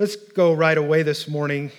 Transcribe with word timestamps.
Let's 0.00 0.16
go 0.16 0.54
right 0.54 0.78
away 0.78 1.02
this 1.02 1.28
morning 1.28 1.72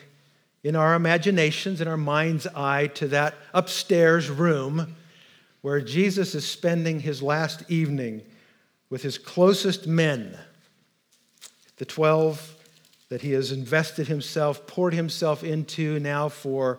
in 0.64 0.76
our 0.76 0.94
imaginations, 0.94 1.82
in 1.82 1.88
our 1.88 1.98
mind's 1.98 2.46
eye, 2.46 2.86
to 2.94 3.08
that 3.08 3.34
upstairs 3.52 4.30
room 4.30 4.96
where 5.62 5.82
Jesus 5.82 6.36
is 6.36 6.48
spending 6.48 7.00
his 7.00 7.24
last 7.24 7.64
evening 7.68 8.22
with 8.92 9.02
his 9.02 9.18
closest 9.18 9.88
men, 9.88 10.38
the 11.78 11.86
12 11.86 12.58
that 13.10 13.24
he 13.24 13.32
has 13.32 13.52
invested 13.52 14.08
himself, 14.08 14.68
poured 14.68 14.94
himself 14.94 15.44
into 15.44 16.00
now 16.00 16.30
for 16.30 16.78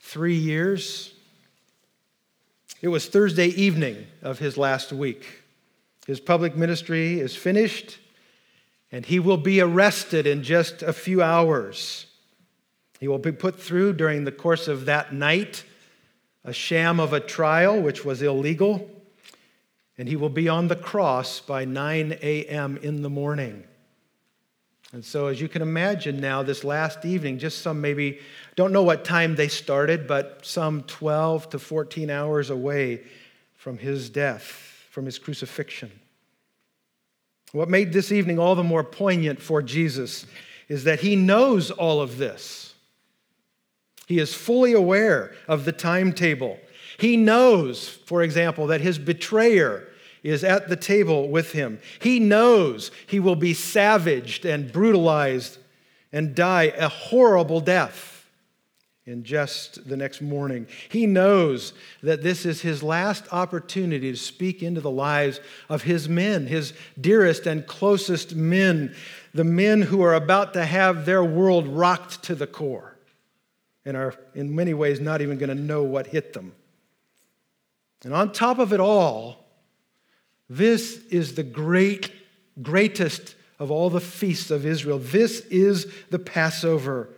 three 0.00 0.36
years. 0.36 1.14
It 2.82 2.88
was 2.88 3.06
Thursday 3.06 3.48
evening 3.48 4.06
of 4.20 4.38
his 4.38 4.58
last 4.58 4.92
week. 4.92 5.44
His 6.06 6.20
public 6.20 6.54
ministry 6.54 7.20
is 7.20 7.34
finished, 7.34 8.00
and 8.94 9.04
he 9.04 9.18
will 9.18 9.36
be 9.36 9.60
arrested 9.60 10.24
in 10.24 10.44
just 10.44 10.80
a 10.80 10.92
few 10.92 11.20
hours. 11.20 12.06
He 13.00 13.08
will 13.08 13.18
be 13.18 13.32
put 13.32 13.58
through 13.58 13.94
during 13.94 14.22
the 14.22 14.30
course 14.30 14.68
of 14.68 14.84
that 14.84 15.12
night 15.12 15.64
a 16.44 16.52
sham 16.52 17.00
of 17.00 17.12
a 17.12 17.18
trial, 17.18 17.80
which 17.82 18.04
was 18.04 18.22
illegal, 18.22 18.88
and 19.98 20.06
he 20.06 20.14
will 20.14 20.28
be 20.28 20.48
on 20.48 20.68
the 20.68 20.76
cross 20.76 21.40
by 21.40 21.64
9 21.64 22.18
a.m. 22.22 22.76
in 22.82 23.02
the 23.02 23.10
morning. 23.10 23.64
And 24.92 25.04
so, 25.04 25.26
as 25.26 25.40
you 25.40 25.48
can 25.48 25.60
imagine 25.60 26.20
now, 26.20 26.44
this 26.44 26.62
last 26.62 27.04
evening, 27.04 27.40
just 27.40 27.62
some 27.62 27.80
maybe, 27.80 28.20
don't 28.54 28.72
know 28.72 28.84
what 28.84 29.04
time 29.04 29.34
they 29.34 29.48
started, 29.48 30.06
but 30.06 30.46
some 30.46 30.84
12 30.84 31.50
to 31.50 31.58
14 31.58 32.10
hours 32.10 32.48
away 32.48 33.02
from 33.56 33.76
his 33.76 34.08
death, 34.08 34.44
from 34.92 35.04
his 35.04 35.18
crucifixion. 35.18 35.90
What 37.54 37.68
made 37.68 37.92
this 37.92 38.10
evening 38.10 38.40
all 38.40 38.56
the 38.56 38.64
more 38.64 38.82
poignant 38.82 39.40
for 39.40 39.62
Jesus 39.62 40.26
is 40.68 40.82
that 40.84 40.98
he 40.98 41.14
knows 41.14 41.70
all 41.70 42.00
of 42.00 42.18
this. 42.18 42.74
He 44.08 44.18
is 44.18 44.34
fully 44.34 44.72
aware 44.72 45.32
of 45.46 45.64
the 45.64 45.70
timetable. 45.70 46.58
He 46.98 47.16
knows, 47.16 47.88
for 47.88 48.24
example, 48.24 48.66
that 48.66 48.80
his 48.80 48.98
betrayer 48.98 49.86
is 50.24 50.42
at 50.42 50.68
the 50.68 50.74
table 50.74 51.28
with 51.28 51.52
him. 51.52 51.78
He 52.00 52.18
knows 52.18 52.90
he 53.06 53.20
will 53.20 53.36
be 53.36 53.54
savaged 53.54 54.44
and 54.44 54.72
brutalized 54.72 55.58
and 56.12 56.34
die 56.34 56.72
a 56.76 56.88
horrible 56.88 57.60
death 57.60 58.13
in 59.06 59.22
just 59.22 59.86
the 59.86 59.96
next 59.96 60.22
morning. 60.22 60.66
He 60.88 61.06
knows 61.06 61.74
that 62.02 62.22
this 62.22 62.46
is 62.46 62.62
his 62.62 62.82
last 62.82 63.24
opportunity 63.32 64.10
to 64.10 64.16
speak 64.16 64.62
into 64.62 64.80
the 64.80 64.90
lives 64.90 65.40
of 65.68 65.82
his 65.82 66.08
men, 66.08 66.46
his 66.46 66.72
dearest 66.98 67.46
and 67.46 67.66
closest 67.66 68.34
men, 68.34 68.94
the 69.34 69.44
men 69.44 69.82
who 69.82 70.02
are 70.02 70.14
about 70.14 70.54
to 70.54 70.64
have 70.64 71.04
their 71.04 71.22
world 71.22 71.66
rocked 71.68 72.22
to 72.24 72.34
the 72.34 72.46
core 72.46 72.96
and 73.84 73.96
are, 73.96 74.14
in 74.34 74.54
many 74.54 74.72
ways, 74.72 75.00
not 75.00 75.20
even 75.20 75.36
going 75.36 75.54
to 75.54 75.54
know 75.54 75.82
what 75.82 76.06
hit 76.06 76.32
them. 76.32 76.52
And 78.04 78.14
on 78.14 78.32
top 78.32 78.58
of 78.58 78.72
it 78.72 78.80
all, 78.80 79.44
this 80.48 81.04
is 81.06 81.34
the 81.34 81.42
great, 81.42 82.10
greatest 82.62 83.34
of 83.58 83.70
all 83.70 83.90
the 83.90 84.00
feasts 84.00 84.50
of 84.50 84.64
Israel. 84.64 84.98
This 84.98 85.40
is 85.46 85.92
the 86.10 86.18
Passover. 86.18 87.10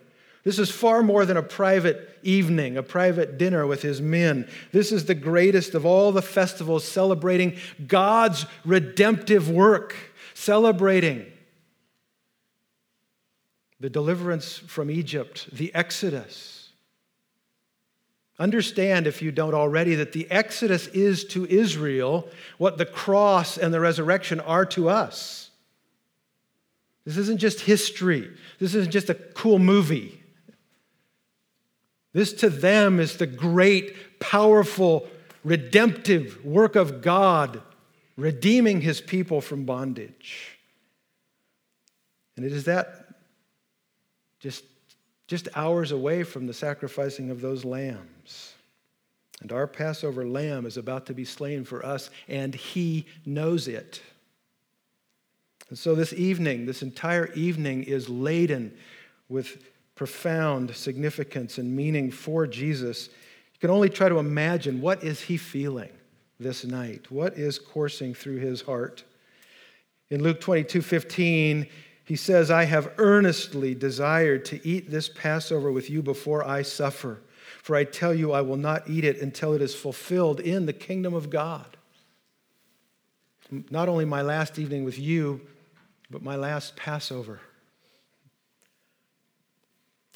This 0.47 0.59
is 0.59 0.71
far 0.71 1.03
more 1.03 1.27
than 1.27 1.37
a 1.37 1.43
private 1.43 2.19
evening, 2.23 2.79
a 2.79 2.83
private 2.83 3.37
dinner 3.37 3.67
with 3.67 3.83
his 3.83 4.01
men. 4.01 4.49
This 4.73 4.93
is 4.93 5.05
the 5.05 5.15
greatest 5.15 5.75
of 5.75 5.85
all 5.85 6.13
the 6.13 6.23
festivals 6.23 6.87
celebrating 6.87 7.59
God's 7.87 8.47
redemptive 8.65 9.51
work, 9.51 9.95
celebrating 10.35 11.27
the 13.81 13.91
deliverance 13.91 14.57
from 14.57 14.91
Egypt, 14.91 15.49
the 15.53 15.75
Exodus 15.75 16.57
Understand, 18.39 19.07
if 19.07 19.23
you 19.23 19.33
don't 19.33 19.55
already, 19.55 19.95
that 19.95 20.13
the 20.13 20.31
Exodus 20.31 20.89
is 20.89 21.25
to 21.25 21.47
Israel 21.47 22.29
what 22.59 22.77
the 22.77 22.85
cross 22.85 23.57
and 23.57 23.73
the 23.73 23.81
resurrection 23.81 24.41
are 24.41 24.67
to 24.67 24.91
us. 24.91 25.51
This 27.07 27.17
isn't 27.17 27.39
just 27.39 27.61
history, 27.61 28.31
this 28.59 28.75
isn't 28.75 28.93
just 28.93 29.09
a 29.09 29.15
cool 29.15 29.59
movie. 29.59 30.23
This 32.17 32.33
to 32.33 32.49
them 32.49 32.99
is 32.99 33.19
the 33.19 33.27
great, 33.27 34.19
powerful, 34.21 35.07
redemptive 35.45 36.43
work 36.47 36.75
of 36.75 37.03
God, 37.03 37.61
redeeming 38.17 38.81
his 38.81 39.03
people 39.03 39.43
from 39.43 39.67
bondage. 39.67 40.57
And 42.35 42.47
it 42.47 42.53
is 42.53 42.65
that 42.65 43.05
just 44.41 44.65
just 45.27 45.49
hours 45.55 45.93
away 45.93 46.23
from 46.23 46.47
the 46.47 46.55
sacrificing 46.55 47.29
of 47.29 47.43
those 47.43 47.67
lambs. 47.67 48.55
And 49.43 49.53
our 49.53 49.67
Passover 49.67 50.27
lamb 50.27 50.65
is 50.65 50.79
about 50.79 51.05
to 51.07 51.13
be 51.13 51.27
slain 51.27 51.67
for 51.67 51.85
us, 51.85 52.09
and 52.29 52.55
he 52.55 53.05
knows 53.27 53.69
it. 53.69 54.01
And 55.69 55.79
so, 55.79 55.95
this 55.95 56.15
evening, 56.15 56.65
this 56.65 56.81
entire 56.81 57.31
evening 57.35 57.83
is 57.83 58.09
laden 58.09 58.75
with 59.29 59.63
profound 59.97 60.77
significance 60.77 61.59
and 61.59 61.75
meaning 61.75 62.11
for 62.13 62.47
Jesus. 62.47 63.09
You 63.55 63.61
can 63.61 63.71
only 63.71 63.89
try 63.89 64.09
to 64.09 64.19
imagine 64.19 64.81
what 64.81 65.03
is 65.03 65.23
he 65.23 65.37
feeling 65.37 65.91
this 66.39 66.65
night? 66.65 67.11
What 67.11 67.37
is 67.37 67.59
coursing 67.59 68.15
through 68.15 68.37
his 68.37 68.61
heart? 68.61 69.03
In 70.11 70.23
Luke 70.23 70.41
22 70.41 70.83
15, 70.83 71.67
he 72.05 72.15
says, 72.15 72.51
I 72.51 72.65
have 72.65 72.93
earnestly 72.99 73.75
desired 73.75 74.45
to 74.47 74.65
eat 74.65 74.91
this 74.91 75.09
Passover 75.09 75.73
with 75.73 75.91
you 75.91 76.03
before 76.03 76.47
I 76.47 76.63
suffer. 76.63 77.21
For 77.63 77.75
I 77.75 77.83
tell 77.83 78.15
you, 78.15 78.31
I 78.31 78.43
will 78.43 78.57
not 78.57 78.89
eat 78.89 79.05
it 79.05 79.21
until 79.21 79.55
it 79.55 79.63
is 79.63 79.75
fulfilled 79.75 80.39
in 80.39 80.67
the 80.67 80.73
kingdom 80.73 81.15
of 81.15 81.31
God. 81.31 81.77
Not 83.71 83.89
only 83.89 84.05
my 84.05 84.23
last 84.23 84.59
evening 84.59 84.85
with 84.85 84.99
you, 84.99 85.41
but 86.11 86.23
my 86.23 86.37
last 86.37 86.77
Passover. 86.77 87.41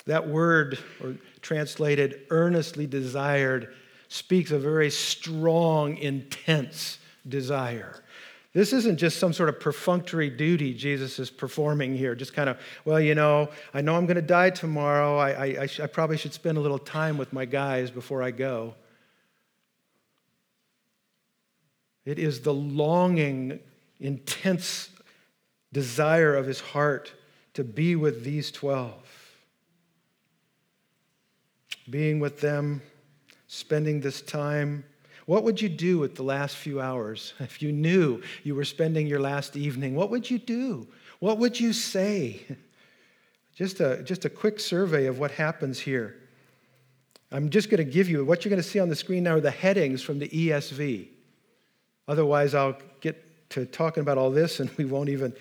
That 0.07 0.29
word, 0.29 0.79
or 1.03 1.17
translated 1.43 2.23
earnestly 2.31 2.87
desired, 2.87 3.75
speaks 4.09 4.51
a 4.51 4.59
very 4.59 4.91
strong, 4.91 5.97
intense 5.97 6.99
desire. 7.29 8.03
This 8.53 8.73
isn't 8.73 8.99
just 8.99 9.19
some 9.19 9.33
sort 9.33 9.49
of 9.49 9.61
perfunctory 9.61 10.29
duty 10.29 10.75
Jesus 10.75 11.21
is 11.21 11.31
performing 11.31 11.97
here, 11.97 12.17
just 12.17 12.35
kind 12.35 12.49
of, 12.49 12.59
well, 12.85 12.99
you 12.99 13.15
know, 13.15 13.49
I 13.73 13.81
know 13.81 13.95
I'm 13.95 14.07
going 14.07 14.17
to 14.17 14.23
die 14.23 14.51
tomorrow. 14.51 15.19
I, 15.19 15.31
I, 15.31 15.63
I, 15.63 15.67
sh- 15.67 15.81
I 15.81 15.87
probably 15.87 16.17
should 16.17 16.33
spend 16.33 16.59
a 16.59 16.61
little 16.61 16.79
time 16.79 17.17
with 17.17 17.33
my 17.33 17.45
guys 17.45 17.93
before 17.93 18.23
I 18.23 18.33
go. 18.33 18.75
It 22.05 22.19
is 22.19 22.41
the 22.41 22.55
longing, 22.55 23.61
intense 24.01 24.89
desire 25.73 26.35
of 26.35 26.47
his 26.47 26.59
heart 26.59 27.13
to 27.55 27.63
be 27.63 27.95
with 27.95 28.25
these 28.25 28.51
12. 28.51 29.20
Being 31.91 32.21
with 32.21 32.41
them, 32.41 32.81
spending 33.49 34.01
this 34.01 34.23
time 34.23 34.85
what 35.31 35.45
would 35.45 35.63
you 35.63 35.69
do 35.69 36.01
with 36.01 36.17
the 36.17 36.25
last 36.25 36.57
few 36.57 36.81
hours 36.81 37.35
if 37.39 37.63
you 37.63 37.71
knew 37.71 38.21
you 38.43 38.57
were 38.57 38.65
spending 38.65 39.07
your 39.07 39.21
last 39.21 39.57
evening? 39.57 39.95
What 39.95 40.11
would 40.11 40.29
you 40.29 40.41
do? 40.41 40.89
What 41.21 41.39
would 41.39 41.61
you 41.61 41.73
say? 41.73 42.45
Just 43.55 43.79
a, 43.81 44.03
just 44.05 44.25
a 44.25 44.31
quick 44.31 44.59
survey 44.59 45.05
of 45.05 45.19
what 45.19 45.33
happens 45.33 45.79
here. 45.79 46.17
I'm 47.31 47.51
just 47.51 47.69
going 47.69 47.85
to 47.85 47.91
give 47.93 48.09
you 48.09 48.25
what 48.25 48.43
you're 48.43 48.51
going 48.51 48.63
to 48.63 48.67
see 48.67 48.81
on 48.81 48.89
the 48.89 48.97
screen 48.97 49.25
now 49.25 49.35
are 49.35 49.41
the 49.41 49.51
headings 49.51 50.01
from 50.01 50.19
the 50.19 50.29
ESV. 50.29 51.09
Otherwise, 52.09 52.55
I'll 52.55 52.79
get 53.03 53.51
to 53.51 53.67
talking 53.67 54.01
about 54.01 54.17
all 54.17 54.31
this 54.31 54.61
and 54.61 54.71
we 54.79 54.87
won't 54.87 55.11
even 55.11 55.35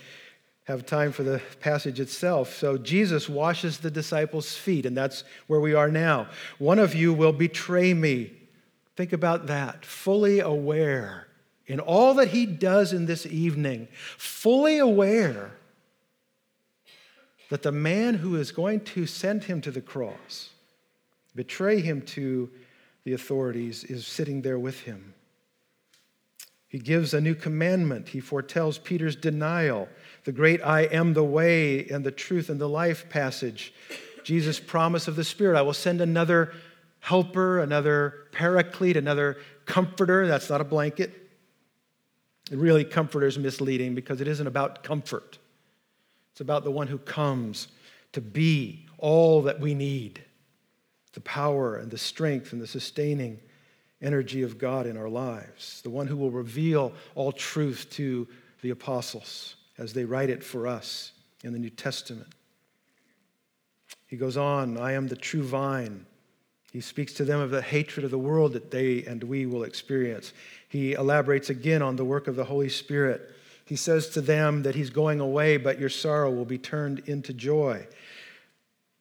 have 0.69 0.85
time 0.85 1.11
for 1.11 1.23
the 1.23 1.41
passage 1.61 1.99
itself. 1.99 2.55
So, 2.55 2.77
Jesus 2.77 3.27
washes 3.27 3.79
the 3.79 3.89
disciples' 3.89 4.55
feet, 4.55 4.85
and 4.85 4.95
that's 4.95 5.23
where 5.47 5.59
we 5.59 5.73
are 5.73 5.89
now. 5.89 6.27
One 6.59 6.77
of 6.77 6.93
you 6.93 7.11
will 7.11 7.33
betray 7.33 7.91
me. 7.95 8.31
Think 8.95 9.11
about 9.11 9.47
that. 9.47 9.83
Fully 9.83 10.39
aware 10.39 11.25
in 11.65 11.79
all 11.79 12.13
that 12.13 12.29
he 12.29 12.45
does 12.45 12.93
in 12.93 13.07
this 13.07 13.25
evening, 13.25 13.87
fully 14.15 14.77
aware 14.77 15.51
that 17.49 17.63
the 17.63 17.71
man 17.71 18.13
who 18.13 18.35
is 18.35 18.51
going 18.51 18.81
to 18.81 19.07
send 19.07 19.45
him 19.45 19.61
to 19.61 19.71
the 19.71 19.81
cross, 19.81 20.51
betray 21.35 21.81
him 21.81 22.03
to 22.03 22.47
the 23.05 23.13
authorities, 23.13 23.83
is 23.85 24.05
sitting 24.05 24.43
there 24.43 24.59
with 24.59 24.81
him. 24.81 25.15
He 26.67 26.77
gives 26.77 27.15
a 27.15 27.21
new 27.21 27.33
commandment. 27.33 28.09
He 28.09 28.19
foretells 28.19 28.77
Peter's 28.77 29.15
denial, 29.15 29.89
the 30.25 30.31
great 30.31 30.61
I 30.61 30.81
am 30.81 31.13
the 31.13 31.23
way 31.23 31.87
and 31.87 32.05
the 32.05 32.11
truth 32.11 32.49
and 32.49 32.59
the 32.59 32.69
life 32.69 33.09
passage. 33.09 33.73
Jesus' 34.23 34.59
promise 34.59 35.07
of 35.07 35.15
the 35.15 35.23
Spirit 35.23 35.57
I 35.57 35.61
will 35.61 35.73
send 35.73 36.01
another 36.01 36.53
helper, 36.99 37.59
another 37.59 38.27
paraclete, 38.31 38.97
another 38.97 39.37
comforter. 39.65 40.27
That's 40.27 40.49
not 40.49 40.61
a 40.61 40.65
blanket. 40.65 41.11
And 42.51 42.61
Really, 42.61 42.83
comforter 42.83 43.27
is 43.27 43.37
misleading 43.37 43.95
because 43.95 44.21
it 44.21 44.27
isn't 44.27 44.47
about 44.47 44.83
comfort. 44.83 45.37
It's 46.31 46.41
about 46.41 46.63
the 46.63 46.71
one 46.71 46.87
who 46.87 46.97
comes 46.97 47.67
to 48.13 48.21
be 48.21 48.87
all 48.97 49.43
that 49.43 49.59
we 49.59 49.73
need 49.73 50.23
the 51.13 51.21
power 51.21 51.75
and 51.75 51.89
the 51.89 51.97
strength 51.97 52.53
and 52.53 52.61
the 52.61 52.67
sustaining 52.67 53.39
energy 54.01 54.43
of 54.43 54.59
God 54.59 54.85
in 54.85 54.95
our 54.95 55.09
lives, 55.09 55.81
the 55.81 55.89
one 55.89 56.05
who 56.05 56.15
will 56.15 56.29
reveal 56.29 56.93
all 57.15 57.31
truth 57.31 57.87
to 57.91 58.27
the 58.61 58.69
apostles 58.69 59.55
as 59.79 59.93
they 59.93 60.03
write 60.03 60.29
it 60.29 60.43
for 60.43 60.67
us 60.67 61.13
in 61.43 61.53
the 61.53 61.59
New 61.59 61.69
Testament. 61.69 62.27
He 64.05 64.17
goes 64.17 64.37
on, 64.37 64.77
I 64.77 64.91
am 64.91 65.07
the 65.07 65.15
true 65.15 65.41
vine. 65.41 66.05
He 66.71 66.81
speaks 66.81 67.13
to 67.13 67.25
them 67.25 67.39
of 67.39 67.49
the 67.49 67.61
hatred 67.61 68.03
of 68.03 68.11
the 68.11 68.17
world 68.17 68.53
that 68.53 68.69
they 68.69 69.03
and 69.05 69.23
we 69.23 69.45
will 69.45 69.63
experience. 69.63 70.33
He 70.67 70.93
elaborates 70.93 71.49
again 71.49 71.81
on 71.81 71.95
the 71.95 72.05
work 72.05 72.27
of 72.27 72.35
the 72.35 72.43
Holy 72.43 72.69
Spirit. 72.69 73.31
He 73.65 73.75
says 73.75 74.09
to 74.09 74.21
them 74.21 74.63
that 74.63 74.75
he's 74.75 74.89
going 74.89 75.19
away, 75.19 75.57
but 75.57 75.79
your 75.79 75.89
sorrow 75.89 76.29
will 76.31 76.45
be 76.45 76.57
turned 76.57 76.99
into 77.07 77.33
joy. 77.33 77.87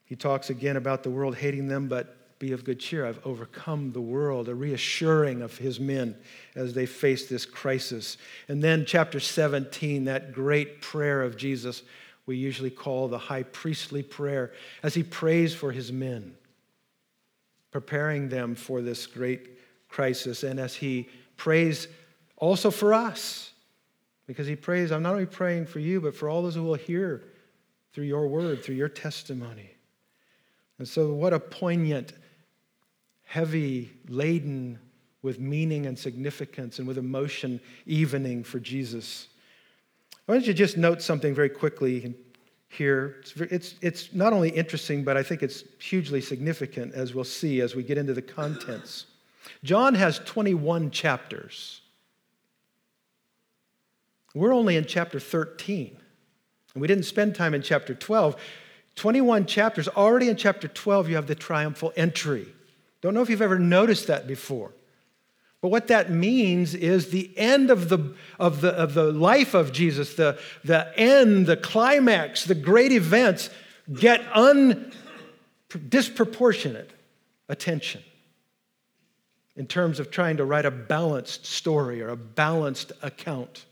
He 0.04 0.14
talks 0.16 0.48
again 0.48 0.76
about 0.76 1.02
the 1.02 1.10
world 1.10 1.36
hating 1.36 1.68
them, 1.68 1.88
but 1.88 2.17
be 2.38 2.52
of 2.52 2.64
good 2.64 2.78
cheer. 2.78 3.04
I've 3.04 3.24
overcome 3.26 3.92
the 3.92 4.00
world, 4.00 4.48
a 4.48 4.54
reassuring 4.54 5.42
of 5.42 5.58
his 5.58 5.80
men 5.80 6.16
as 6.54 6.72
they 6.72 6.86
face 6.86 7.28
this 7.28 7.44
crisis. 7.44 8.16
And 8.48 8.62
then, 8.62 8.84
chapter 8.86 9.18
17, 9.18 10.04
that 10.04 10.32
great 10.32 10.80
prayer 10.80 11.22
of 11.22 11.36
Jesus, 11.36 11.82
we 12.26 12.36
usually 12.36 12.70
call 12.70 13.08
the 13.08 13.18
high 13.18 13.42
priestly 13.42 14.02
prayer, 14.02 14.52
as 14.82 14.94
he 14.94 15.02
prays 15.02 15.52
for 15.52 15.72
his 15.72 15.90
men, 15.90 16.34
preparing 17.70 18.28
them 18.28 18.54
for 18.54 18.82
this 18.82 19.06
great 19.06 19.58
crisis, 19.88 20.42
and 20.42 20.60
as 20.60 20.74
he 20.74 21.08
prays 21.36 21.88
also 22.36 22.70
for 22.70 22.94
us, 22.94 23.52
because 24.26 24.46
he 24.46 24.54
prays, 24.54 24.92
I'm 24.92 25.02
not 25.02 25.14
only 25.14 25.26
praying 25.26 25.66
for 25.66 25.80
you, 25.80 26.00
but 26.00 26.14
for 26.14 26.28
all 26.28 26.42
those 26.42 26.54
who 26.54 26.62
will 26.62 26.74
hear 26.74 27.24
through 27.92 28.04
your 28.04 28.28
word, 28.28 28.62
through 28.62 28.76
your 28.76 28.88
testimony. 28.88 29.70
And 30.78 30.86
so, 30.86 31.12
what 31.12 31.32
a 31.32 31.40
poignant 31.40 32.12
heavy, 33.28 33.90
laden 34.08 34.78
with 35.20 35.38
meaning 35.38 35.84
and 35.84 35.98
significance 35.98 36.78
and 36.78 36.88
with 36.88 36.96
emotion 36.96 37.60
evening 37.84 38.42
for 38.42 38.58
Jesus. 38.58 39.28
I 40.26 40.32
want 40.32 40.46
you 40.46 40.54
to 40.54 40.58
just 40.58 40.78
note 40.78 41.02
something 41.02 41.34
very 41.34 41.50
quickly 41.50 42.14
here? 42.70 43.16
It's, 43.20 43.32
it's, 43.36 43.74
it's 43.82 44.14
not 44.14 44.32
only 44.32 44.48
interesting, 44.48 45.04
but 45.04 45.18
I 45.18 45.22
think 45.22 45.42
it's 45.42 45.62
hugely 45.78 46.22
significant, 46.22 46.94
as 46.94 47.14
we'll 47.14 47.24
see 47.24 47.60
as 47.60 47.74
we 47.74 47.82
get 47.82 47.98
into 47.98 48.14
the 48.14 48.22
contents. 48.22 49.04
John 49.62 49.94
has 49.94 50.20
21 50.20 50.90
chapters. 50.90 51.82
We're 54.34 54.54
only 54.54 54.76
in 54.76 54.86
chapter 54.86 55.20
13, 55.20 55.96
and 56.74 56.80
we 56.80 56.88
didn't 56.88 57.04
spend 57.04 57.34
time 57.34 57.52
in 57.52 57.60
chapter 57.60 57.94
12. 57.94 58.36
21 58.94 59.44
chapters. 59.44 59.86
Already 59.86 60.30
in 60.30 60.36
chapter 60.36 60.66
12, 60.66 61.10
you 61.10 61.16
have 61.16 61.26
the 61.26 61.34
triumphal 61.34 61.92
entry. 61.94 62.54
Don't 63.00 63.14
know 63.14 63.22
if 63.22 63.30
you've 63.30 63.42
ever 63.42 63.58
noticed 63.58 64.06
that 64.08 64.26
before. 64.26 64.72
But 65.60 65.70
what 65.70 65.88
that 65.88 66.10
means 66.10 66.74
is 66.74 67.10
the 67.10 67.36
end 67.36 67.70
of 67.70 67.88
the, 67.88 68.14
of 68.38 68.60
the, 68.60 68.70
of 68.70 68.94
the 68.94 69.12
life 69.12 69.54
of 69.54 69.72
Jesus, 69.72 70.14
the, 70.14 70.38
the 70.64 70.96
end, 70.98 71.46
the 71.46 71.56
climax, 71.56 72.44
the 72.44 72.54
great 72.54 72.92
events 72.92 73.50
get 73.92 74.24
un, 74.34 74.92
disproportionate 75.88 76.90
attention 77.48 78.02
in 79.56 79.66
terms 79.66 79.98
of 79.98 80.10
trying 80.10 80.36
to 80.36 80.44
write 80.44 80.64
a 80.64 80.70
balanced 80.70 81.44
story 81.44 82.00
or 82.00 82.08
a 82.08 82.16
balanced 82.16 82.92
account. 83.02 83.64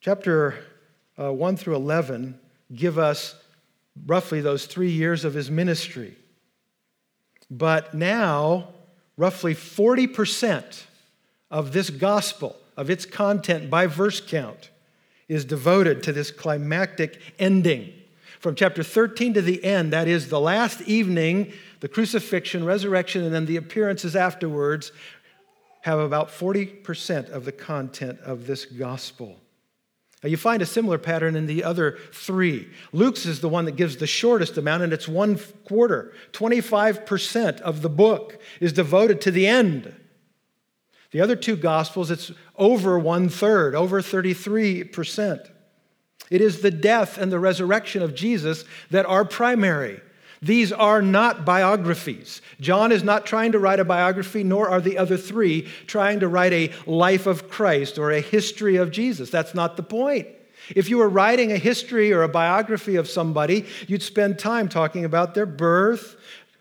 Chapter 0.00 0.54
uh, 1.18 1.32
1 1.32 1.56
through 1.56 1.74
11 1.74 2.38
give 2.72 2.98
us 2.98 3.34
roughly 4.06 4.40
those 4.40 4.66
three 4.66 4.90
years 4.90 5.24
of 5.24 5.34
his 5.34 5.50
ministry. 5.50 6.16
But 7.50 7.94
now, 7.94 8.68
roughly 9.16 9.54
40% 9.54 10.84
of 11.50 11.72
this 11.72 11.90
gospel, 11.90 12.56
of 12.76 12.88
its 12.88 13.04
content 13.04 13.68
by 13.68 13.86
verse 13.86 14.20
count, 14.20 14.70
is 15.28 15.44
devoted 15.44 16.02
to 16.04 16.12
this 16.12 16.30
climactic 16.30 17.20
ending. 17.38 17.92
From 18.38 18.54
chapter 18.54 18.82
13 18.82 19.34
to 19.34 19.42
the 19.42 19.62
end, 19.64 19.92
that 19.92 20.08
is 20.08 20.28
the 20.28 20.40
last 20.40 20.80
evening, 20.82 21.52
the 21.80 21.88
crucifixion, 21.88 22.64
resurrection, 22.64 23.24
and 23.24 23.34
then 23.34 23.46
the 23.46 23.56
appearances 23.56 24.16
afterwards, 24.16 24.92
have 25.82 25.98
about 25.98 26.28
40% 26.28 27.30
of 27.30 27.44
the 27.44 27.52
content 27.52 28.20
of 28.20 28.46
this 28.46 28.64
gospel. 28.64 29.39
Now, 30.22 30.28
you 30.28 30.36
find 30.36 30.60
a 30.60 30.66
similar 30.66 30.98
pattern 30.98 31.34
in 31.34 31.46
the 31.46 31.64
other 31.64 31.98
three. 32.12 32.68
Luke's 32.92 33.24
is 33.24 33.40
the 33.40 33.48
one 33.48 33.64
that 33.64 33.76
gives 33.76 33.96
the 33.96 34.06
shortest 34.06 34.58
amount, 34.58 34.82
and 34.82 34.92
it's 34.92 35.08
one 35.08 35.38
quarter. 35.64 36.12
25% 36.32 37.60
of 37.60 37.80
the 37.80 37.88
book 37.88 38.38
is 38.60 38.72
devoted 38.72 39.22
to 39.22 39.30
the 39.30 39.46
end. 39.46 39.94
The 41.12 41.22
other 41.22 41.36
two 41.36 41.56
Gospels, 41.56 42.10
it's 42.10 42.30
over 42.56 42.98
one 42.98 43.28
third, 43.30 43.74
over 43.74 44.02
33%. 44.02 45.50
It 46.30 46.40
is 46.40 46.60
the 46.60 46.70
death 46.70 47.18
and 47.18 47.32
the 47.32 47.40
resurrection 47.40 48.02
of 48.02 48.14
Jesus 48.14 48.64
that 48.90 49.06
are 49.06 49.24
primary. 49.24 50.00
These 50.42 50.72
are 50.72 51.02
not 51.02 51.44
biographies. 51.44 52.40
John 52.60 52.92
is 52.92 53.02
not 53.02 53.26
trying 53.26 53.52
to 53.52 53.58
write 53.58 53.78
a 53.78 53.84
biography, 53.84 54.42
nor 54.42 54.68
are 54.70 54.80
the 54.80 54.96
other 54.96 55.18
three 55.18 55.68
trying 55.86 56.20
to 56.20 56.28
write 56.28 56.52
a 56.52 56.72
life 56.86 57.26
of 57.26 57.50
Christ 57.50 57.98
or 57.98 58.10
a 58.10 58.20
history 58.20 58.76
of 58.76 58.90
Jesus. 58.90 59.28
That's 59.28 59.54
not 59.54 59.76
the 59.76 59.82
point. 59.82 60.28
If 60.74 60.88
you 60.88 60.98
were 60.98 61.08
writing 61.08 61.52
a 61.52 61.58
history 61.58 62.12
or 62.12 62.22
a 62.22 62.28
biography 62.28 62.96
of 62.96 63.08
somebody, 63.08 63.66
you'd 63.86 64.02
spend 64.02 64.38
time 64.38 64.68
talking 64.68 65.04
about 65.04 65.34
their 65.34 65.46
birth, 65.46 66.16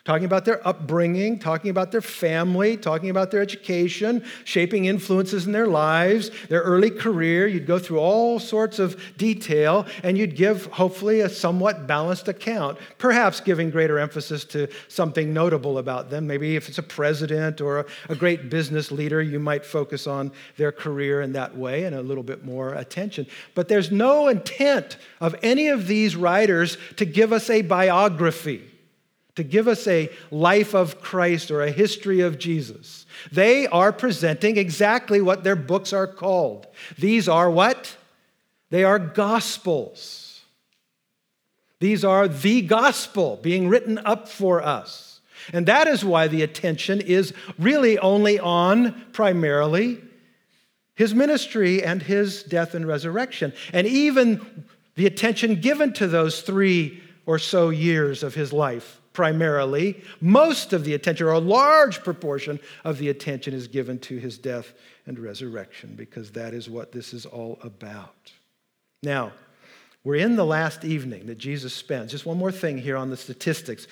talking 0.09 0.25
about 0.25 0.43
their 0.43 0.67
upbringing, 0.67 1.37
talking 1.37 1.69
about 1.69 1.91
their 1.91 2.01
family, 2.01 2.75
talking 2.75 3.11
about 3.11 3.29
their 3.29 3.43
education, 3.43 4.25
shaping 4.43 4.85
influences 4.85 5.45
in 5.45 5.51
their 5.51 5.67
lives, 5.67 6.31
their 6.47 6.61
early 6.61 6.89
career. 6.89 7.45
You'd 7.45 7.67
go 7.67 7.77
through 7.77 7.99
all 7.99 8.39
sorts 8.39 8.79
of 8.79 8.99
detail 9.17 9.85
and 10.01 10.17
you'd 10.17 10.35
give, 10.35 10.65
hopefully, 10.65 11.19
a 11.19 11.29
somewhat 11.29 11.85
balanced 11.85 12.27
account, 12.27 12.79
perhaps 12.97 13.39
giving 13.39 13.69
greater 13.69 13.99
emphasis 13.99 14.45
to 14.45 14.67
something 14.87 15.31
notable 15.31 15.77
about 15.77 16.09
them. 16.09 16.25
Maybe 16.25 16.55
if 16.55 16.69
it's 16.69 16.79
a 16.79 16.83
president 16.83 17.61
or 17.61 17.85
a, 18.09 18.15
great 18.15 18.49
business 18.49 18.91
leader, 18.91 19.21
you 19.21 19.39
might 19.39 19.63
focus 19.63 20.07
on 20.07 20.31
their 20.57 20.71
career 20.71 21.21
in 21.21 21.33
that 21.33 21.55
way 21.55 21.83
and 21.83 21.95
a 21.95 22.01
little 22.01 22.23
bit 22.23 22.43
more 22.43 22.73
attention. 22.73 23.27
But 23.53 23.67
there's 23.67 23.91
no 23.91 24.27
intent 24.27 24.97
of 25.21 25.35
any 25.43 25.67
of 25.67 25.85
these 25.85 26.15
writers 26.15 26.79
to 26.95 27.05
give 27.05 27.31
us 27.31 27.47
a 27.51 27.61
biography 27.61 28.63
to 29.39 29.43
give 29.45 29.69
us 29.69 29.87
a 29.87 30.09
life 30.31 30.75
of 30.75 30.99
Christ 30.99 31.49
or 31.49 31.61
a 31.61 31.71
history 31.71 32.19
of 32.19 32.37
Jesus. 32.37 33.05
They 33.31 33.67
are 33.67 33.93
presenting 33.93 34.57
exactly 34.57 35.21
what 35.21 35.45
their 35.45 35.55
books 35.55 35.93
are 35.93 36.07
called. 36.07 36.67
These 36.97 37.29
are 37.29 37.49
what? 37.49 37.95
They 38.69 38.83
are 38.83 38.99
gospels. 38.99 40.41
These 41.79 42.03
are 42.03 42.27
the 42.27 42.61
gospel 42.63 43.39
being 43.41 43.69
written 43.69 43.97
up 43.99 44.27
for 44.27 44.61
us. 44.61 45.21
And 45.53 45.65
that 45.67 45.87
is 45.87 46.03
why 46.03 46.27
the 46.27 46.43
attention 46.43 46.99
is 46.99 47.33
really 47.57 47.97
only 47.97 48.39
on 48.39 49.05
primarily 49.13 50.01
his 50.95 51.15
ministry 51.15 51.81
and 51.81 52.03
his 52.03 52.43
death 52.43 52.75
and 52.75 52.85
resurrection. 52.85 53.53
And 53.71 53.87
even 53.87 54.65
the 54.95 55.05
attention 55.05 55.61
given 55.61 55.93
to 55.93 56.07
those 56.07 56.41
three 56.41 57.01
or 57.25 57.39
so 57.39 57.69
years 57.69 58.21
of 58.21 58.35
his 58.35 58.51
life 58.51 58.98
primarily. 59.19 60.01
Most 60.21 60.71
of 60.71 60.85
the 60.85 60.93
attention, 60.93 61.27
or 61.27 61.31
a 61.31 61.39
large 61.39 62.05
proportion 62.05 62.57
of 62.85 62.99
the 62.99 63.09
attention, 63.09 63.53
is 63.53 63.67
given 63.67 63.99
to 63.99 64.15
his 64.15 64.37
death 64.37 64.71
and 65.05 65.19
resurrection 65.19 65.95
because 65.97 66.31
that 66.31 66.53
is 66.53 66.69
what 66.69 66.93
this 66.93 67.13
is 67.13 67.25
all 67.25 67.59
about. 67.61 68.31
Now, 69.03 69.33
we're 70.05 70.23
in 70.23 70.37
the 70.37 70.45
last 70.45 70.85
evening 70.85 71.25
that 71.25 71.37
Jesus 71.37 71.73
spends. 71.73 72.11
Just 72.11 72.25
one 72.25 72.37
more 72.37 72.53
thing 72.53 72.77
here 72.77 72.95
on 72.95 73.09
the 73.09 73.17
statistics. 73.17 73.87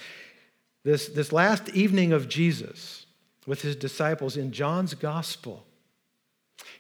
This, 0.86 1.08
this 1.08 1.34
last 1.34 1.68
evening 1.72 2.14
of 2.14 2.30
Jesus 2.30 3.06
with 3.46 3.62
his 3.64 3.76
disciples 3.76 4.38
in 4.38 4.54
John's 4.54 4.94
gospel. 4.94 5.67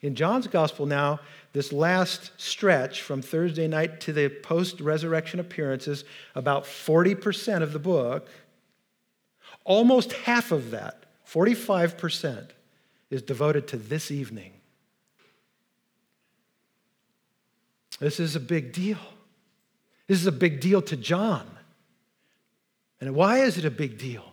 In 0.01 0.15
John's 0.15 0.47
gospel 0.47 0.85
now, 0.85 1.19
this 1.53 1.73
last 1.73 2.31
stretch 2.37 3.01
from 3.01 3.21
Thursday 3.21 3.67
night 3.67 3.99
to 4.01 4.13
the 4.13 4.29
post 4.29 4.79
resurrection 4.79 5.39
appearances, 5.39 6.03
about 6.35 6.65
40% 6.65 7.63
of 7.63 7.73
the 7.73 7.79
book, 7.79 8.27
almost 9.63 10.13
half 10.13 10.51
of 10.51 10.71
that, 10.71 11.05
45%, 11.27 12.49
is 13.09 13.21
devoted 13.21 13.67
to 13.69 13.77
this 13.77 14.11
evening. 14.11 14.53
This 17.99 18.19
is 18.19 18.35
a 18.35 18.39
big 18.39 18.73
deal. 18.73 18.99
This 20.07 20.19
is 20.19 20.27
a 20.27 20.31
big 20.31 20.59
deal 20.59 20.81
to 20.83 20.95
John. 20.95 21.49
And 23.01 23.15
why 23.15 23.39
is 23.39 23.57
it 23.57 23.65
a 23.65 23.71
big 23.71 23.97
deal? 23.97 24.23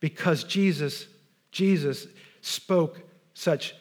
Because 0.00 0.44
Jesus, 0.44 1.06
Jesus 1.50 2.06
spoke 2.42 3.00
such 3.34 3.74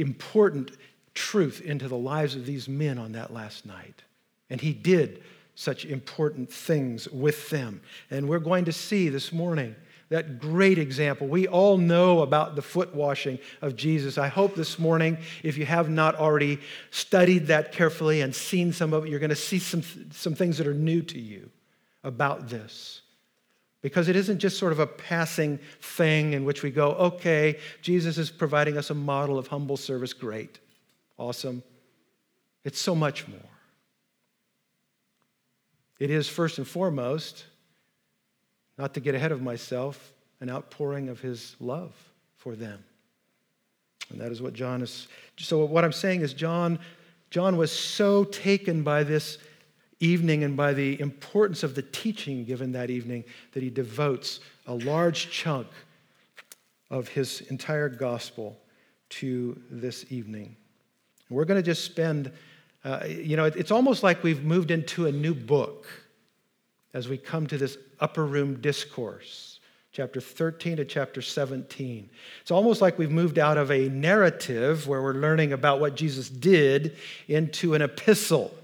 important 0.00 0.72
truth 1.14 1.60
into 1.60 1.88
the 1.88 1.96
lives 1.96 2.34
of 2.34 2.46
these 2.46 2.68
men 2.68 2.98
on 2.98 3.12
that 3.12 3.32
last 3.32 3.66
night. 3.66 4.02
And 4.50 4.60
he 4.60 4.72
did 4.72 5.22
such 5.54 5.84
important 5.84 6.52
things 6.52 7.08
with 7.08 7.50
them. 7.50 7.80
And 8.10 8.28
we're 8.28 8.38
going 8.38 8.64
to 8.66 8.72
see 8.72 9.08
this 9.08 9.32
morning 9.32 9.74
that 10.10 10.38
great 10.38 10.78
example. 10.78 11.26
We 11.26 11.46
all 11.46 11.76
know 11.76 12.22
about 12.22 12.56
the 12.56 12.62
foot 12.62 12.94
washing 12.94 13.38
of 13.60 13.76
Jesus. 13.76 14.16
I 14.16 14.28
hope 14.28 14.54
this 14.54 14.78
morning, 14.78 15.18
if 15.42 15.58
you 15.58 15.66
have 15.66 15.90
not 15.90 16.14
already 16.14 16.60
studied 16.90 17.48
that 17.48 17.72
carefully 17.72 18.22
and 18.22 18.34
seen 18.34 18.72
some 18.72 18.92
of 18.92 19.04
it, 19.04 19.10
you're 19.10 19.18
going 19.18 19.30
to 19.30 19.36
see 19.36 19.58
some, 19.58 19.82
some 20.12 20.34
things 20.34 20.58
that 20.58 20.66
are 20.66 20.74
new 20.74 21.02
to 21.02 21.20
you 21.20 21.50
about 22.04 22.48
this. 22.48 23.02
Because 23.80 24.08
it 24.08 24.16
isn't 24.16 24.38
just 24.38 24.58
sort 24.58 24.72
of 24.72 24.80
a 24.80 24.86
passing 24.86 25.58
thing 25.80 26.32
in 26.32 26.44
which 26.44 26.62
we 26.62 26.70
go, 26.70 26.90
okay, 26.92 27.58
Jesus 27.80 28.18
is 28.18 28.30
providing 28.30 28.76
us 28.76 28.90
a 28.90 28.94
model 28.94 29.38
of 29.38 29.46
humble 29.46 29.76
service. 29.76 30.12
Great. 30.12 30.58
Awesome. 31.16 31.62
It's 32.64 32.80
so 32.80 32.94
much 32.94 33.28
more. 33.28 33.38
It 35.98 36.10
is 36.10 36.28
first 36.28 36.58
and 36.58 36.66
foremost, 36.66 37.44
not 38.76 38.94
to 38.94 39.00
get 39.00 39.14
ahead 39.14 39.32
of 39.32 39.42
myself, 39.42 40.12
an 40.40 40.50
outpouring 40.50 41.08
of 41.08 41.20
his 41.20 41.56
love 41.60 41.92
for 42.36 42.54
them. 42.54 42.84
And 44.10 44.20
that 44.20 44.32
is 44.32 44.40
what 44.40 44.54
John 44.54 44.82
is. 44.82 45.08
So, 45.38 45.64
what 45.64 45.84
I'm 45.84 45.92
saying 45.92 46.22
is, 46.22 46.32
John, 46.32 46.78
John 47.30 47.56
was 47.56 47.70
so 47.72 48.24
taken 48.24 48.82
by 48.82 49.02
this 49.02 49.38
evening 50.00 50.44
and 50.44 50.56
by 50.56 50.72
the 50.72 51.00
importance 51.00 51.62
of 51.62 51.74
the 51.74 51.82
teaching 51.82 52.44
given 52.44 52.72
that 52.72 52.90
evening 52.90 53.24
that 53.52 53.62
he 53.62 53.70
devotes 53.70 54.40
a 54.66 54.74
large 54.74 55.30
chunk 55.30 55.66
of 56.90 57.08
his 57.08 57.40
entire 57.42 57.88
gospel 57.88 58.56
to 59.08 59.60
this 59.70 60.04
evening. 60.10 60.56
We're 61.30 61.44
going 61.44 61.60
to 61.60 61.66
just 61.66 61.84
spend 61.84 62.32
uh, 62.84 63.04
you 63.06 63.36
know, 63.36 63.44
it's 63.44 63.70
almost 63.70 64.02
like 64.02 64.22
we've 64.22 64.44
moved 64.44 64.70
into 64.70 65.06
a 65.06 65.12
new 65.12 65.34
book 65.34 65.86
as 66.94 67.08
we 67.08 67.18
come 67.18 67.46
to 67.46 67.58
this 67.58 67.76
upper 68.00 68.24
room 68.24 68.60
discourse, 68.60 69.58
chapter 69.92 70.20
13 70.20 70.76
to 70.76 70.84
chapter 70.84 71.20
17. 71.20 72.08
It's 72.40 72.50
almost 72.50 72.80
like 72.80 72.98
we've 72.98 73.10
moved 73.10 73.38
out 73.38 73.58
of 73.58 73.70
a 73.70 73.88
narrative 73.88 74.86
where 74.86 75.02
we're 75.02 75.14
learning 75.14 75.52
about 75.52 75.80
what 75.80 75.96
Jesus 75.96 76.28
did 76.28 76.96
into 77.26 77.74
an 77.74 77.82
epistle 77.82 78.54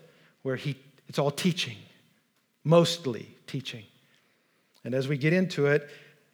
where 0.42 0.56
he, 0.56 0.76
it's 1.08 1.18
all 1.18 1.30
teaching, 1.30 1.76
mostly 2.64 3.36
teaching. 3.46 3.84
And 4.84 4.94
as 4.94 5.08
we 5.08 5.16
get 5.16 5.32
into 5.32 5.66
it, 5.66 5.88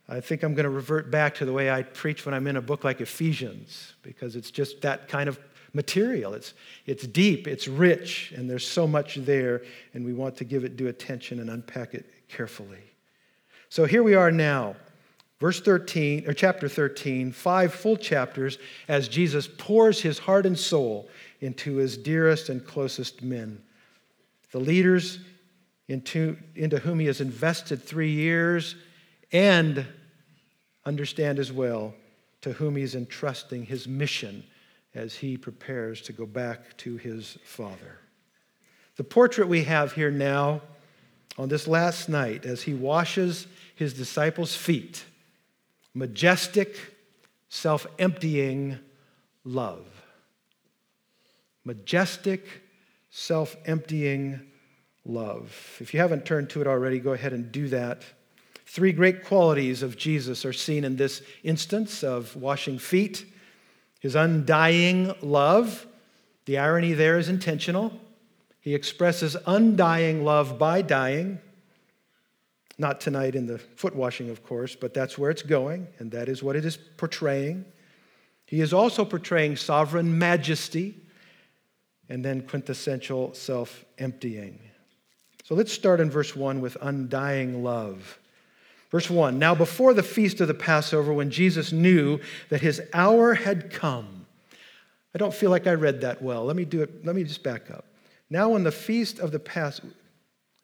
I 0.08 0.20
think 0.20 0.42
I'm 0.42 0.54
going 0.54 0.64
to 0.64 0.70
revert 0.70 1.10
back 1.10 1.36
to 1.36 1.44
the 1.44 1.52
way 1.52 1.70
I 1.70 1.82
preach 1.82 2.26
when 2.26 2.34
I'm 2.34 2.48
in 2.48 2.56
a 2.56 2.62
book 2.62 2.82
like 2.82 3.00
Ephesians, 3.00 3.94
because 4.02 4.34
it's 4.34 4.50
just 4.50 4.82
that 4.82 5.08
kind 5.08 5.28
of 5.28 5.38
material. 5.72 6.34
It's, 6.34 6.54
it's 6.84 7.06
deep, 7.06 7.46
it's 7.46 7.68
rich, 7.68 8.32
and 8.36 8.50
there's 8.50 8.66
so 8.66 8.88
much 8.88 9.16
there, 9.16 9.62
and 9.94 10.04
we 10.04 10.12
want 10.12 10.36
to 10.38 10.44
give 10.44 10.64
it 10.64 10.76
due 10.76 10.88
attention 10.88 11.38
and 11.38 11.48
unpack 11.48 11.94
it 11.94 12.12
carefully. 12.28 12.82
So 13.68 13.84
here 13.84 14.02
we 14.02 14.14
are 14.14 14.32
now, 14.32 14.74
verse 15.38 15.60
13, 15.60 16.28
or 16.28 16.32
chapter 16.32 16.68
13, 16.68 17.30
five 17.30 17.72
full 17.72 17.96
chapters 17.96 18.58
as 18.88 19.06
Jesus 19.06 19.48
pours 19.58 20.00
his 20.00 20.18
heart 20.18 20.44
and 20.44 20.58
soul 20.58 21.08
into 21.40 21.76
his 21.76 21.96
dearest 21.96 22.48
and 22.48 22.64
closest 22.64 23.22
men. 23.22 23.62
The 24.52 24.60
leaders 24.60 25.18
into, 25.88 26.36
into 26.54 26.78
whom 26.78 27.00
he 27.00 27.06
has 27.06 27.20
invested 27.20 27.82
three 27.82 28.12
years, 28.12 28.76
and 29.32 29.86
understand 30.84 31.38
as 31.38 31.52
well 31.52 31.94
to 32.42 32.52
whom 32.52 32.76
he's 32.76 32.94
entrusting 32.94 33.66
his 33.66 33.86
mission 33.86 34.44
as 34.94 35.14
he 35.14 35.36
prepares 35.36 36.00
to 36.02 36.12
go 36.12 36.26
back 36.26 36.76
to 36.78 36.96
his 36.96 37.38
Father. 37.44 37.98
The 38.96 39.04
portrait 39.04 39.48
we 39.48 39.64
have 39.64 39.92
here 39.92 40.10
now 40.10 40.62
on 41.38 41.48
this 41.48 41.66
last 41.66 42.08
night 42.08 42.44
as 42.44 42.62
he 42.62 42.74
washes 42.74 43.46
his 43.74 43.94
disciples' 43.94 44.56
feet 44.56 45.04
majestic, 45.94 46.76
self 47.48 47.86
emptying 47.98 48.78
love. 49.44 49.86
Majestic, 51.64 52.46
self 53.10 53.56
emptying 53.66 54.40
love. 55.04 55.76
If 55.80 55.92
you 55.92 56.00
haven't 56.00 56.24
turned 56.24 56.50
to 56.50 56.60
it 56.60 56.66
already, 56.66 56.98
go 56.98 57.12
ahead 57.12 57.32
and 57.32 57.50
do 57.50 57.68
that. 57.68 58.04
Three 58.66 58.92
great 58.92 59.24
qualities 59.24 59.82
of 59.82 59.96
Jesus 59.96 60.44
are 60.44 60.52
seen 60.52 60.84
in 60.84 60.96
this 60.96 61.22
instance 61.42 62.04
of 62.04 62.34
washing 62.36 62.78
feet 62.78 63.26
his 64.00 64.14
undying 64.14 65.12
love. 65.20 65.86
The 66.46 66.56
irony 66.56 66.94
there 66.94 67.18
is 67.18 67.28
intentional. 67.28 67.92
He 68.60 68.74
expresses 68.74 69.36
undying 69.46 70.24
love 70.24 70.58
by 70.58 70.82
dying. 70.82 71.38
Not 72.78 73.02
tonight 73.02 73.34
in 73.34 73.46
the 73.46 73.58
foot 73.58 73.94
washing, 73.94 74.30
of 74.30 74.42
course, 74.42 74.74
but 74.74 74.94
that's 74.94 75.18
where 75.18 75.30
it's 75.30 75.42
going, 75.42 75.86
and 75.98 76.10
that 76.12 76.30
is 76.30 76.42
what 76.42 76.56
it 76.56 76.64
is 76.64 76.78
portraying. 76.78 77.66
He 78.46 78.62
is 78.62 78.72
also 78.72 79.04
portraying 79.04 79.56
sovereign 79.56 80.18
majesty 80.18 80.96
and 82.10 82.24
then 82.24 82.42
quintessential 82.42 83.32
self 83.32 83.84
emptying. 83.96 84.58
So 85.44 85.54
let's 85.54 85.72
start 85.72 86.00
in 86.00 86.10
verse 86.10 86.36
1 86.36 86.60
with 86.60 86.76
undying 86.82 87.62
love. 87.64 88.18
Verse 88.90 89.08
1 89.08 89.38
Now, 89.38 89.54
before 89.54 89.94
the 89.94 90.02
feast 90.02 90.40
of 90.40 90.48
the 90.48 90.54
Passover, 90.54 91.12
when 91.12 91.30
Jesus 91.30 91.72
knew 91.72 92.20
that 92.50 92.60
his 92.60 92.82
hour 92.92 93.34
had 93.34 93.72
come, 93.72 94.26
I 95.14 95.18
don't 95.18 95.32
feel 95.32 95.50
like 95.50 95.66
I 95.66 95.74
read 95.74 96.02
that 96.02 96.20
well. 96.20 96.44
Let 96.44 96.56
me 96.56 96.64
do 96.64 96.82
it. 96.82 97.06
Let 97.06 97.16
me 97.16 97.24
just 97.24 97.42
back 97.42 97.70
up. 97.70 97.86
Now, 98.28 98.50
when 98.50 98.64
the 98.64 98.72
feast 98.72 99.18
of 99.18 99.32
the 99.32 99.40
Passover, 99.40 99.94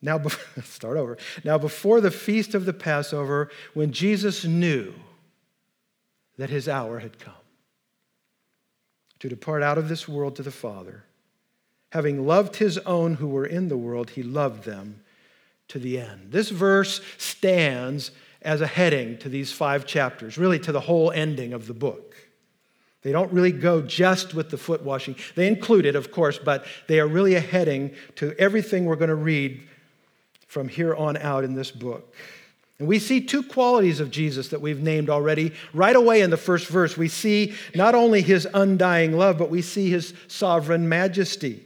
now, 0.03 0.21
start 0.65 0.97
over. 0.97 1.17
Now, 1.43 1.59
before 1.59 2.01
the 2.01 2.11
feast 2.11 2.55
of 2.55 2.65
the 2.65 2.73
Passover, 2.73 3.51
when 3.73 3.93
Jesus 3.93 4.45
knew 4.45 4.93
that 6.37 6.51
his 6.51 6.69
hour 6.69 6.99
had 6.99 7.19
come 7.19 7.33
to 9.21 9.29
depart 9.29 9.63
out 9.63 9.79
of 9.79 9.89
this 9.89 10.07
world 10.07 10.37
to 10.37 10.43
the 10.43 10.51
Father, 10.51 11.05
having 11.97 12.27
loved 12.27 12.57
his 12.57 12.77
own 12.81 13.15
who 13.15 13.27
were 13.27 13.47
in 13.47 13.69
the 13.69 13.77
world, 13.77 14.11
he 14.11 14.23
loved 14.23 14.65
them 14.65 15.01
to 15.67 15.79
the 15.79 15.99
end. 15.99 16.31
This 16.31 16.51
verse 16.51 17.01
stands 17.17 18.11
as 18.43 18.61
a 18.61 18.67
heading 18.67 19.17
to 19.17 19.31
these 19.31 19.51
five 19.51 19.87
chapters, 19.87 20.37
really 20.37 20.59
to 20.59 20.73
the 20.73 20.81
whole 20.81 21.11
ending 21.11 21.55
of 21.55 21.67
the 21.67 21.73
book. 21.73 22.15
They 23.01 23.13
don't 23.13 23.33
really 23.33 23.51
go 23.51 23.81
just 23.81 24.35
with 24.35 24.51
the 24.51 24.59
foot 24.59 24.83
washing. 24.83 25.17
They 25.37 25.49
include 25.49 25.87
it, 25.87 25.97
of 25.97 26.13
course, 26.13 26.39
but 26.39 26.67
they 26.87 27.01
are 27.01 27.07
really 27.07 27.35
a 27.35 27.41
heading 27.41 27.95
to 28.17 28.39
everything 28.39 28.85
we're 28.85 28.97
going 28.97 29.09
to 29.09 29.15
read 29.15 29.67
from 30.47 30.69
here 30.69 30.95
on 30.95 31.17
out 31.17 31.45
in 31.45 31.55
this 31.55 31.71
book. 31.71 32.15
And 32.79 32.87
we 32.87 32.99
see 32.99 33.23
two 33.23 33.43
qualities 33.43 34.01
of 34.01 34.11
Jesus 34.11 34.49
that 34.49 34.61
we've 34.61 34.83
named 34.83 35.09
already. 35.09 35.55
Right 35.73 35.97
away 35.97 36.21
in 36.21 36.29
the 36.29 36.37
first 36.37 36.69
verse, 36.69 36.95
we 36.95 37.09
see 37.09 37.55
not 37.75 37.95
only 37.95 38.21
his 38.21 38.47
undying 38.53 39.17
love, 39.17 39.39
but 39.39 39.49
we 39.49 39.63
see 39.63 39.89
his 39.89 40.13
sovereign 40.29 40.91
majesty. 40.91 41.66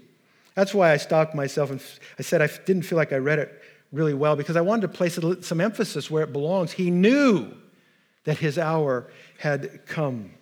That's 0.60 0.74
why 0.74 0.92
I 0.92 0.98
stopped 0.98 1.34
myself 1.34 1.70
and 1.70 1.82
I 2.18 2.22
said 2.22 2.42
I 2.42 2.50
didn't 2.66 2.82
feel 2.82 2.98
like 2.98 3.14
I 3.14 3.16
read 3.16 3.38
it 3.38 3.62
really 3.92 4.12
well 4.12 4.36
because 4.36 4.56
I 4.56 4.60
wanted 4.60 4.82
to 4.82 4.88
place 4.88 5.18
some 5.40 5.58
emphasis 5.58 6.10
where 6.10 6.22
it 6.22 6.34
belongs. 6.34 6.70
He 6.70 6.90
knew 6.90 7.54
that 8.24 8.36
his 8.36 8.58
hour 8.58 9.10
had 9.38 9.86
come. 9.86 10.32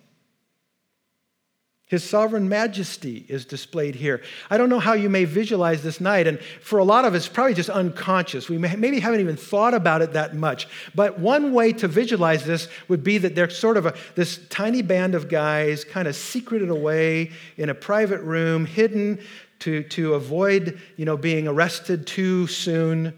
His 1.85 2.03
sovereign 2.03 2.49
majesty 2.49 3.25
is 3.29 3.45
displayed 3.45 3.95
here. 3.95 4.21
I 4.49 4.57
don't 4.57 4.67
know 4.67 4.81
how 4.81 4.91
you 4.91 5.09
may 5.09 5.23
visualize 5.23 5.83
this 5.83 6.01
night, 6.01 6.27
and 6.27 6.37
for 6.61 6.79
a 6.79 6.83
lot 6.83 7.05
of 7.05 7.15
us, 7.15 7.29
probably 7.29 7.53
just 7.53 7.69
unconscious. 7.69 8.49
We 8.49 8.57
may, 8.57 8.75
maybe 8.75 8.99
haven't 8.99 9.21
even 9.21 9.37
thought 9.37 9.73
about 9.73 10.01
it 10.01 10.11
that 10.13 10.35
much. 10.35 10.67
But 10.93 11.17
one 11.17 11.53
way 11.53 11.71
to 11.71 11.87
visualize 11.87 12.43
this 12.43 12.67
would 12.89 13.05
be 13.05 13.19
that 13.19 13.35
there's 13.35 13.57
sort 13.57 13.77
of 13.77 13.85
a, 13.85 13.95
this 14.15 14.45
tiny 14.49 14.81
band 14.81 15.15
of 15.15 15.29
guys 15.29 15.85
kind 15.85 16.09
of 16.09 16.15
secreted 16.15 16.69
away 16.69 17.31
in 17.55 17.69
a 17.69 17.73
private 17.73 18.21
room, 18.21 18.65
hidden 18.65 19.19
to, 19.59 19.83
to 19.83 20.13
avoid 20.13 20.79
you 20.97 21.05
know, 21.05 21.17
being 21.17 21.47
arrested 21.47 22.07
too 22.07 22.47
soon 22.47 23.17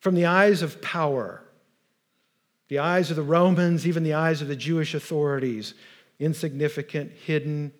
from 0.00 0.14
the 0.14 0.26
eyes 0.26 0.62
of 0.62 0.82
power, 0.82 1.42
the 2.68 2.78
eyes 2.78 3.10
of 3.10 3.16
the 3.16 3.22
Romans, 3.22 3.86
even 3.86 4.02
the 4.02 4.14
eyes 4.14 4.42
of 4.42 4.48
the 4.48 4.56
Jewish 4.56 4.94
authorities, 4.94 5.74
insignificant, 6.18 7.12
hidden. 7.12 7.72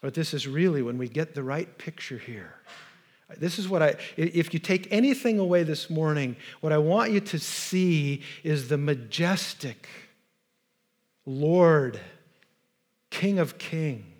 But 0.00 0.14
this 0.14 0.34
is 0.34 0.46
really 0.46 0.82
when 0.82 0.98
we 0.98 1.08
get 1.08 1.34
the 1.34 1.42
right 1.42 1.78
picture 1.78 2.18
here. 2.18 2.54
This 3.36 3.58
is 3.58 3.68
what 3.68 3.82
I, 3.82 3.96
if 4.16 4.54
you 4.54 4.60
take 4.60 4.88
anything 4.90 5.38
away 5.38 5.62
this 5.62 5.90
morning, 5.90 6.36
what 6.60 6.72
I 6.72 6.78
want 6.78 7.12
you 7.12 7.20
to 7.20 7.38
see 7.38 8.22
is 8.42 8.68
the 8.68 8.78
majestic 8.78 9.86
Lord, 11.28 12.00
King 13.10 13.38
of 13.38 13.58
Kings 13.58 14.18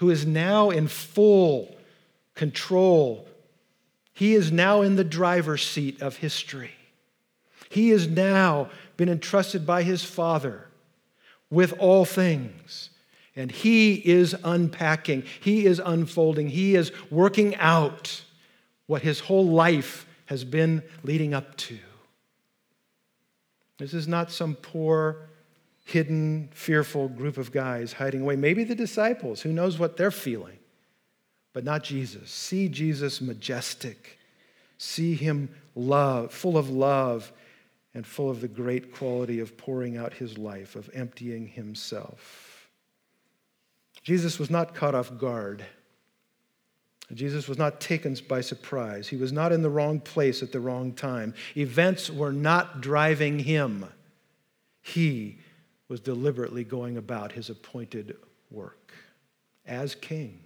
who 0.00 0.08
is 0.08 0.26
now 0.26 0.70
in 0.70 0.88
full 0.88 1.76
control. 2.34 3.28
He 4.14 4.34
is 4.34 4.50
now 4.50 4.80
in 4.80 4.96
the 4.96 5.04
driver's 5.04 5.62
seat 5.62 6.00
of 6.00 6.16
history. 6.16 6.70
He 7.68 7.90
has 7.90 8.08
now 8.08 8.70
been 8.96 9.10
entrusted 9.10 9.66
by 9.66 9.82
his 9.82 10.02
Father 10.02 10.68
with 11.50 11.74
all 11.78 12.06
things. 12.06 12.88
And 13.36 13.52
He 13.52 13.94
is 13.94 14.34
unpacking, 14.42 15.24
He 15.40 15.66
is 15.66 15.80
unfolding, 15.84 16.48
He 16.48 16.76
is 16.76 16.92
working 17.10 17.54
out 17.56 18.24
what 18.86 19.02
His 19.02 19.20
whole 19.20 19.46
life 19.46 20.06
has 20.26 20.44
been 20.44 20.82
leading 21.02 21.34
up 21.34 21.56
to. 21.58 21.78
This 23.78 23.92
is 23.92 24.08
not 24.08 24.32
some 24.32 24.54
poor, 24.54 25.28
hidden, 25.84 26.48
fearful 26.52 27.08
group 27.08 27.36
of 27.36 27.52
guys 27.52 27.94
hiding 27.94 28.22
away. 28.22 28.36
Maybe 28.36 28.64
the 28.64 28.74
disciples, 28.74 29.40
who 29.40 29.52
knows 29.52 29.78
what 29.78 29.96
they're 29.96 30.10
feeling, 30.10 30.58
but 31.52 31.64
not 31.64 31.82
Jesus. 31.82 32.30
See 32.30 32.68
Jesus 32.68 33.20
majestic. 33.20 34.18
See 34.78 35.14
him 35.14 35.50
love, 35.74 36.32
full 36.32 36.56
of 36.56 36.70
love 36.70 37.32
and 37.92 38.06
full 38.06 38.30
of 38.30 38.40
the 38.40 38.48
great 38.48 38.94
quality 38.94 39.40
of 39.40 39.56
pouring 39.58 39.96
out 39.96 40.14
his 40.14 40.38
life, 40.38 40.76
of 40.76 40.88
emptying 40.94 41.48
himself. 41.48 42.68
Jesus 44.02 44.38
was 44.38 44.48
not 44.48 44.74
caught 44.74 44.94
off 44.94 45.18
guard. 45.18 45.64
Jesus 47.12 47.48
was 47.48 47.58
not 47.58 47.80
taken 47.80 48.16
by 48.28 48.40
surprise. 48.40 49.08
He 49.08 49.16
was 49.16 49.32
not 49.32 49.50
in 49.52 49.62
the 49.62 49.70
wrong 49.70 49.98
place 49.98 50.42
at 50.42 50.52
the 50.52 50.60
wrong 50.60 50.92
time. 50.92 51.34
Events 51.56 52.08
were 52.08 52.32
not 52.32 52.80
driving 52.80 53.40
him. 53.40 53.86
He 54.80 55.38
was 55.90 56.00
deliberately 56.00 56.62
going 56.62 56.96
about 56.96 57.32
his 57.32 57.50
appointed 57.50 58.16
work 58.50 58.92
as 59.66 59.96
king 59.96 60.38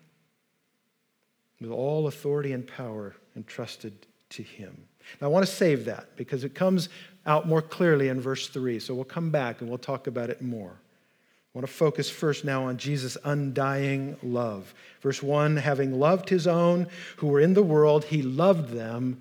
with 1.60 1.70
all 1.70 2.06
authority 2.06 2.52
and 2.52 2.66
power 2.66 3.14
entrusted 3.36 3.92
to 4.30 4.42
him. 4.42 4.74
Now, 5.20 5.26
I 5.26 5.30
want 5.30 5.46
to 5.46 5.52
save 5.52 5.84
that 5.84 6.16
because 6.16 6.44
it 6.44 6.54
comes 6.54 6.88
out 7.26 7.46
more 7.46 7.60
clearly 7.60 8.08
in 8.08 8.20
verse 8.20 8.48
3. 8.48 8.80
So 8.80 8.94
we'll 8.94 9.04
come 9.04 9.30
back 9.30 9.60
and 9.60 9.68
we'll 9.68 9.78
talk 9.78 10.06
about 10.06 10.30
it 10.30 10.40
more. 10.40 10.72
I 10.72 11.58
want 11.58 11.66
to 11.66 11.72
focus 11.72 12.08
first 12.08 12.44
now 12.44 12.64
on 12.64 12.78
Jesus' 12.78 13.18
undying 13.22 14.16
love. 14.22 14.74
Verse 15.02 15.22
1 15.22 15.58
Having 15.58 16.00
loved 16.00 16.30
his 16.30 16.46
own 16.46 16.88
who 17.18 17.28
were 17.28 17.40
in 17.40 17.52
the 17.52 17.62
world, 17.62 18.04
he 18.04 18.22
loved 18.22 18.70
them 18.70 19.20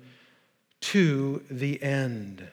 to 0.80 1.42
the 1.50 1.80
end. 1.82 2.48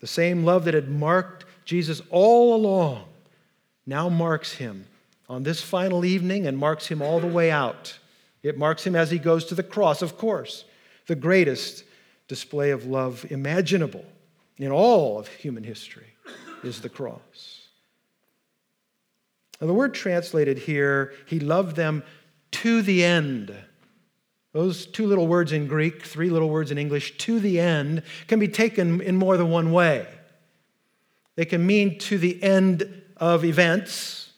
The 0.00 0.06
same 0.06 0.44
love 0.44 0.64
that 0.64 0.74
had 0.74 0.88
marked 0.88 1.44
Jesus 1.64 2.02
all 2.10 2.54
along 2.54 3.04
now 3.86 4.08
marks 4.08 4.52
him 4.52 4.86
on 5.28 5.42
this 5.42 5.62
final 5.62 6.04
evening 6.04 6.46
and 6.46 6.58
marks 6.58 6.86
him 6.86 7.02
all 7.02 7.20
the 7.20 7.26
way 7.26 7.50
out. 7.50 7.98
It 8.42 8.58
marks 8.58 8.86
him 8.86 8.96
as 8.96 9.10
he 9.10 9.18
goes 9.18 9.44
to 9.46 9.54
the 9.54 9.62
cross, 9.62 10.02
of 10.02 10.18
course, 10.18 10.64
the 11.06 11.14
greatest 11.14 11.84
display 12.28 12.70
of 12.70 12.86
love 12.86 13.24
imaginable 13.30 14.04
in 14.58 14.70
all 14.70 15.18
of 15.18 15.28
human 15.28 15.64
history 15.64 16.06
is 16.62 16.80
the 16.80 16.88
cross. 16.88 17.66
Now, 19.60 19.68
the 19.68 19.74
word 19.74 19.94
translated 19.94 20.58
here, 20.58 21.12
he 21.26 21.38
loved 21.38 21.76
them 21.76 22.02
to 22.52 22.82
the 22.82 23.04
end. 23.04 23.54
Those 24.52 24.86
two 24.86 25.06
little 25.06 25.26
words 25.26 25.52
in 25.52 25.66
Greek, 25.66 26.02
three 26.02 26.30
little 26.30 26.50
words 26.50 26.70
in 26.70 26.78
English, 26.78 27.16
to 27.18 27.40
the 27.40 27.58
end, 27.58 28.02
can 28.26 28.38
be 28.38 28.48
taken 28.48 29.00
in 29.00 29.16
more 29.16 29.36
than 29.36 29.50
one 29.50 29.72
way. 29.72 30.06
They 31.36 31.44
can 31.44 31.66
mean 31.66 31.98
to 32.00 32.18
the 32.18 32.42
end 32.42 33.02
of 33.16 33.44
events, 33.44 34.32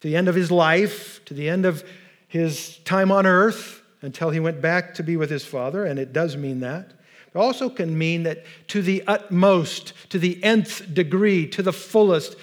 to 0.00 0.08
the 0.08 0.16
end 0.16 0.28
of 0.28 0.34
his 0.34 0.50
life, 0.50 1.24
to 1.26 1.34
the 1.34 1.48
end 1.48 1.66
of 1.66 1.84
his 2.28 2.78
time 2.78 3.10
on 3.12 3.26
earth 3.26 3.82
until 4.02 4.30
he 4.30 4.40
went 4.40 4.60
back 4.60 4.94
to 4.94 5.02
be 5.02 5.16
with 5.16 5.30
his 5.30 5.44
father, 5.44 5.84
and 5.84 5.98
it 5.98 6.12
does 6.12 6.36
mean 6.36 6.60
that. 6.60 6.92
It 7.34 7.38
also 7.38 7.68
can 7.68 7.96
mean 7.96 8.24
that 8.24 8.44
to 8.68 8.82
the 8.82 9.02
utmost, 9.06 9.92
to 10.10 10.18
the 10.18 10.42
nth 10.44 10.92
degree, 10.94 11.46
to 11.48 11.62
the 11.62 11.72
fullest, 11.72 12.36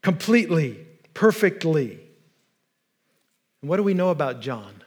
completely, 0.00 0.86
perfectly. 1.12 2.00
And 3.60 3.68
what 3.68 3.76
do 3.76 3.82
we 3.82 3.94
know 3.94 4.10
about 4.10 4.40
John? 4.40 4.82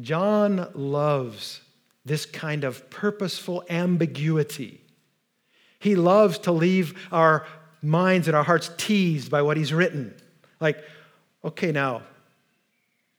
John 0.00 0.70
loves 0.74 1.60
this 2.04 2.24
kind 2.26 2.64
of 2.64 2.88
purposeful 2.90 3.64
ambiguity. 3.68 4.79
He 5.80 5.96
loves 5.96 6.38
to 6.40 6.52
leave 6.52 7.08
our 7.10 7.46
minds 7.82 8.28
and 8.28 8.36
our 8.36 8.44
hearts 8.44 8.70
teased 8.76 9.30
by 9.30 9.42
what 9.42 9.56
he's 9.56 9.72
written. 9.72 10.14
Like, 10.60 10.84
okay, 11.44 11.72
now, 11.72 12.02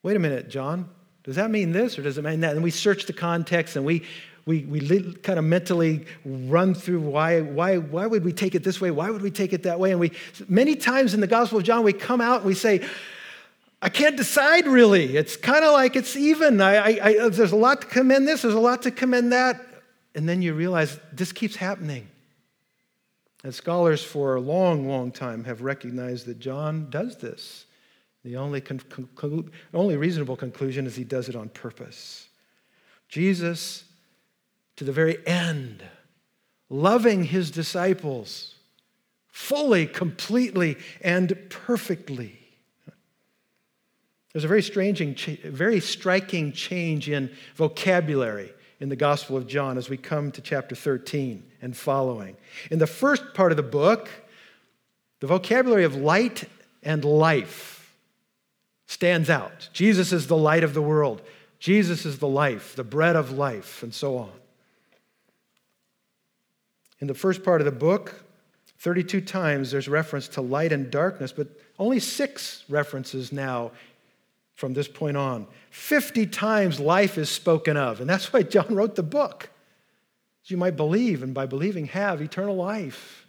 wait 0.04 0.16
a 0.16 0.20
minute, 0.20 0.48
John. 0.48 0.88
Does 1.24 1.36
that 1.36 1.52
mean 1.52 1.72
this 1.72 2.00
or 2.00 2.04
does 2.04 2.18
it 2.18 2.24
mean 2.24 2.40
that? 2.42 2.54
And 2.54 2.64
we 2.64 2.72
search 2.72 3.08
the 3.08 3.14
context 3.14 3.76
and 3.76 3.84
we, 3.84 4.04
we, 4.46 4.64
we 4.66 5.14
kind 5.16 5.40
of 5.40 5.46
mentally 5.46 6.06
run 6.24 6.74
through 6.74 7.02
why, 7.02 7.42
why, 7.42 7.78
why 7.78 8.06
would 8.06 8.24
we 8.24 8.32
take 8.32 8.56
it 8.56 8.64
this 8.64 8.80
way? 8.80 8.92
Why 8.92 9.10
would 9.10 9.22
we 9.22 9.32
take 9.32 9.54
it 9.54 9.64
that 9.64 9.80
way? 9.80 9.92
And 9.92 10.00
we, 10.00 10.12
many 10.48 10.76
times 10.76 11.14
in 11.14 11.20
the 11.20 11.28
Gospel 11.28 11.58
of 11.58 11.64
John, 11.64 11.84
we 11.84 11.94
come 11.94 12.22
out 12.22 12.38
and 12.38 12.46
we 12.46 12.56
say, 12.56 12.86
I 13.82 13.90
can't 13.90 14.18
decide 14.18 14.68
really. 14.68 15.18
It's 15.18 15.36
kind 15.36 15.66
of 15.66 15.74
like 15.74 15.96
it's 15.96 16.16
even. 16.16 16.62
I, 16.62 16.76
I, 16.76 17.00
I, 17.04 17.30
there's 17.30 17.52
a 17.52 17.56
lot 17.56 17.82
to 17.82 17.88
commend 17.88 18.28
this, 18.28 18.44
there's 18.44 18.54
a 18.54 18.60
lot 18.60 18.84
to 18.84 18.92
commend 18.92 19.32
that. 19.32 19.60
And 20.14 20.30
then 20.30 20.44
you 20.44 20.54
realize 20.54 21.00
this 21.14 21.32
keeps 21.32 21.56
happening. 21.56 22.08
And 23.44 23.54
scholars 23.54 24.04
for 24.04 24.36
a 24.36 24.42
long, 24.42 24.88
long 24.88 25.12
time 25.12 25.44
have 25.46 25.62
recognized 25.62 26.28
that 26.28 26.40
John 26.40 26.90
does 26.90 27.18
this. 27.18 27.66
The 28.24 28.38
only, 28.38 28.62
conclu- 28.62 29.50
only 29.74 29.98
reasonable 29.98 30.36
conclusion 30.36 30.86
is 30.86 30.96
he 30.96 31.04
does 31.04 31.28
it 31.28 31.36
on 31.36 31.50
purpose. 31.50 32.28
Jesus, 33.10 33.84
to 34.76 34.84
the 34.84 34.92
very 34.92 35.26
end, 35.26 35.84
loving 36.70 37.24
his 37.24 37.50
disciples 37.50 38.56
fully, 39.28 39.88
completely, 39.88 40.78
and 41.02 41.36
perfectly. 41.50 42.38
There's 44.34 44.44
a 44.44 44.48
very, 44.48 44.62
strange, 44.62 45.26
very 45.44 45.80
striking 45.80 46.52
change 46.54 47.10
in 47.10 47.32
vocabulary 47.56 48.54
in 48.82 48.90
the 48.90 48.96
Gospel 48.96 49.38
of 49.38 49.48
John 49.48 49.78
as 49.78 49.90
we 49.90 49.96
come 49.96 50.32
to 50.32 50.42
chapter 50.42 50.76
13 50.76 51.44
and 51.62 51.78
following. 51.78 52.36
In 52.72 52.80
the 52.80 52.88
first 52.88 53.36
part 53.36 53.52
of 53.52 53.56
the 53.56 53.64
book, 53.64 54.10
the 55.20 55.28
vocabulary 55.28 55.84
of 55.84 55.96
light 55.96 56.46
and 56.82 57.06
life 57.06 57.96
stands 58.88 59.30
out. 59.30 59.70
Jesus 59.72 60.12
is 60.12 60.26
the 60.26 60.36
light 60.36 60.64
of 60.64 60.74
the 60.74 60.82
world, 60.82 61.22
Jesus 61.60 62.08
is 62.08 62.18
the 62.18 62.28
life, 62.28 62.76
the 62.76 62.84
bread 62.84 63.16
of 63.16 63.32
life, 63.32 63.84
and 63.84 63.94
so 63.94 64.18
on. 64.18 64.32
In 67.00 67.06
the 67.06 67.14
first 67.14 67.44
part 67.44 67.62
of 67.62 67.66
the 67.66 67.72
book, 67.72 68.24
32 68.80 69.22
times 69.22 69.70
there's 69.70 69.88
reference 69.88 70.28
to 70.30 70.42
light 70.42 70.72
and 70.72 70.90
darkness, 70.90 71.32
but 71.32 71.48
only 71.78 72.00
six 72.00 72.64
references 72.68 73.32
now 73.32 73.72
from 74.62 74.74
this 74.74 74.88
point 74.88 75.18
on. 75.18 75.48
50 75.72 76.28
times 76.28 76.80
life 76.80 77.18
is 77.18 77.30
spoken 77.30 77.76
of, 77.76 78.00
and 78.00 78.08
that's 78.08 78.32
why 78.32 78.44
John 78.44 78.76
wrote 78.76 78.96
the 78.96 79.04
book. 79.04 79.50
You 80.46 80.56
might 80.56 80.76
believe, 80.76 81.24
and 81.24 81.34
by 81.34 81.48
believing, 81.48 81.88
have 81.88 82.22
eternal 82.22 82.56
life. 82.56 83.26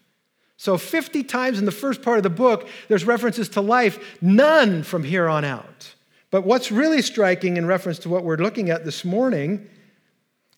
So, 0.56 0.76
50 0.76 1.24
times 1.24 1.58
in 1.58 1.64
the 1.64 1.72
first 1.72 2.02
part 2.02 2.18
of 2.18 2.22
the 2.22 2.30
book, 2.30 2.68
there's 2.88 3.04
references 3.04 3.48
to 3.50 3.60
life, 3.60 4.18
none 4.20 4.82
from 4.82 5.04
here 5.04 5.28
on 5.28 5.44
out. 5.44 5.94
But 6.30 6.44
what's 6.44 6.70
really 6.70 7.00
striking 7.00 7.56
in 7.56 7.66
reference 7.66 7.98
to 8.00 8.08
what 8.08 8.24
we're 8.24 8.36
looking 8.36 8.70
at 8.70 8.84
this 8.84 9.04
morning, 9.04 9.68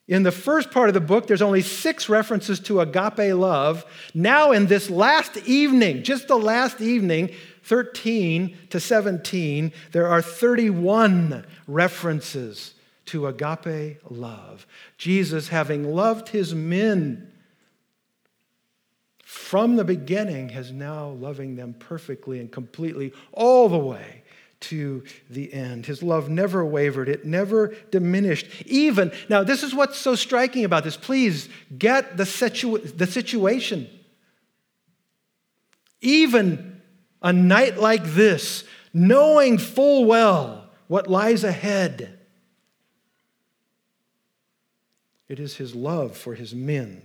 in 0.08 0.22
the 0.22 0.32
first 0.32 0.70
part 0.70 0.88
of 0.88 0.94
the 0.94 1.00
book, 1.00 1.26
there's 1.26 1.42
only 1.42 1.62
six 1.62 2.08
references 2.08 2.60
to 2.60 2.80
agape 2.80 3.34
love. 3.34 3.84
Now, 4.12 4.52
in 4.52 4.66
this 4.66 4.90
last 4.90 5.37
evening, 5.46 6.02
just 6.02 6.28
the 6.28 6.37
last 6.37 6.80
evening, 6.80 7.30
13 7.64 8.57
to 8.70 8.79
17, 8.79 9.72
there 9.92 10.07
are 10.07 10.20
31 10.20 11.46
references 11.66 12.74
to 13.07 13.27
agape 13.27 13.98
love. 14.11 14.66
Jesus, 14.98 15.48
having 15.48 15.94
loved 15.94 16.29
his 16.29 16.55
men 16.55 17.33
from 19.24 19.77
the 19.77 19.85
beginning, 19.85 20.50
has 20.50 20.72
now 20.72 21.09
loving 21.09 21.57
them 21.57 21.74
perfectly 21.79 22.38
and 22.38 22.53
completely 22.53 23.12
all 23.33 23.68
the 23.68 23.79
way 23.79 24.22
to 24.61 25.03
the 25.29 25.53
end. 25.53 25.87
His 25.87 26.03
love 26.03 26.29
never 26.29 26.64
wavered, 26.64 27.09
it 27.09 27.24
never 27.24 27.74
diminished. 27.90 28.46
Even, 28.66 29.12
now, 29.29 29.42
this 29.42 29.62
is 29.62 29.74
what's 29.74 29.98
so 29.98 30.14
striking 30.14 30.64
about 30.64 30.85
this. 30.85 30.96
Please 30.96 31.48
get 31.77 32.16
the, 32.16 32.27
situ- 32.27 32.79
the 32.79 33.07
situation. 33.07 33.88
Even 36.00 36.73
a 37.24 37.32
night 37.32 37.78
like 37.78 38.04
this, 38.04 38.62
knowing 38.92 39.58
full 39.58 40.04
well 40.04 40.70
what 40.87 41.08
lies 41.08 41.42
ahead. 41.42 42.18
It 45.26 45.40
is 45.40 45.56
his 45.56 45.74
love 45.74 46.16
for 46.16 46.34
his 46.34 46.54
men 46.54 47.02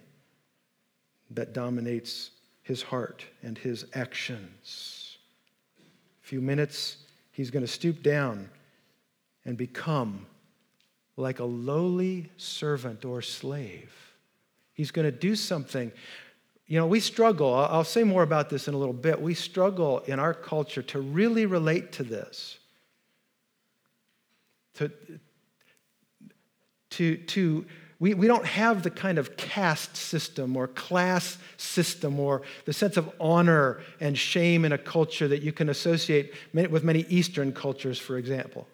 that 1.31 1.53
dominates 1.53 2.31
his 2.61 2.83
heart 2.83 3.25
and 3.41 3.57
his 3.57 3.85
actions. 3.93 5.17
A 6.23 6.27
few 6.27 6.41
minutes, 6.41 6.97
he's 7.31 7.49
going 7.49 7.65
to 7.65 7.71
stoop 7.71 8.03
down 8.03 8.49
and 9.45 9.57
become 9.57 10.25
like 11.15 11.39
a 11.39 11.45
lowly 11.45 12.29
servant 12.35 13.05
or 13.05 13.21
slave. 13.21 14.13
He's 14.73 14.91
going 14.91 15.05
to 15.05 15.17
do 15.17 15.35
something 15.35 15.93
you 16.69 16.77
know, 16.77 16.85
we 16.85 16.99
struggle. 16.99 17.51
I'll 17.55 17.83
say 17.83 18.03
more 18.03 18.21
about 18.21 18.51
this 18.51 18.67
in 18.67 18.75
a 18.75 18.77
little 18.77 18.93
bit. 18.93 19.19
We 19.19 19.33
struggle 19.33 19.99
in 20.05 20.19
our 20.19 20.35
culture 20.35 20.83
to 20.83 21.01
really 21.01 21.47
relate 21.47 21.91
to 21.93 22.03
this. 22.03 22.59
To, 24.75 24.91
to, 26.91 27.17
to 27.17 27.65
we, 27.99 28.13
we 28.13 28.27
don't 28.27 28.45
have 28.45 28.83
the 28.83 28.91
kind 28.91 29.17
of 29.17 29.35
caste 29.35 29.97
system 29.97 30.55
or 30.55 30.67
class 30.67 31.39
system 31.57 32.19
or 32.19 32.43
the 32.65 32.73
sense 32.73 32.97
of 32.97 33.11
honor 33.19 33.81
and 33.99 34.15
shame 34.15 34.63
in 34.63 34.71
a 34.71 34.77
culture 34.77 35.27
that 35.27 35.41
you 35.41 35.51
can 35.51 35.69
associate 35.69 36.33
with 36.53 36.83
many 36.83 36.99
Eastern 37.09 37.51
cultures, 37.51 37.97
for 37.97 38.15
example. 38.15 38.67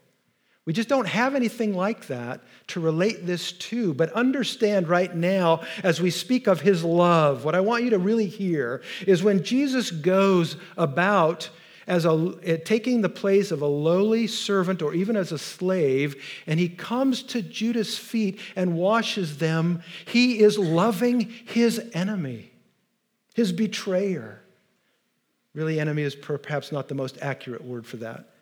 We 0.66 0.74
just 0.74 0.90
don't 0.90 1.08
have 1.08 1.36
anything 1.36 1.76
like 1.76 2.08
that 2.08 2.42
to 2.68 2.80
relate 2.80 3.26
this 3.26 3.52
to. 3.52 3.94
But 3.94 4.12
understand 4.14 4.88
right 4.88 5.16
now, 5.16 5.62
as 5.84 6.02
we 6.02 6.10
speak 6.10 6.48
of 6.48 6.62
his 6.62 6.84
love, 6.84 7.46
what 7.46 7.54
I 7.54 7.60
want 7.62 7.84
you 7.84 7.92
to 7.92 8.00
really 8.00 8.26
hear 8.26 8.82
is 9.06 9.24
when 9.24 9.44
Jesus 9.44 9.92
goes 9.92 10.58
about 10.76 11.50
as 11.88 12.04
a, 12.06 12.34
eh, 12.44 12.58
taking 12.58 13.02
the 13.02 13.10
place 13.10 13.52
of 13.52 13.62
a 13.62 13.68
lowly 13.68 14.26
servant 14.26 14.82
or 14.82 14.96
even 14.96 15.16
as 15.16 15.32
a 15.32 15.38
slave, 15.38 16.16
and 16.48 16.60
he 16.60 16.68
comes 16.68 17.22
to 17.22 17.44
Judas' 17.44 17.96
feet 17.96 18.40
and 18.56 18.76
washes 18.76 19.38
them, 19.38 19.84
he 20.06 20.40
is 20.40 20.58
loving 20.58 21.30
his 21.46 21.80
enemy, 21.94 22.52
his 23.36 23.52
betrayer. 23.52 24.42
Really, 25.54 25.80
enemy 25.80 26.02
is 26.02 26.16
perhaps 26.16 26.72
not 26.72 26.88
the 26.88 26.96
most 26.96 27.20
accurate 27.22 27.64
word 27.64 27.86
for 27.86 27.98
that. 27.98 28.35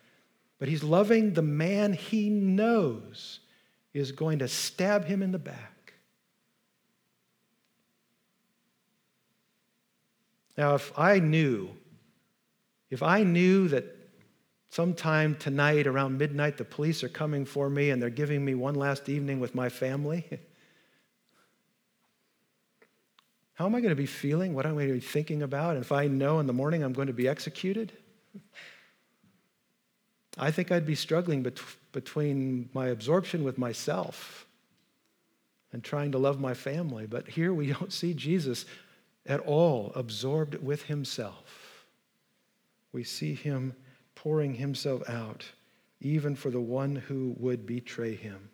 But 0.58 0.68
he's 0.68 0.82
loving 0.82 1.34
the 1.34 1.42
man 1.42 1.92
he 1.92 2.28
knows 2.30 3.40
is 3.92 4.12
going 4.12 4.40
to 4.40 4.48
stab 4.48 5.04
him 5.04 5.22
in 5.22 5.32
the 5.32 5.38
back. 5.38 5.94
Now, 10.56 10.74
if 10.74 10.96
I 10.98 11.18
knew 11.18 11.70
if 12.90 13.02
I 13.02 13.24
knew 13.24 13.66
that 13.68 13.84
sometime 14.70 15.34
tonight 15.34 15.88
around 15.88 16.16
midnight 16.16 16.56
the 16.56 16.64
police 16.64 17.02
are 17.02 17.08
coming 17.08 17.44
for 17.44 17.68
me 17.68 17.90
and 17.90 18.00
they're 18.00 18.08
giving 18.08 18.44
me 18.44 18.54
one 18.54 18.76
last 18.76 19.08
evening 19.08 19.40
with 19.40 19.52
my 19.52 19.68
family, 19.68 20.24
how 23.54 23.66
am 23.66 23.74
I 23.74 23.80
going 23.80 23.90
to 23.90 23.96
be 23.96 24.06
feeling? 24.06 24.54
What 24.54 24.64
am 24.64 24.72
I 24.72 24.86
going 24.86 24.88
to 24.88 24.94
be 24.94 25.00
thinking 25.00 25.42
about? 25.42 25.74
And 25.74 25.84
if 25.84 25.90
I 25.90 26.06
know 26.06 26.38
in 26.38 26.46
the 26.46 26.52
morning 26.52 26.84
I'm 26.84 26.92
going 26.92 27.08
to 27.08 27.12
be 27.12 27.26
executed? 27.26 27.92
I 30.36 30.50
think 30.50 30.72
I'd 30.72 30.86
be 30.86 30.94
struggling 30.94 31.42
bet- 31.42 31.60
between 31.92 32.68
my 32.72 32.88
absorption 32.88 33.44
with 33.44 33.58
myself 33.58 34.46
and 35.72 35.82
trying 35.82 36.12
to 36.12 36.18
love 36.18 36.40
my 36.40 36.54
family. 36.54 37.06
But 37.06 37.28
here 37.28 37.52
we 37.52 37.66
don't 37.72 37.92
see 37.92 38.14
Jesus 38.14 38.64
at 39.26 39.40
all 39.40 39.92
absorbed 39.94 40.56
with 40.62 40.84
himself 40.84 41.64
we 42.94 43.04
see 43.04 43.34
him 43.34 43.74
pouring 44.14 44.54
himself 44.54 45.06
out, 45.10 45.44
even 46.00 46.36
for 46.36 46.50
the 46.50 46.60
one 46.60 46.94
who 46.94 47.34
would 47.38 47.66
betray 47.66 48.14
him. 48.14 48.48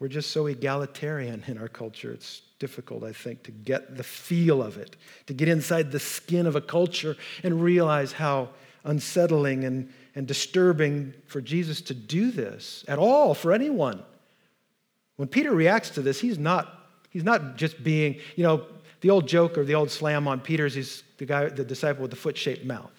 We're 0.00 0.08
just 0.08 0.30
so 0.30 0.46
egalitarian 0.46 1.44
in 1.46 1.58
our 1.58 1.68
culture. 1.68 2.12
It's 2.12 2.40
difficult, 2.58 3.04
I 3.04 3.12
think, 3.12 3.42
to 3.42 3.50
get 3.50 3.96
the 3.96 4.02
feel 4.02 4.62
of 4.62 4.78
it, 4.78 4.96
to 5.26 5.34
get 5.34 5.48
inside 5.48 5.92
the 5.92 6.00
skin 6.00 6.46
of 6.46 6.56
a 6.56 6.60
culture 6.60 7.16
and 7.42 7.62
realize 7.62 8.12
how 8.12 8.50
unsettling 8.84 9.64
and, 9.64 9.92
and 10.18 10.26
disturbing 10.26 11.14
for 11.26 11.40
Jesus 11.40 11.80
to 11.80 11.94
do 11.94 12.32
this 12.32 12.84
at 12.88 12.98
all 12.98 13.34
for 13.34 13.52
anyone. 13.52 14.02
When 15.14 15.28
Peter 15.28 15.52
reacts 15.52 15.90
to 15.90 16.02
this, 16.02 16.20
he's 16.20 16.40
not, 16.40 16.88
he's 17.08 17.22
not 17.22 17.54
just 17.54 17.84
being, 17.84 18.18
you 18.34 18.42
know, 18.42 18.66
the 19.00 19.10
old 19.10 19.28
joke 19.28 19.56
or 19.56 19.64
the 19.64 19.76
old 19.76 19.92
slam 19.92 20.26
on 20.26 20.40
Peter's, 20.40 20.74
he's 20.74 21.04
the 21.18 21.24
guy, 21.24 21.48
the 21.48 21.62
disciple 21.62 22.02
with 22.02 22.10
the 22.10 22.16
foot-shaped 22.16 22.64
mouth. 22.64 22.90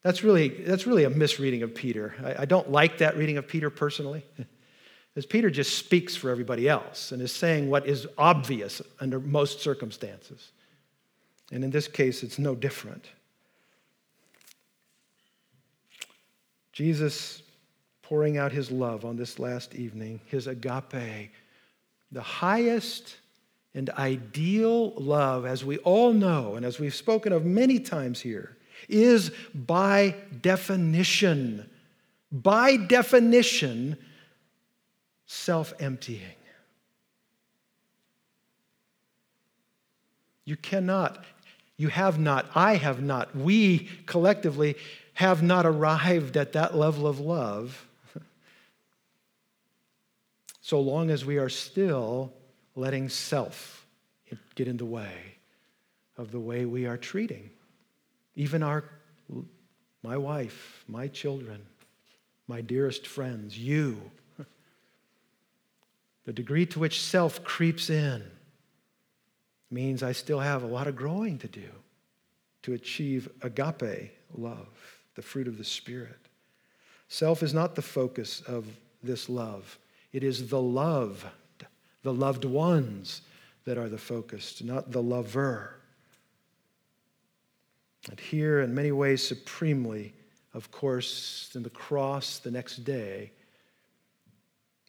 That's 0.00 0.24
really, 0.24 0.48
that's 0.48 0.86
really 0.86 1.04
a 1.04 1.10
misreading 1.10 1.62
of 1.62 1.74
Peter. 1.74 2.14
I, 2.24 2.42
I 2.42 2.44
don't 2.46 2.70
like 2.70 2.96
that 2.98 3.18
reading 3.18 3.36
of 3.36 3.46
Peter 3.46 3.68
personally, 3.68 4.24
because 5.14 5.26
Peter 5.26 5.50
just 5.50 5.76
speaks 5.76 6.16
for 6.16 6.30
everybody 6.30 6.70
else 6.70 7.12
and 7.12 7.20
is 7.20 7.32
saying 7.32 7.68
what 7.68 7.86
is 7.86 8.06
obvious 8.16 8.80
under 8.98 9.20
most 9.20 9.60
circumstances. 9.60 10.52
And 11.52 11.62
in 11.62 11.70
this 11.70 11.86
case, 11.86 12.22
it's 12.22 12.38
no 12.38 12.54
different. 12.54 13.10
Jesus 16.72 17.42
pouring 18.02 18.38
out 18.38 18.52
his 18.52 18.70
love 18.70 19.04
on 19.04 19.16
this 19.16 19.38
last 19.38 19.74
evening, 19.74 20.20
his 20.26 20.46
agape, 20.46 21.30
the 22.10 22.22
highest 22.22 23.16
and 23.74 23.88
ideal 23.90 24.90
love, 24.90 25.46
as 25.46 25.64
we 25.64 25.78
all 25.78 26.12
know, 26.12 26.56
and 26.56 26.64
as 26.64 26.78
we've 26.78 26.94
spoken 26.94 27.32
of 27.32 27.44
many 27.44 27.78
times 27.78 28.20
here, 28.20 28.56
is 28.88 29.30
by 29.54 30.14
definition, 30.42 31.68
by 32.30 32.76
definition, 32.76 33.96
self 35.26 35.72
emptying. 35.80 36.20
You 40.44 40.56
cannot, 40.56 41.24
you 41.76 41.88
have 41.88 42.18
not, 42.18 42.50
I 42.54 42.74
have 42.76 43.02
not, 43.02 43.34
we 43.34 43.88
collectively 44.06 44.76
have 45.14 45.42
not 45.42 45.66
arrived 45.66 46.36
at 46.36 46.52
that 46.52 46.76
level 46.76 47.06
of 47.06 47.20
love 47.20 47.86
so 50.60 50.80
long 50.80 51.10
as 51.10 51.24
we 51.24 51.38
are 51.38 51.48
still 51.48 52.32
letting 52.74 53.08
self 53.08 53.86
get 54.54 54.68
in 54.68 54.76
the 54.76 54.84
way 54.84 55.36
of 56.16 56.32
the 56.32 56.40
way 56.40 56.64
we 56.64 56.86
are 56.86 56.96
treating 56.96 57.50
even 58.34 58.62
our 58.62 58.84
my 60.02 60.16
wife, 60.16 60.84
my 60.88 61.06
children, 61.06 61.62
my 62.48 62.60
dearest 62.60 63.06
friends, 63.06 63.56
you. 63.56 64.10
The 66.24 66.32
degree 66.32 66.66
to 66.66 66.78
which 66.78 67.02
self 67.02 67.42
creeps 67.42 67.90
in 67.90 68.22
means 69.70 70.02
I 70.02 70.12
still 70.12 70.40
have 70.40 70.62
a 70.62 70.68
lot 70.68 70.86
of 70.86 70.94
growing 70.94 71.38
to 71.38 71.48
do 71.48 71.68
to 72.62 72.74
achieve 72.74 73.28
agape 73.42 74.12
love, 74.32 74.91
the 75.14 75.22
fruit 75.22 75.48
of 75.48 75.58
the 75.58 75.64
Spirit. 75.64 76.18
Self 77.08 77.42
is 77.42 77.52
not 77.52 77.74
the 77.74 77.82
focus 77.82 78.40
of 78.42 78.66
this 79.02 79.28
love, 79.28 79.78
it 80.12 80.22
is 80.22 80.48
the 80.48 80.60
love 80.60 81.26
the 82.02 82.12
loved 82.12 82.44
ones 82.44 83.22
that 83.64 83.78
are 83.78 83.88
the 83.88 83.98
focus, 83.98 84.62
not 84.62 84.90
the 84.90 85.02
lover. 85.02 85.76
And 88.10 88.18
here, 88.18 88.60
in 88.60 88.74
many 88.74 88.90
ways, 88.90 89.26
supremely, 89.26 90.12
of 90.52 90.70
course, 90.72 91.50
in 91.54 91.62
the 91.62 91.70
cross 91.70 92.38
the 92.38 92.50
next 92.50 92.84
day, 92.84 93.30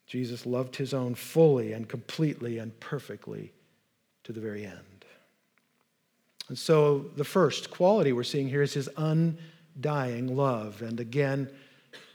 Jesus 0.06 0.44
loved 0.44 0.76
his 0.76 0.92
own 0.92 1.14
fully 1.14 1.72
and 1.72 1.88
completely 1.88 2.58
and 2.58 2.78
perfectly 2.80 3.52
to 4.24 4.32
the 4.32 4.40
very 4.40 4.66
end. 4.66 5.04
And 6.48 6.58
so, 6.58 7.06
the 7.16 7.24
first 7.24 7.70
quality 7.70 8.12
we're 8.12 8.24
seeing 8.24 8.48
here 8.48 8.62
is 8.62 8.74
his 8.74 8.88
undying 9.74 10.36
love. 10.36 10.82
And 10.82 11.00
again, 11.00 11.50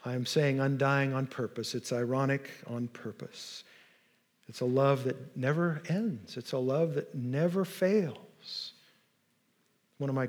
I'm 0.06 0.26
saying 0.26 0.60
undying 0.60 1.14
on 1.14 1.28
purpose. 1.28 1.76
It's 1.76 1.92
ironic 1.92 2.50
on 2.68 2.88
purpose. 2.88 3.64
It's 4.48 4.62
a 4.62 4.66
love 4.66 5.04
that 5.04 5.38
never 5.38 5.82
ends, 5.88 6.38
it's 6.38 6.54
a 6.54 6.58
love 6.58 6.96
that 6.96 7.14
never 7.14 7.64
fails. 7.66 8.74
One 9.98 10.10
of 10.10 10.16
my 10.16 10.28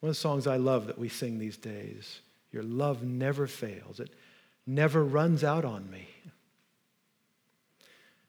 one 0.00 0.10
of 0.10 0.16
the 0.16 0.20
songs 0.20 0.46
I 0.46 0.56
love 0.56 0.86
that 0.88 0.98
we 0.98 1.08
sing 1.08 1.38
these 1.38 1.56
days, 1.56 2.20
Your 2.52 2.62
love 2.62 3.02
never 3.02 3.46
fails. 3.46 4.00
It 4.00 4.10
never 4.66 5.02
runs 5.02 5.42
out 5.42 5.64
on 5.64 5.90
me. 5.90 6.06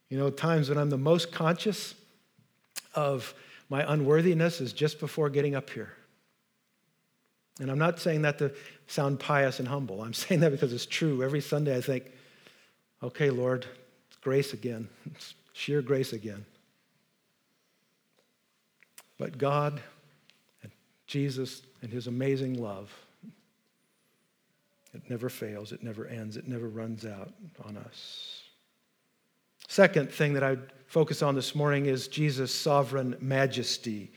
You 0.10 0.18
know, 0.18 0.30
times 0.30 0.70
when 0.70 0.78
I'm 0.78 0.90
the 0.90 0.98
most 0.98 1.34
conscious 1.34 1.96
of 2.94 3.34
my 3.68 3.92
unworthiness 3.92 4.62
is 4.62 4.72
just 4.72 5.02
before 5.02 5.30
getting 5.30 5.54
up 5.54 5.70
here. 5.70 5.92
And 7.60 7.72
I'm 7.72 7.80
not 7.80 8.00
saying 8.00 8.24
that 8.24 8.38
to 8.40 8.52
sound 8.88 9.20
pious 9.20 9.60
and 9.60 9.68
humble. 9.68 10.02
I'm 10.02 10.14
saying 10.26 10.42
that 10.42 10.52
because 10.52 10.74
it's 10.74 10.86
true. 10.86 11.24
Every 11.24 11.42
Sunday 11.42 11.76
I 11.76 11.82
think, 11.82 12.12
okay, 13.02 13.30
Lord, 13.30 13.66
grace 14.22 14.54
again, 14.54 14.90
it's 15.14 15.34
sheer 15.54 15.82
grace 15.82 16.14
again. 16.14 16.46
But 19.18 19.38
God 19.38 19.82
and 20.62 20.72
Jesus 21.08 21.62
and 21.82 21.92
his 21.92 22.08
amazing 22.08 22.62
love, 22.62 22.92
it 24.94 25.10
never 25.10 25.30
fails, 25.30 25.72
it 25.72 25.84
never 25.84 26.08
ends, 26.08 26.38
it 26.38 26.48
never 26.48 26.68
runs 26.68 27.06
out 27.06 27.34
on 27.66 27.78
us. 27.78 28.42
Second 29.68 30.12
thing 30.12 30.34
that 30.34 30.44
I'd 30.44 30.60
focus 30.88 31.22
on 31.22 31.36
this 31.36 31.56
morning 31.56 31.88
is 31.88 32.08
Jesus' 32.08 32.54
sovereign 32.54 33.16
majesty. 33.20 34.12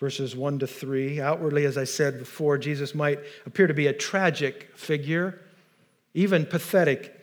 Verses 0.00 0.34
1 0.34 0.60
to 0.60 0.66
3. 0.66 1.20
Outwardly, 1.20 1.66
as 1.66 1.76
I 1.78 1.84
said 1.84 2.18
before, 2.18 2.58
Jesus 2.58 2.94
might 2.94 3.20
appear 3.46 3.66
to 3.66 3.74
be 3.74 3.86
a 3.86 3.92
tragic 3.92 4.70
figure, 4.74 5.38
even 6.14 6.46
pathetic 6.46 7.20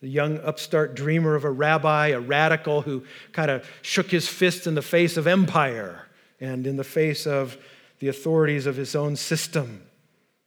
the 0.00 0.08
young 0.08 0.40
upstart 0.40 0.96
dreamer 0.96 1.36
of 1.36 1.44
a 1.44 1.50
rabbi, 1.50 2.08
a 2.08 2.18
radical 2.18 2.82
who 2.82 3.04
kind 3.30 3.52
of 3.52 3.64
shook 3.82 4.10
his 4.10 4.26
fist 4.26 4.66
in 4.66 4.74
the 4.74 4.82
face 4.82 5.16
of 5.16 5.28
empire 5.28 6.08
and 6.40 6.66
in 6.66 6.76
the 6.76 6.82
face 6.82 7.24
of 7.24 7.56
the 8.00 8.08
authorities 8.08 8.66
of 8.66 8.74
his 8.74 8.96
own 8.96 9.14
system. 9.14 9.80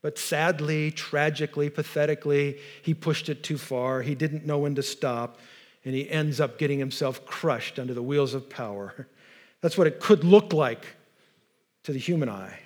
But 0.02 0.18
sadly, 0.18 0.90
tragically, 0.90 1.70
pathetically, 1.70 2.58
he 2.82 2.92
pushed 2.92 3.30
it 3.30 3.42
too 3.42 3.56
far. 3.56 4.02
He 4.02 4.14
didn't 4.14 4.44
know 4.44 4.58
when 4.58 4.74
to 4.74 4.82
stop, 4.82 5.40
and 5.86 5.94
he 5.94 6.08
ends 6.10 6.38
up 6.38 6.58
getting 6.58 6.78
himself 6.78 7.24
crushed 7.24 7.78
under 7.78 7.94
the 7.94 8.02
wheels 8.02 8.34
of 8.34 8.50
power. 8.50 9.08
That's 9.62 9.78
what 9.78 9.86
it 9.86 10.00
could 10.00 10.22
look 10.22 10.52
like 10.52 10.84
to 11.86 11.92
the 11.92 11.98
human 12.00 12.28
eye. 12.28 12.58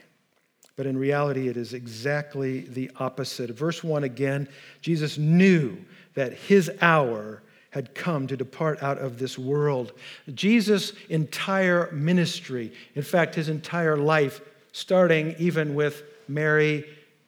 But 0.77 0.87
in 0.87 0.97
reality, 0.97 1.49
it 1.49 1.59
is 1.59 1.75
exactly 1.75 2.61
the 2.61 2.91
opposite. 2.97 3.51
Verse 3.51 3.85
1 3.85 4.03
again 4.03 4.49
Jesus 4.81 5.19
knew 5.19 5.77
that 6.15 6.33
his 6.33 6.71
hour 6.81 7.43
had 7.69 7.95
come 7.95 8.27
to 8.27 8.37
depart 8.37 8.83
out 8.83 8.97
of 8.97 9.19
this 9.19 9.39
world. 9.39 9.93
Jesus' 10.33 10.95
entire 11.11 11.91
ministry, 11.93 12.73
in 12.95 13.03
fact, 13.03 13.35
his 13.35 13.51
entire 13.51 13.99
life, 13.99 14.41
starting 14.73 15.35
even 15.39 15.75
with 15.75 16.03
Mary, 16.27 16.87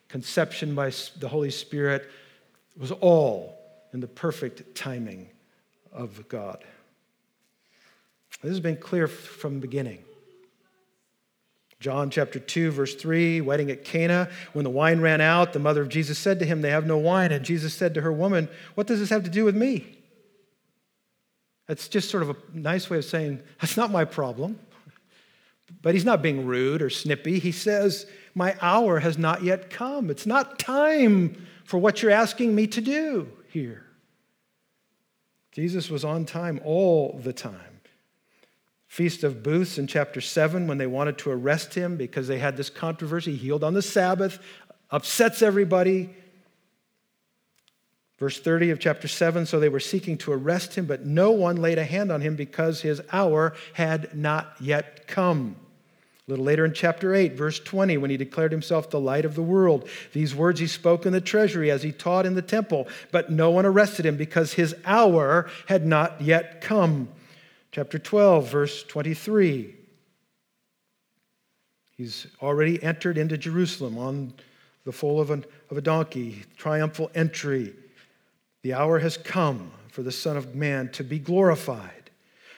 conception 0.09 0.73
by 0.73 0.91
the 1.19 1.27
Holy 1.27 1.51
Spirit, 1.51 2.09
was 2.75 2.91
all 2.91 3.55
in 3.93 3.99
the 3.99 4.07
perfect 4.07 4.73
timing 4.73 5.29
of 5.91 6.27
God. 6.27 6.63
This 8.41 8.49
has 8.49 8.59
been 8.59 8.77
clear 8.77 9.07
from 9.07 9.53
the 9.53 9.61
beginning. 9.61 10.03
John 11.83 12.09
chapter 12.09 12.39
2, 12.39 12.71
verse 12.71 12.95
3, 12.95 13.41
wedding 13.41 13.69
at 13.69 13.83
Cana. 13.83 14.29
When 14.53 14.63
the 14.63 14.69
wine 14.69 15.01
ran 15.01 15.19
out, 15.19 15.51
the 15.51 15.59
mother 15.59 15.81
of 15.81 15.89
Jesus 15.89 16.17
said 16.17 16.39
to 16.39 16.45
him, 16.45 16.61
They 16.61 16.69
have 16.69 16.87
no 16.87 16.97
wine. 16.97 17.33
And 17.33 17.43
Jesus 17.43 17.73
said 17.73 17.93
to 17.95 18.01
her, 18.01 18.11
Woman, 18.11 18.47
what 18.75 18.87
does 18.87 19.01
this 19.01 19.09
have 19.09 19.25
to 19.25 19.29
do 19.29 19.43
with 19.43 19.53
me? 19.53 19.99
That's 21.67 21.89
just 21.89 22.09
sort 22.09 22.23
of 22.23 22.29
a 22.29 22.35
nice 22.53 22.89
way 22.89 22.99
of 22.99 23.03
saying, 23.03 23.41
That's 23.59 23.75
not 23.75 23.91
my 23.91 24.05
problem. 24.05 24.61
But 25.81 25.93
he's 25.93 26.05
not 26.05 26.21
being 26.21 26.45
rude 26.45 26.81
or 26.81 26.89
snippy. 26.89 27.37
He 27.39 27.51
says, 27.51 28.05
My 28.33 28.55
hour 28.61 28.99
has 28.99 29.17
not 29.17 29.43
yet 29.43 29.69
come. 29.69 30.09
It's 30.09 30.25
not 30.25 30.59
time 30.59 31.45
for 31.65 31.79
what 31.79 32.01
you're 32.01 32.13
asking 32.13 32.55
me 32.55 32.65
to 32.67 32.79
do 32.79 33.27
here. 33.49 33.83
Jesus 35.51 35.89
was 35.89 36.05
on 36.05 36.23
time 36.23 36.61
all 36.63 37.19
the 37.21 37.33
time. 37.33 37.72
Feast 38.93 39.23
of 39.23 39.41
Booths 39.41 39.79
in 39.79 39.87
chapter 39.87 40.21
7 40.21 40.67
when 40.67 40.77
they 40.77 40.85
wanted 40.85 41.17
to 41.17 41.31
arrest 41.31 41.73
him 41.73 41.97
because 41.97 42.27
they 42.27 42.37
had 42.37 42.55
this 42.55 42.69
controversy. 42.69 43.31
He 43.31 43.47
healed 43.47 43.63
on 43.63 43.73
the 43.73 43.81
Sabbath, 43.81 44.37
upsets 44.91 45.41
everybody. 45.41 46.11
Verse 48.19 48.39
30 48.39 48.69
of 48.69 48.79
chapter 48.79 49.07
7 49.07 49.47
so 49.47 49.59
they 49.59 49.67
were 49.67 49.79
seeking 49.79 50.15
to 50.19 50.31
arrest 50.31 50.75
him, 50.75 50.85
but 50.85 51.07
no 51.07 51.31
one 51.31 51.55
laid 51.55 51.79
a 51.79 51.83
hand 51.83 52.11
on 52.11 52.21
him 52.21 52.35
because 52.35 52.81
his 52.81 53.01
hour 53.11 53.55
had 53.73 54.15
not 54.15 54.53
yet 54.59 55.07
come. 55.07 55.55
A 56.27 56.31
little 56.31 56.45
later 56.45 56.63
in 56.63 56.73
chapter 56.75 57.15
8, 57.15 57.33
verse 57.33 57.59
20, 57.59 57.97
when 57.97 58.11
he 58.11 58.17
declared 58.17 58.51
himself 58.51 58.91
the 58.91 58.99
light 58.99 59.25
of 59.25 59.33
the 59.33 59.41
world, 59.41 59.89
these 60.11 60.35
words 60.35 60.59
he 60.59 60.67
spoke 60.67 61.07
in 61.07 61.13
the 61.13 61.19
treasury 61.19 61.71
as 61.71 61.81
he 61.81 61.91
taught 61.91 62.27
in 62.27 62.35
the 62.35 62.43
temple, 62.43 62.87
but 63.11 63.31
no 63.31 63.49
one 63.49 63.65
arrested 63.65 64.05
him 64.05 64.17
because 64.17 64.53
his 64.53 64.75
hour 64.85 65.49
had 65.65 65.83
not 65.83 66.21
yet 66.21 66.61
come 66.61 67.07
chapter 67.73 67.97
12, 67.97 68.49
verse 68.49 68.83
23. 68.83 69.75
He's 71.97 72.27
already 72.39 72.81
entered 72.81 73.17
into 73.17 73.35
Jerusalem 73.35 73.97
on 73.97 74.33
the 74.85 74.91
foal 74.91 75.19
of, 75.19 75.31
an, 75.31 75.43
of 75.71 75.77
a 75.77 75.81
donkey, 75.81 76.43
triumphal 76.55 77.09
entry. 77.15 77.73
The 78.61 78.73
hour 78.73 78.99
has 78.99 79.17
come 79.17 79.71
for 79.89 80.03
the 80.03 80.11
Son 80.11 80.37
of 80.37 80.53
Man 80.53 80.89
to 80.91 81.03
be 81.03 81.17
glorified. 81.17 82.11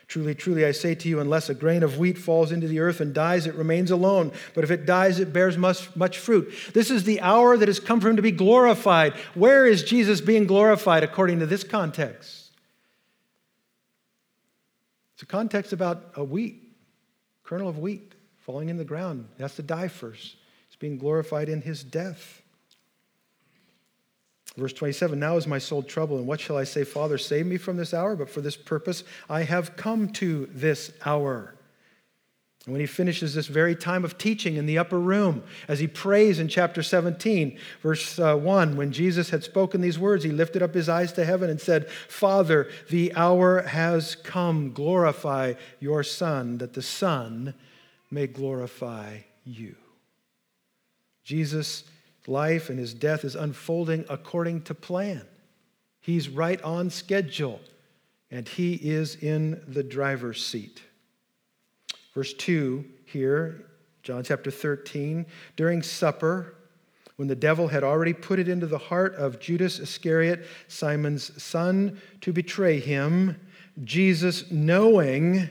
Truly, 0.07 0.35
truly, 0.35 0.65
I 0.65 0.71
say 0.71 0.95
to 0.95 1.07
you, 1.07 1.21
unless 1.21 1.47
a 1.49 1.55
grain 1.55 1.81
of 1.81 1.97
wheat 1.97 2.17
falls 2.17 2.51
into 2.51 2.67
the 2.67 2.79
earth 2.79 2.99
and 2.99 3.13
dies, 3.13 3.47
it 3.47 3.55
remains 3.55 3.91
alone. 3.91 4.33
But 4.53 4.65
if 4.65 4.71
it 4.71 4.85
dies, 4.85 5.19
it 5.19 5.31
bears 5.31 5.57
much, 5.57 5.95
much 5.95 6.19
fruit. 6.19 6.53
This 6.73 6.91
is 6.91 7.05
the 7.05 7.21
hour 7.21 7.55
that 7.55 7.69
has 7.69 7.79
come 7.79 8.01
for 8.01 8.09
him 8.09 8.17
to 8.17 8.21
be 8.21 8.31
glorified. 8.31 9.13
Where 9.33 9.65
is 9.65 9.81
Jesus 9.81 10.19
being 10.19 10.45
glorified 10.45 11.03
according 11.03 11.39
to 11.39 11.45
this 11.45 11.63
context? 11.63 12.44
It's 15.15 15.23
a 15.23 15.25
context 15.25 15.71
about 15.71 16.11
a 16.15 16.23
wheat, 16.25 16.61
kernel 17.43 17.69
of 17.69 17.79
wheat 17.79 18.13
falling 18.37 18.67
in 18.67 18.75
the 18.75 18.83
ground. 18.83 19.29
It 19.39 19.41
has 19.41 19.55
to 19.55 19.63
die 19.63 19.87
first. 19.87 20.35
It's 20.67 20.75
being 20.75 20.97
glorified 20.97 21.47
in 21.47 21.61
his 21.61 21.85
death. 21.85 22.41
Verse 24.57 24.73
27 24.73 25.17
Now 25.17 25.37
is 25.37 25.47
my 25.47 25.57
soul 25.57 25.83
troubled, 25.83 26.19
and 26.19 26.27
what 26.27 26.41
shall 26.41 26.57
I 26.57 26.65
say? 26.65 26.83
Father, 26.83 27.17
save 27.17 27.45
me 27.45 27.55
from 27.55 27.77
this 27.77 27.93
hour, 27.93 28.17
but 28.17 28.29
for 28.29 28.41
this 28.41 28.57
purpose 28.57 29.05
I 29.29 29.43
have 29.43 29.77
come 29.77 30.09
to 30.13 30.49
this 30.51 30.91
hour. 31.05 31.55
And 32.65 32.73
when 32.73 32.81
he 32.81 32.87
finishes 32.87 33.35
this 33.35 33.45
very 33.45 33.75
time 33.75 34.03
of 34.03 34.17
teaching 34.17 34.55
in 34.55 34.65
the 34.65 34.79
upper 34.79 34.99
room, 34.99 35.43
as 35.67 35.79
he 35.79 35.87
prays 35.87 36.39
in 36.39 36.47
chapter 36.47 36.81
17, 36.81 37.59
verse 37.81 38.17
uh, 38.17 38.35
1, 38.35 38.75
when 38.75 38.91
Jesus 38.91 39.29
had 39.29 39.43
spoken 39.43 39.81
these 39.81 39.99
words, 39.99 40.23
he 40.23 40.31
lifted 40.31 40.63
up 40.63 40.73
his 40.73 40.89
eyes 40.89 41.13
to 41.13 41.25
heaven 41.25 41.49
and 41.49 41.61
said, 41.61 41.89
Father, 41.89 42.67
the 42.89 43.13
hour 43.15 43.61
has 43.61 44.15
come. 44.15 44.71
Glorify 44.71 45.53
your 45.79 46.01
Son, 46.01 46.57
that 46.57 46.73
the 46.73 46.81
Son 46.81 47.53
may 48.09 48.25
glorify 48.25 49.19
you. 49.43 49.75
Jesus' 51.23 51.83
life 52.25 52.69
and 52.71 52.79
his 52.79 52.95
death 52.95 53.23
is 53.23 53.35
unfolding 53.35 54.05
according 54.09 54.63
to 54.63 54.73
plan. 54.73 55.25
He's 56.01 56.29
right 56.29 56.61
on 56.63 56.89
schedule, 56.89 57.61
and 58.31 58.47
he 58.47 58.73
is 58.73 59.15
in 59.15 59.61
the 59.67 59.83
driver's 59.83 60.43
seat. 60.43 60.81
Verse 62.15 62.33
2 62.33 62.85
here, 63.03 63.65
John 64.01 64.23
chapter 64.23 64.49
13, 64.49 65.25
during 65.57 65.83
supper, 65.83 66.55
when 67.17 67.27
the 67.27 67.35
devil 67.35 67.67
had 67.67 67.83
already 67.83 68.13
put 68.13 68.39
it 68.39 68.47
into 68.47 68.67
the 68.67 68.77
heart 68.77 69.15
of 69.15 69.39
Judas 69.39 69.79
Iscariot, 69.79 70.47
Simon's 70.69 71.41
son, 71.41 71.99
to 72.21 72.31
betray 72.31 72.79
him, 72.79 73.39
Jesus, 73.83 74.49
knowing 74.49 75.49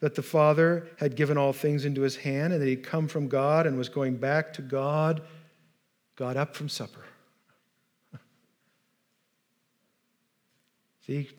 that 0.00 0.14
the 0.14 0.22
Father 0.22 0.88
had 0.98 1.16
given 1.16 1.38
all 1.38 1.54
things 1.54 1.86
into 1.86 2.02
his 2.02 2.16
hand 2.16 2.52
and 2.52 2.60
that 2.60 2.66
he'd 2.66 2.84
come 2.84 3.08
from 3.08 3.28
God 3.28 3.66
and 3.66 3.78
was 3.78 3.88
going 3.88 4.16
back 4.16 4.52
to 4.54 4.62
God, 4.62 5.22
got 6.16 6.36
up 6.36 6.54
from 6.54 6.68
supper. 6.68 7.04
See, 11.06 11.30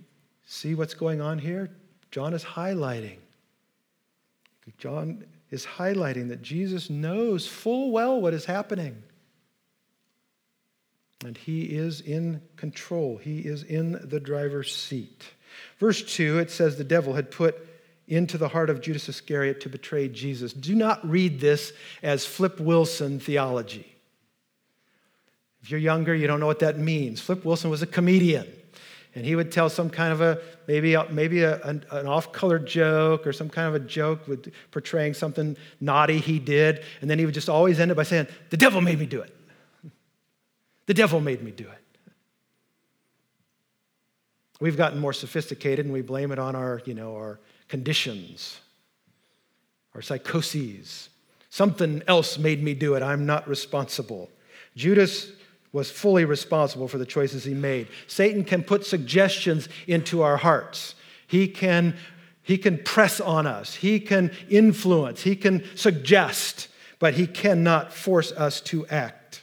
see 0.45 0.73
what's 0.73 0.95
going 0.95 1.21
on 1.21 1.37
here? 1.37 1.69
John 2.09 2.33
is 2.33 2.43
highlighting 2.43 3.17
John 4.77 5.25
is 5.49 5.65
highlighting 5.65 6.29
that 6.29 6.41
Jesus 6.41 6.89
knows 6.89 7.47
full 7.47 7.91
well 7.91 8.19
what 8.19 8.33
is 8.33 8.45
happening. 8.45 9.03
And 11.25 11.37
he 11.37 11.63
is 11.63 12.01
in 12.01 12.41
control, 12.55 13.17
he 13.17 13.39
is 13.39 13.63
in 13.63 13.99
the 14.03 14.19
driver's 14.19 14.75
seat. 14.75 15.23
Verse 15.79 16.01
2, 16.15 16.39
it 16.39 16.51
says 16.51 16.77
the 16.77 16.83
devil 16.83 17.13
had 17.13 17.31
put 17.31 17.67
into 18.07 18.37
the 18.37 18.49
heart 18.49 18.69
of 18.69 18.81
Judas 18.81 19.07
Iscariot 19.07 19.61
to 19.61 19.69
betray 19.69 20.09
Jesus. 20.09 20.51
Do 20.51 20.75
not 20.75 21.07
read 21.07 21.39
this 21.39 21.71
as 22.01 22.25
Flip 22.25 22.59
Wilson 22.59 23.19
theology. 23.19 23.87
If 25.61 25.71
you're 25.71 25.79
younger, 25.79 26.13
you 26.13 26.27
don't 26.27 26.41
know 26.41 26.47
what 26.47 26.59
that 26.59 26.77
means. 26.77 27.21
Flip 27.21 27.45
Wilson 27.45 27.69
was 27.69 27.81
a 27.81 27.87
comedian 27.87 28.51
and 29.15 29.25
he 29.25 29.35
would 29.35 29.51
tell 29.51 29.69
some 29.69 29.89
kind 29.89 30.11
of 30.11 30.21
a 30.21 30.39
maybe 30.67 30.97
maybe 31.11 31.43
a, 31.43 31.61
an, 31.61 31.85
an 31.91 32.07
off-color 32.07 32.59
joke 32.59 33.27
or 33.27 33.33
some 33.33 33.49
kind 33.49 33.67
of 33.67 33.75
a 33.75 33.85
joke 33.85 34.27
with 34.27 34.51
portraying 34.71 35.13
something 35.13 35.55
naughty 35.79 36.19
he 36.19 36.39
did. 36.39 36.83
And 37.01 37.09
then 37.09 37.19
he 37.19 37.25
would 37.25 37.33
just 37.33 37.49
always 37.49 37.79
end 37.79 37.91
it 37.91 37.95
by 37.95 38.03
saying 38.03 38.27
the 38.49 38.57
devil 38.57 38.81
made 38.81 38.99
me 38.99 39.05
do 39.05 39.21
it. 39.21 39.35
The 40.87 40.93
devil 40.93 41.21
made 41.21 41.43
me 41.43 41.51
do 41.51 41.65
it. 41.65 41.79
We've 44.59 44.77
gotten 44.77 44.99
more 44.99 45.13
sophisticated 45.13 45.85
and 45.85 45.93
we 45.93 46.01
blame 46.01 46.31
it 46.31 46.39
on 46.39 46.55
our 46.55 46.81
you 46.85 46.93
know 46.93 47.15
our 47.15 47.39
conditions 47.67 48.59
our 49.95 50.01
psychoses. 50.01 51.09
Something 51.49 52.01
else 52.07 52.37
made 52.37 52.63
me 52.63 52.73
do 52.73 52.95
it. 52.95 53.03
I'm 53.03 53.25
not 53.25 53.47
responsible. 53.47 54.29
Judas 54.75 55.31
was 55.73 55.91
fully 55.91 56.23
responsible 56.23 56.87
for 56.87 56.99
the 56.99 57.05
choices 57.05 57.43
he 57.43 57.53
made. 57.53 57.87
Satan 58.07 58.45
can 58.45 58.63
put 58.63 58.85
suggestions 58.85 59.67
into 59.87 60.21
our 60.21 60.37
hearts. 60.37 60.95
He 61.27 61.47
can, 61.47 61.95
he 62.43 62.59
can 62.59 62.77
press 62.77 63.19
on 63.19 63.47
us. 63.47 63.73
He 63.75 63.99
can 63.99 64.31
influence. 64.49 65.23
He 65.23 65.35
can 65.35 65.63
suggest, 65.75 66.67
but 66.99 67.15
he 67.15 67.25
cannot 67.25 67.91
force 67.91 68.31
us 68.31 68.61
to 68.61 68.85
act. 68.87 69.41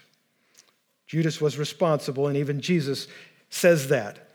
Judas 1.08 1.40
was 1.40 1.58
responsible, 1.58 2.28
and 2.28 2.36
even 2.36 2.60
Jesus 2.60 3.08
says 3.50 3.88
that. 3.88 4.29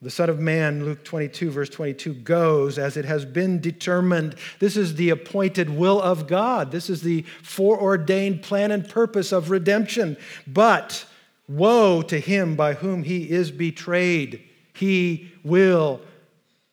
The 0.00 0.10
Son 0.10 0.30
of 0.30 0.38
Man, 0.38 0.84
Luke 0.84 1.04
22, 1.04 1.50
verse 1.50 1.68
22, 1.68 2.14
goes 2.14 2.78
as 2.78 2.96
it 2.96 3.04
has 3.04 3.24
been 3.24 3.60
determined. 3.60 4.36
This 4.60 4.76
is 4.76 4.94
the 4.94 5.10
appointed 5.10 5.70
will 5.70 6.00
of 6.00 6.28
God. 6.28 6.70
This 6.70 6.88
is 6.88 7.02
the 7.02 7.22
foreordained 7.42 8.42
plan 8.42 8.70
and 8.70 8.88
purpose 8.88 9.32
of 9.32 9.50
redemption. 9.50 10.16
But 10.46 11.04
woe 11.48 12.02
to 12.02 12.20
him 12.20 12.54
by 12.54 12.74
whom 12.74 13.02
he 13.02 13.28
is 13.28 13.50
betrayed. 13.50 14.44
He 14.72 15.32
will 15.42 16.00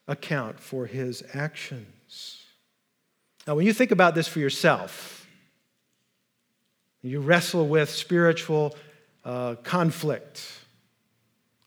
account 0.08 0.60
for 0.60 0.86
his 0.86 1.24
actions. 1.34 2.44
Now, 3.48 3.56
when 3.56 3.66
you 3.66 3.74
think 3.74 3.90
about 3.90 4.14
this 4.14 4.28
for 4.28 4.40
yourself, 4.40 5.28
you 7.02 7.22
wrestle 7.22 7.68
with 7.68 7.90
spiritual 7.90 8.76
uh, 9.24 9.56
conflict. 9.64 10.44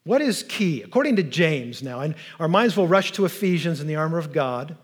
What 0.08 0.22
is 0.22 0.42
key? 0.42 0.80
According 0.80 1.16
to 1.16 1.22
James 1.22 1.82
now, 1.82 2.00
and 2.00 2.14
our 2.40 2.48
minds 2.48 2.78
will 2.78 2.88
rush 2.88 3.12
to 3.12 3.26
Ephesians 3.26 3.80
and 3.80 3.90
the 3.90 3.96
armor 3.96 4.16
of 4.16 4.32
God, 4.32 4.74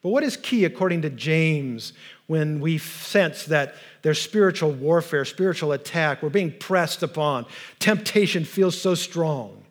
but 0.00 0.08
what 0.08 0.24
is 0.24 0.38
key 0.38 0.64
according 0.64 1.02
to 1.02 1.10
James 1.10 1.92
when 2.28 2.60
we 2.60 2.78
sense 2.78 3.44
that 3.44 3.74
there's 4.00 4.18
spiritual 4.18 4.70
warfare, 4.70 5.26
spiritual 5.26 5.72
attack, 5.72 6.22
we're 6.22 6.30
being 6.30 6.54
pressed 6.58 7.02
upon, 7.02 7.44
temptation 7.78 8.42
feels 8.42 8.80
so 8.80 8.94
strong, 8.94 9.64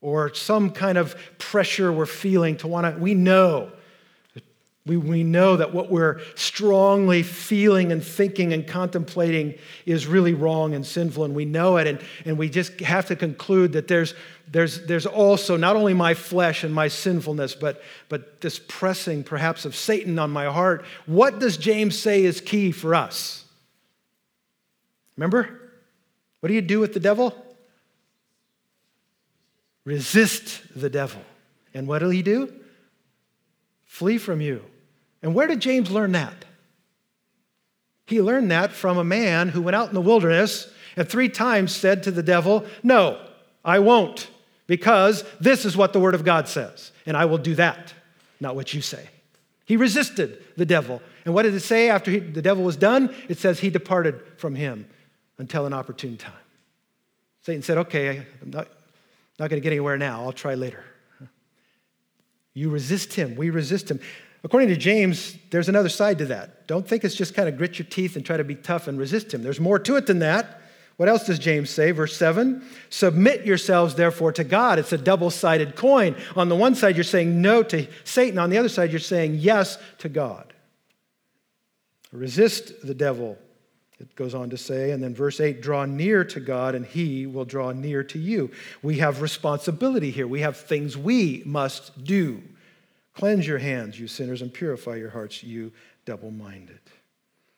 or 0.00 0.32
some 0.32 0.70
kind 0.70 0.98
of 0.98 1.16
pressure 1.38 1.90
we're 1.90 2.06
feeling 2.06 2.56
to 2.58 2.68
want 2.68 2.86
to, 2.86 3.02
we 3.02 3.12
know 3.12 3.72
we, 4.86 4.96
we 4.96 5.24
know 5.24 5.56
that 5.56 5.74
what 5.74 5.90
we're 5.90 6.20
strongly 6.36 7.24
feeling 7.24 7.90
and 7.90 8.02
thinking 8.02 8.52
and 8.52 8.66
contemplating 8.66 9.58
is 9.84 10.06
really 10.06 10.32
wrong 10.32 10.74
and 10.74 10.86
sinful, 10.86 11.24
and 11.24 11.34
we 11.34 11.44
know 11.44 11.76
it, 11.76 11.88
and, 11.88 12.00
and 12.24 12.38
we 12.38 12.48
just 12.48 12.78
have 12.80 13.06
to 13.06 13.16
conclude 13.16 13.72
that 13.72 13.88
there's, 13.88 14.14
there's, 14.48 14.86
there's 14.86 15.06
also 15.06 15.56
not 15.56 15.74
only 15.74 15.92
my 15.92 16.14
flesh 16.14 16.62
and 16.62 16.72
my 16.72 16.86
sinfulness, 16.86 17.56
but, 17.56 17.82
but 18.08 18.40
this 18.40 18.60
pressing 18.68 19.24
perhaps 19.24 19.64
of 19.64 19.74
Satan 19.74 20.20
on 20.20 20.30
my 20.30 20.46
heart. 20.46 20.84
What 21.06 21.40
does 21.40 21.56
James 21.56 21.98
say 21.98 22.24
is 22.24 22.40
key 22.40 22.70
for 22.70 22.94
us? 22.94 23.44
Remember? 25.16 25.60
What 26.40 26.48
do 26.48 26.54
you 26.54 26.62
do 26.62 26.78
with 26.78 26.94
the 26.94 27.00
devil? 27.00 27.34
Resist 29.84 30.62
the 30.76 30.90
devil. 30.90 31.22
And 31.74 31.88
what 31.88 32.02
will 32.02 32.10
he 32.10 32.22
do? 32.22 32.52
Flee 33.84 34.18
from 34.18 34.40
you. 34.40 34.62
And 35.26 35.34
where 35.34 35.48
did 35.48 35.58
James 35.58 35.90
learn 35.90 36.12
that? 36.12 36.44
He 38.06 38.22
learned 38.22 38.52
that 38.52 38.70
from 38.70 38.96
a 38.96 39.02
man 39.02 39.48
who 39.48 39.60
went 39.60 39.74
out 39.74 39.88
in 39.88 39.94
the 39.94 40.00
wilderness 40.00 40.72
and 40.96 41.08
three 41.08 41.28
times 41.28 41.74
said 41.74 42.04
to 42.04 42.12
the 42.12 42.22
devil, 42.22 42.64
No, 42.84 43.20
I 43.64 43.80
won't, 43.80 44.30
because 44.68 45.24
this 45.40 45.64
is 45.64 45.76
what 45.76 45.92
the 45.92 45.98
Word 45.98 46.14
of 46.14 46.24
God 46.24 46.46
says, 46.46 46.92
and 47.06 47.16
I 47.16 47.24
will 47.24 47.38
do 47.38 47.56
that, 47.56 47.92
not 48.38 48.54
what 48.54 48.72
you 48.72 48.80
say. 48.80 49.08
He 49.64 49.76
resisted 49.76 50.44
the 50.56 50.64
devil. 50.64 51.02
And 51.24 51.34
what 51.34 51.42
did 51.42 51.54
it 51.54 51.60
say 51.60 51.90
after 51.90 52.12
he, 52.12 52.20
the 52.20 52.40
devil 52.40 52.62
was 52.62 52.76
done? 52.76 53.12
It 53.28 53.38
says 53.38 53.58
he 53.58 53.68
departed 53.68 54.20
from 54.36 54.54
him 54.54 54.86
until 55.38 55.66
an 55.66 55.72
opportune 55.72 56.16
time. 56.16 56.34
Satan 57.42 57.62
said, 57.62 57.78
Okay, 57.78 58.24
I'm 58.42 58.50
not, 58.52 58.68
not 59.40 59.50
going 59.50 59.60
to 59.60 59.64
get 59.64 59.72
anywhere 59.72 59.98
now. 59.98 60.22
I'll 60.22 60.30
try 60.30 60.54
later. 60.54 60.84
You 62.54 62.70
resist 62.70 63.12
him. 63.14 63.34
We 63.34 63.50
resist 63.50 63.90
him. 63.90 63.98
According 64.44 64.68
to 64.68 64.76
James, 64.76 65.36
there's 65.50 65.68
another 65.68 65.88
side 65.88 66.18
to 66.18 66.26
that. 66.26 66.66
Don't 66.66 66.86
think 66.86 67.04
it's 67.04 67.14
just 67.14 67.34
kind 67.34 67.48
of 67.48 67.56
grit 67.56 67.78
your 67.78 67.86
teeth 67.86 68.16
and 68.16 68.24
try 68.24 68.36
to 68.36 68.44
be 68.44 68.54
tough 68.54 68.88
and 68.88 68.98
resist 68.98 69.32
him. 69.32 69.42
There's 69.42 69.60
more 69.60 69.78
to 69.78 69.96
it 69.96 70.06
than 70.06 70.20
that. 70.20 70.60
What 70.96 71.10
else 71.10 71.24
does 71.24 71.38
James 71.38 71.68
say? 71.68 71.90
Verse 71.90 72.16
7 72.16 72.62
Submit 72.88 73.44
yourselves, 73.44 73.94
therefore, 73.94 74.32
to 74.32 74.44
God. 74.44 74.78
It's 74.78 74.92
a 74.92 74.98
double 74.98 75.30
sided 75.30 75.76
coin. 75.76 76.16
On 76.36 76.48
the 76.48 76.56
one 76.56 76.74
side, 76.74 76.96
you're 76.96 77.04
saying 77.04 77.42
no 77.42 77.62
to 77.64 77.86
Satan. 78.04 78.38
On 78.38 78.50
the 78.50 78.58
other 78.58 78.68
side, 78.68 78.90
you're 78.90 79.00
saying 79.00 79.36
yes 79.36 79.78
to 79.98 80.08
God. 80.08 80.54
Resist 82.12 82.86
the 82.86 82.94
devil, 82.94 83.36
it 83.98 84.14
goes 84.16 84.34
on 84.34 84.48
to 84.50 84.56
say. 84.56 84.92
And 84.92 85.02
then 85.02 85.14
verse 85.14 85.38
8 85.38 85.60
draw 85.60 85.84
near 85.84 86.24
to 86.24 86.40
God, 86.40 86.74
and 86.74 86.86
he 86.86 87.26
will 87.26 87.44
draw 87.44 87.72
near 87.72 88.02
to 88.04 88.18
you. 88.18 88.50
We 88.82 88.98
have 88.98 89.20
responsibility 89.20 90.10
here, 90.10 90.26
we 90.26 90.40
have 90.40 90.56
things 90.56 90.96
we 90.96 91.42
must 91.44 92.04
do. 92.04 92.42
Cleanse 93.16 93.46
your 93.46 93.58
hands, 93.58 93.98
you 93.98 94.06
sinners, 94.06 94.42
and 94.42 94.52
purify 94.52 94.96
your 94.96 95.08
hearts, 95.08 95.42
you 95.42 95.72
double 96.04 96.30
minded. 96.30 96.80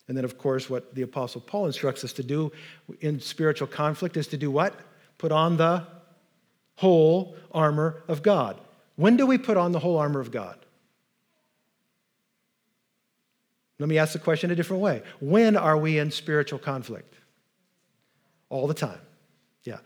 And 0.07 0.17
then, 0.17 0.25
of 0.25 0.39
course, 0.39 0.71
what 0.71 0.95
the 0.95 1.03
Apostle 1.03 1.41
Paul 1.41 1.67
instructs 1.67 2.05
us 2.05 2.13
to 2.15 2.23
do 2.23 2.53
in 3.01 3.21
spiritual 3.21 3.67
conflict 3.67 4.17
is 4.17 4.29
to 4.29 4.37
do 4.37 4.53
what? 4.53 4.75
Put 5.19 5.33
on 5.33 5.57
the 5.57 5.85
whole 6.77 7.37
armor 7.51 8.03
of 8.07 8.23
God. 8.23 8.59
When 8.95 9.17
do 9.17 9.27
we 9.27 9.37
put 9.37 9.57
on 9.57 9.73
the 9.73 9.81
whole 9.81 9.99
armor 9.99 10.21
of 10.21 10.31
God? 10.31 10.57
Let 13.81 13.89
me 13.89 13.99
ask 13.99 14.13
the 14.13 14.21
question 14.21 14.53
a 14.53 14.57
different 14.57 14.83
way. 14.83 15.03
When 15.21 15.57
are 15.57 15.77
we 15.77 15.99
in 15.99 16.13
spiritual 16.13 16.61
conflict? 16.61 17.15
All 18.49 18.69
the 18.69 18.75
time. 18.75 19.01
Yeah, 19.65 19.79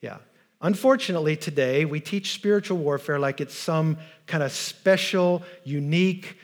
yeah. 0.00 0.18
Unfortunately, 0.62 1.36
today 1.36 1.84
we 1.84 1.98
teach 1.98 2.32
spiritual 2.32 2.78
warfare 2.78 3.18
like 3.18 3.40
it's 3.40 3.54
some 3.54 3.98
kind 4.26 4.44
of 4.44 4.52
special, 4.52 5.42
unique, 5.64 6.38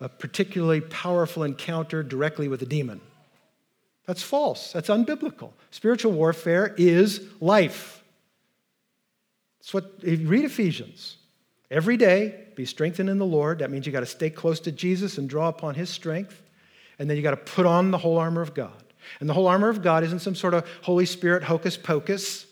a 0.00 0.08
particularly 0.08 0.80
powerful 0.80 1.42
encounter 1.42 2.04
directly 2.04 2.46
with 2.46 2.62
a 2.62 2.66
demon. 2.66 3.00
That's 4.06 4.22
false. 4.22 4.72
That's 4.72 4.88
unbiblical. 4.88 5.50
Spiritual 5.72 6.12
warfare 6.12 6.72
is 6.78 7.20
life. 7.40 8.02
That's 9.58 9.74
what, 9.74 9.92
read 10.02 10.44
Ephesians, 10.44 11.16
every 11.68 11.96
day 11.96 12.46
be 12.54 12.64
strengthened 12.64 13.10
in 13.10 13.18
the 13.18 13.26
Lord. 13.26 13.58
That 13.58 13.70
means 13.70 13.86
you 13.86 13.92
got 13.92 14.00
to 14.00 14.06
stay 14.06 14.30
close 14.30 14.60
to 14.60 14.72
Jesus 14.72 15.18
and 15.18 15.28
draw 15.28 15.48
upon 15.48 15.74
his 15.74 15.90
strength. 15.90 16.40
And 16.98 17.10
then 17.10 17.16
you 17.16 17.22
got 17.22 17.30
to 17.30 17.36
put 17.36 17.66
on 17.66 17.90
the 17.90 17.98
whole 17.98 18.18
armor 18.18 18.40
of 18.40 18.54
God. 18.54 18.82
And 19.20 19.28
the 19.28 19.34
whole 19.34 19.46
armor 19.46 19.68
of 19.68 19.82
God 19.82 20.04
isn't 20.04 20.20
some 20.20 20.34
sort 20.34 20.54
of 20.54 20.66
Holy 20.82 21.06
Spirit 21.06 21.42
hocus 21.42 21.76
pocus. 21.76 22.46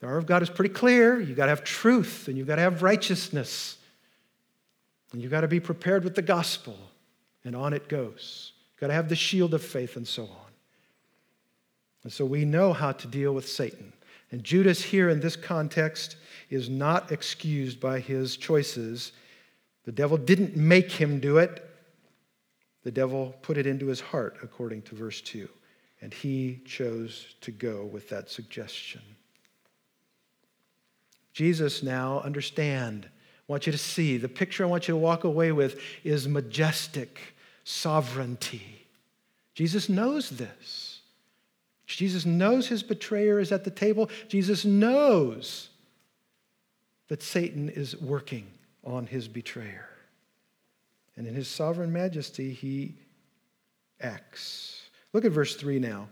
The 0.00 0.06
armor 0.06 0.18
of 0.18 0.26
God 0.26 0.42
is 0.42 0.50
pretty 0.50 0.72
clear. 0.72 1.20
You've 1.20 1.36
got 1.36 1.46
to 1.46 1.50
have 1.50 1.64
truth 1.64 2.28
and 2.28 2.38
you've 2.38 2.46
got 2.46 2.56
to 2.56 2.62
have 2.62 2.82
righteousness. 2.82 3.76
And 5.12 5.22
you've 5.22 5.30
got 5.30 5.40
to 5.40 5.48
be 5.48 5.60
prepared 5.60 6.04
with 6.04 6.14
the 6.14 6.22
gospel. 6.22 6.76
And 7.44 7.56
on 7.56 7.72
it 7.72 7.88
goes. 7.88 8.52
You've 8.72 8.80
got 8.80 8.86
to 8.88 8.92
have 8.92 9.08
the 9.08 9.16
shield 9.16 9.54
of 9.54 9.62
faith 9.62 9.96
and 9.96 10.06
so 10.06 10.24
on. 10.24 10.52
And 12.04 12.12
so 12.12 12.24
we 12.24 12.44
know 12.44 12.72
how 12.72 12.92
to 12.92 13.06
deal 13.06 13.32
with 13.32 13.48
Satan. 13.48 13.92
And 14.30 14.44
Judas, 14.44 14.82
here 14.82 15.08
in 15.08 15.20
this 15.20 15.36
context, 15.36 16.16
is 16.50 16.68
not 16.68 17.10
excused 17.10 17.80
by 17.80 18.00
his 18.00 18.36
choices. 18.36 19.12
The 19.84 19.92
devil 19.92 20.16
didn't 20.16 20.56
make 20.56 20.92
him 20.92 21.18
do 21.18 21.38
it, 21.38 21.64
the 22.84 22.90
devil 22.90 23.34
put 23.42 23.58
it 23.58 23.66
into 23.66 23.86
his 23.86 24.00
heart, 24.00 24.38
according 24.42 24.82
to 24.82 24.94
verse 24.94 25.20
2. 25.20 25.48
And 26.00 26.14
he 26.14 26.62
chose 26.64 27.34
to 27.40 27.50
go 27.50 27.84
with 27.84 28.08
that 28.10 28.30
suggestion. 28.30 29.02
Jesus, 31.38 31.84
now, 31.84 32.20
understand. 32.22 33.06
I 33.06 33.42
want 33.46 33.64
you 33.64 33.70
to 33.70 33.78
see. 33.78 34.16
The 34.16 34.28
picture 34.28 34.64
I 34.64 34.66
want 34.66 34.88
you 34.88 34.94
to 34.94 34.98
walk 34.98 35.22
away 35.22 35.52
with 35.52 35.80
is 36.02 36.26
majestic 36.26 37.20
sovereignty. 37.62 38.84
Jesus 39.54 39.88
knows 39.88 40.30
this. 40.30 40.98
Jesus 41.86 42.26
knows 42.26 42.66
his 42.66 42.82
betrayer 42.82 43.38
is 43.38 43.52
at 43.52 43.62
the 43.62 43.70
table. 43.70 44.10
Jesus 44.26 44.64
knows 44.64 45.68
that 47.06 47.22
Satan 47.22 47.68
is 47.68 47.96
working 48.00 48.48
on 48.82 49.06
his 49.06 49.28
betrayer. 49.28 49.88
And 51.16 51.24
in 51.24 51.36
his 51.36 51.46
sovereign 51.46 51.92
majesty, 51.92 52.52
he 52.52 52.96
acts. 54.00 54.82
Look 55.12 55.24
at 55.24 55.30
verse 55.30 55.54
3 55.54 55.78
now. 55.78 56.08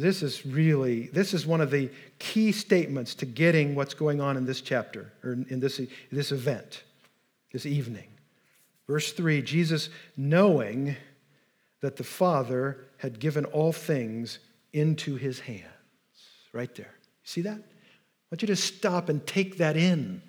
This 0.00 0.22
is 0.22 0.44
really, 0.44 1.08
this 1.08 1.32
is 1.32 1.46
one 1.46 1.60
of 1.60 1.70
the 1.70 1.90
key 2.18 2.52
statements 2.52 3.14
to 3.16 3.26
getting 3.26 3.74
what's 3.74 3.94
going 3.94 4.20
on 4.20 4.36
in 4.36 4.44
this 4.44 4.60
chapter, 4.60 5.12
or 5.24 5.32
in 5.32 5.60
this, 5.60 5.80
this 6.12 6.32
event, 6.32 6.82
this 7.52 7.66
evening. 7.66 8.08
Verse 8.86 9.12
3 9.12 9.42
Jesus, 9.42 9.88
knowing 10.16 10.96
that 11.80 11.96
the 11.96 12.04
Father 12.04 12.84
had 12.98 13.18
given 13.18 13.44
all 13.46 13.72
things 13.72 14.38
into 14.72 15.16
his 15.16 15.40
hands. 15.40 15.64
Right 16.52 16.74
there. 16.74 16.94
See 17.24 17.42
that? 17.42 17.58
I 17.58 18.28
want 18.30 18.42
you 18.42 18.48
to 18.48 18.56
stop 18.56 19.08
and 19.08 19.26
take 19.26 19.58
that 19.58 19.76
in. 19.76 20.22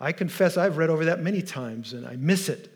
I 0.00 0.12
confess 0.12 0.56
I've 0.56 0.76
read 0.76 0.90
over 0.90 1.06
that 1.06 1.20
many 1.20 1.42
times 1.42 1.92
and 1.92 2.06
I 2.06 2.16
miss 2.16 2.48
it. 2.48 2.75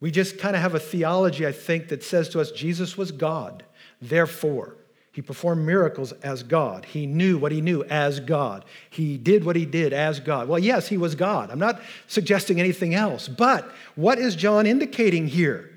We 0.00 0.10
just 0.10 0.38
kind 0.38 0.54
of 0.54 0.62
have 0.62 0.74
a 0.74 0.80
theology, 0.80 1.46
I 1.46 1.52
think, 1.52 1.88
that 1.88 2.04
says 2.04 2.28
to 2.30 2.40
us 2.40 2.50
Jesus 2.50 2.96
was 2.96 3.10
God. 3.10 3.64
Therefore, 4.00 4.76
he 5.10 5.22
performed 5.22 5.66
miracles 5.66 6.12
as 6.22 6.44
God. 6.44 6.84
He 6.84 7.04
knew 7.04 7.38
what 7.38 7.50
he 7.50 7.60
knew 7.60 7.82
as 7.84 8.20
God. 8.20 8.64
He 8.88 9.18
did 9.18 9.44
what 9.44 9.56
he 9.56 9.66
did 9.66 9.92
as 9.92 10.20
God. 10.20 10.48
Well, 10.48 10.60
yes, 10.60 10.86
he 10.86 10.96
was 10.96 11.16
God. 11.16 11.50
I'm 11.50 11.58
not 11.58 11.82
suggesting 12.06 12.60
anything 12.60 12.94
else. 12.94 13.26
But 13.26 13.68
what 13.96 14.18
is 14.18 14.36
John 14.36 14.64
indicating 14.64 15.26
here? 15.26 15.72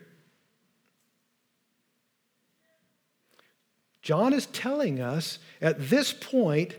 John 4.04 4.34
is 4.34 4.46
telling 4.48 5.02
us 5.02 5.40
at 5.60 5.90
this 5.90 6.14
point, 6.14 6.76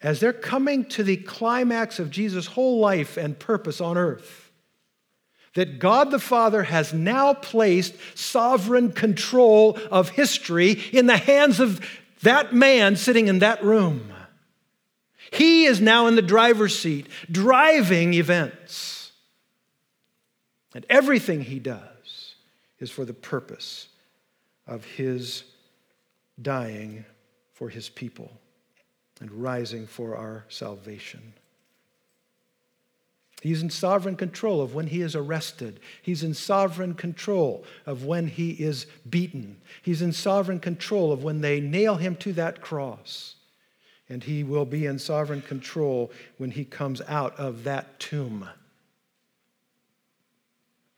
as 0.00 0.20
they're 0.20 0.32
coming 0.32 0.86
to 0.86 1.02
the 1.02 1.18
climax 1.18 1.98
of 1.98 2.10
Jesus' 2.10 2.46
whole 2.46 2.80
life 2.80 3.18
and 3.18 3.38
purpose 3.38 3.80
on 3.82 3.98
earth, 3.98 4.41
that 5.54 5.78
God 5.78 6.10
the 6.10 6.18
Father 6.18 6.62
has 6.62 6.92
now 6.94 7.34
placed 7.34 7.94
sovereign 8.14 8.92
control 8.92 9.78
of 9.90 10.10
history 10.10 10.72
in 10.92 11.06
the 11.06 11.16
hands 11.16 11.60
of 11.60 11.80
that 12.22 12.54
man 12.54 12.96
sitting 12.96 13.28
in 13.28 13.40
that 13.40 13.62
room. 13.62 14.12
He 15.30 15.64
is 15.64 15.80
now 15.80 16.06
in 16.06 16.16
the 16.16 16.22
driver's 16.22 16.78
seat, 16.78 17.06
driving 17.30 18.14
events. 18.14 19.12
And 20.74 20.86
everything 20.88 21.42
he 21.42 21.58
does 21.58 22.34
is 22.78 22.90
for 22.90 23.04
the 23.04 23.14
purpose 23.14 23.88
of 24.66 24.84
his 24.84 25.44
dying 26.40 27.04
for 27.52 27.68
his 27.68 27.88
people 27.88 28.30
and 29.20 29.30
rising 29.30 29.86
for 29.86 30.16
our 30.16 30.44
salvation. 30.48 31.34
He's 33.42 33.60
in 33.60 33.70
sovereign 33.70 34.14
control 34.14 34.60
of 34.60 34.72
when 34.72 34.86
he 34.86 35.02
is 35.02 35.16
arrested. 35.16 35.80
He's 36.00 36.22
in 36.22 36.32
sovereign 36.32 36.94
control 36.94 37.64
of 37.86 38.04
when 38.04 38.28
he 38.28 38.50
is 38.52 38.86
beaten. 39.10 39.60
He's 39.82 40.00
in 40.00 40.12
sovereign 40.12 40.60
control 40.60 41.10
of 41.10 41.24
when 41.24 41.40
they 41.40 41.58
nail 41.58 41.96
him 41.96 42.14
to 42.16 42.32
that 42.34 42.60
cross. 42.60 43.34
And 44.08 44.22
he 44.22 44.44
will 44.44 44.64
be 44.64 44.86
in 44.86 45.00
sovereign 45.00 45.42
control 45.42 46.12
when 46.38 46.52
he 46.52 46.64
comes 46.64 47.02
out 47.08 47.36
of 47.36 47.64
that 47.64 47.98
tomb. 47.98 48.48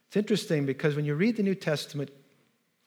It's 0.09 0.17
interesting 0.17 0.67
because 0.67 0.95
when 0.97 1.07
you 1.07 1.15
read 1.15 1.39
the 1.39 1.43
New 1.43 1.55
Testament 1.55 2.11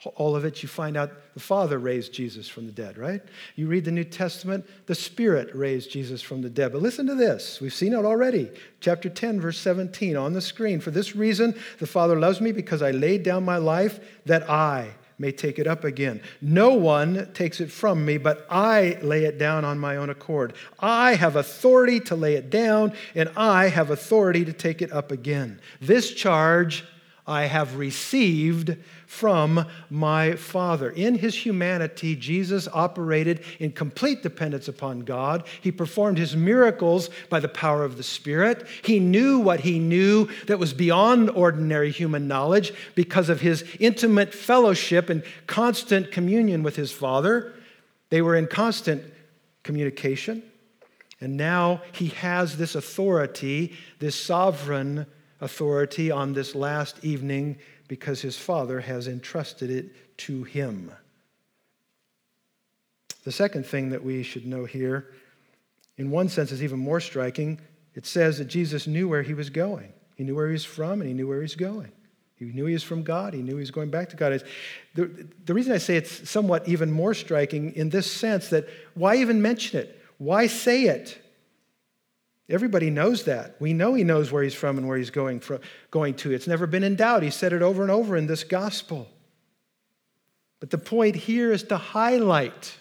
all 0.05 0.35
of 0.35 0.45
it, 0.45 0.61
you 0.61 0.69
find 0.69 0.95
out 0.95 1.11
the 1.33 1.39
Father 1.39 1.79
raised 1.79 2.13
Jesus 2.13 2.47
from 2.47 2.67
the 2.67 2.71
dead, 2.71 2.97
right? 2.97 3.21
You 3.55 3.67
read 3.67 3.83
the 3.83 3.91
New 3.91 4.03
Testament, 4.03 4.65
the 4.85 4.93
Spirit 4.93 5.49
raised 5.55 5.91
Jesus 5.91 6.21
from 6.21 6.41
the 6.41 6.51
dead. 6.51 6.71
But 6.71 6.83
listen 6.83 7.07
to 7.07 7.15
this. 7.15 7.59
We've 7.59 7.73
seen 7.73 7.93
it 7.93 8.05
already. 8.05 8.51
Chapter 8.79 9.09
10, 9.09 9.41
verse 9.41 9.57
17 9.59 10.15
on 10.15 10.33
the 10.33 10.41
screen. 10.41 10.79
For 10.79 10.91
this 10.91 11.15
reason, 11.15 11.55
the 11.79 11.87
Father 11.87 12.17
loves 12.17 12.39
me 12.39 12.51
because 12.51 12.83
I 12.83 12.91
laid 12.91 13.23
down 13.23 13.43
my 13.43 13.57
life 13.57 13.99
that 14.25 14.47
I 14.47 14.91
may 15.17 15.31
take 15.31 15.57
it 15.57 15.65
up 15.65 15.83
again. 15.83 16.21
No 16.41 16.75
one 16.75 17.33
takes 17.33 17.59
it 17.59 17.71
from 17.71 18.05
me, 18.05 18.19
but 18.19 18.45
I 18.51 18.99
lay 19.01 19.23
it 19.23 19.39
down 19.39 19.65
on 19.65 19.79
my 19.79 19.95
own 19.95 20.11
accord. 20.11 20.53
I 20.79 21.15
have 21.15 21.35
authority 21.35 21.99
to 22.01 22.15
lay 22.15 22.35
it 22.35 22.51
down, 22.51 22.93
and 23.15 23.31
I 23.35 23.69
have 23.69 23.89
authority 23.89 24.45
to 24.45 24.53
take 24.53 24.83
it 24.83 24.91
up 24.91 25.11
again. 25.11 25.59
This 25.81 26.13
charge 26.13 26.85
I 27.27 27.43
have 27.45 27.75
received 27.75 28.77
from 29.05 29.65
my 29.89 30.35
Father. 30.35 30.89
In 30.89 31.15
his 31.15 31.35
humanity, 31.35 32.15
Jesus 32.15 32.69
operated 32.71 33.41
in 33.59 33.73
complete 33.73 34.23
dependence 34.23 34.69
upon 34.69 35.01
God. 35.01 35.43
He 35.59 35.71
performed 35.71 36.17
his 36.17 36.35
miracles 36.35 37.09
by 37.29 37.41
the 37.41 37.49
power 37.49 37.83
of 37.83 37.97
the 37.97 38.03
Spirit. 38.03 38.65
He 38.81 38.99
knew 38.99 39.39
what 39.39 39.59
he 39.59 39.77
knew 39.77 40.29
that 40.45 40.59
was 40.59 40.73
beyond 40.73 41.29
ordinary 41.31 41.91
human 41.91 42.27
knowledge 42.27 42.73
because 42.95 43.27
of 43.27 43.41
his 43.41 43.65
intimate 43.79 44.33
fellowship 44.33 45.09
and 45.09 45.23
constant 45.47 46.11
communion 46.11 46.63
with 46.63 46.77
his 46.77 46.93
Father. 46.93 47.53
They 48.09 48.21
were 48.21 48.37
in 48.37 48.47
constant 48.47 49.03
communication. 49.63 50.43
And 51.19 51.35
now 51.35 51.81
he 51.91 52.07
has 52.09 52.57
this 52.57 52.75
authority, 52.75 53.73
this 53.99 54.15
sovereign 54.15 55.07
authority 55.41 56.11
on 56.11 56.33
this 56.33 56.55
last 56.55 57.03
evening 57.03 57.57
because 57.87 58.21
his 58.21 58.37
Father 58.37 58.81
has 58.81 59.07
entrusted 59.07 59.69
it 59.69 60.17
to 60.17 60.43
him. 60.43 60.91
The 63.23 63.31
second 63.31 63.65
thing 63.65 63.89
that 63.89 64.03
we 64.03 64.23
should 64.23 64.45
know 64.45 64.65
here, 64.65 65.13
in 65.97 66.11
one 66.11 66.29
sense, 66.29 66.51
is 66.51 66.63
even 66.63 66.79
more 66.79 66.99
striking. 66.99 67.59
It 67.93 68.05
says 68.05 68.37
that 68.37 68.45
Jesus 68.45 68.87
knew 68.87 69.07
where 69.07 69.23
he 69.23 69.33
was 69.33 69.49
going. 69.49 69.91
He 70.15 70.23
knew 70.23 70.35
where 70.35 70.47
he 70.47 70.53
was 70.53 70.65
from 70.65 71.01
and 71.01 71.07
he 71.07 71.13
knew 71.13 71.27
where 71.27 71.37
he 71.39 71.43
was 71.43 71.55
going. 71.55 71.91
He 72.37 72.45
knew 72.45 72.65
he 72.65 72.73
was 72.73 72.83
from 72.83 73.03
God. 73.03 73.33
He 73.33 73.41
knew 73.41 73.53
he 73.53 73.59
was 73.59 73.71
going 73.71 73.89
back 73.89 74.09
to 74.09 74.15
God. 74.15 74.43
The, 74.93 75.27
the 75.45 75.53
reason 75.53 75.73
I 75.73 75.77
say 75.77 75.97
it's 75.97 76.29
somewhat 76.29 76.67
even 76.67 76.91
more 76.91 77.13
striking 77.13 77.73
in 77.75 77.89
this 77.89 78.09
sense 78.09 78.49
that 78.49 78.67
why 78.93 79.17
even 79.17 79.41
mention 79.41 79.79
it? 79.79 79.99
Why 80.19 80.47
say 80.47 80.83
it? 80.83 81.19
Everybody 82.49 82.89
knows 82.89 83.25
that. 83.25 83.59
We 83.59 83.73
know 83.73 83.93
he 83.93 84.05
knows 84.05 84.31
where 84.31 84.43
he's 84.43 84.53
from 84.53 84.77
and 84.77 84.87
where 84.87 84.97
he's 84.97 85.09
going, 85.09 85.41
from, 85.41 85.59
going 85.91 86.13
to. 86.15 86.31
It's 86.31 86.47
never 86.47 86.65
been 86.65 86.83
in 86.83 86.95
doubt. 86.95 87.23
He 87.23 87.29
said 87.29 87.51
it 87.51 87.61
over 87.61 87.81
and 87.81 87.91
over 87.91 88.15
in 88.15 88.27
this 88.27 88.43
gospel. 88.43 89.09
But 90.59 90.69
the 90.69 90.77
point 90.77 91.15
here 91.15 91.51
is 91.51 91.63
to 91.63 91.77
highlight 91.77 92.77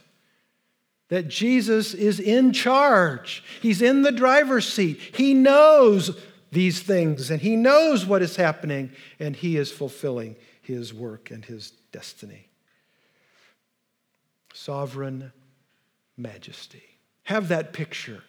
that 1.09 1.29
Jesus 1.29 1.95
is 1.95 2.21
in 2.21 2.53
charge. 2.53 3.43
He's 3.61 3.83
in 3.83 4.03
the 4.03 4.13
driver's 4.13 4.73
seat. 4.73 5.01
He 5.15 5.35
knows 5.35 6.17
these 6.53 6.81
things 6.81 7.31
and 7.31 7.41
he 7.41 7.57
knows 7.57 8.07
what 8.07 8.23
is 8.23 8.37
happening 8.37 8.93
and 9.19 9.35
he 9.35 9.57
is 9.57 9.71
fulfilling 9.71 10.37
his 10.63 10.95
work 10.95 11.31
and 11.31 11.45
his 11.45 11.73
destiny. 11.93 12.49
Sovereign 14.55 15.33
majesty. 16.17 16.83
Have 17.25 17.49
that 17.49 17.73
picture 17.73 18.23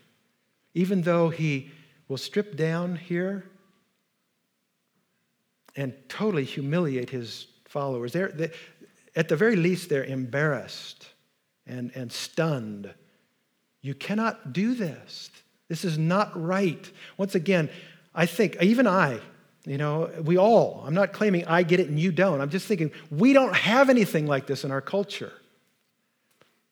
even 0.77 1.01
though 1.01 1.29
he 1.29 1.71
will 2.07 2.17
strip 2.17 2.55
down 2.55 2.95
here 2.95 3.43
and 5.75 5.91
totally 6.07 6.43
humiliate 6.43 7.09
his 7.09 7.47
followers. 7.65 8.13
They're, 8.13 8.29
they, 8.29 8.51
at 9.15 9.27
the 9.27 9.35
very 9.35 9.55
least, 9.55 9.89
they're 9.89 10.03
embarrassed 10.03 11.07
and, 11.65 11.91
and 11.95 12.11
stunned. 12.11 12.93
You 13.81 13.95
cannot 13.95 14.53
do 14.53 14.75
this. 14.75 15.31
This 15.67 15.83
is 15.83 15.97
not 15.97 16.39
right. 16.39 16.89
Once 17.17 17.33
again, 17.33 17.71
I 18.13 18.27
think, 18.27 18.61
even 18.61 18.85
I, 18.85 19.19
you 19.65 19.79
know, 19.79 20.11
we 20.23 20.37
all, 20.37 20.83
I'm 20.85 20.93
not 20.93 21.11
claiming 21.11 21.43
I 21.45 21.63
get 21.63 21.79
it 21.79 21.89
and 21.89 21.99
you 21.99 22.11
don't. 22.11 22.39
I'm 22.39 22.51
just 22.51 22.67
thinking 22.67 22.91
we 23.09 23.33
don't 23.33 23.55
have 23.55 23.89
anything 23.89 24.27
like 24.27 24.45
this 24.45 24.63
in 24.63 24.69
our 24.69 24.81
culture 24.81 25.33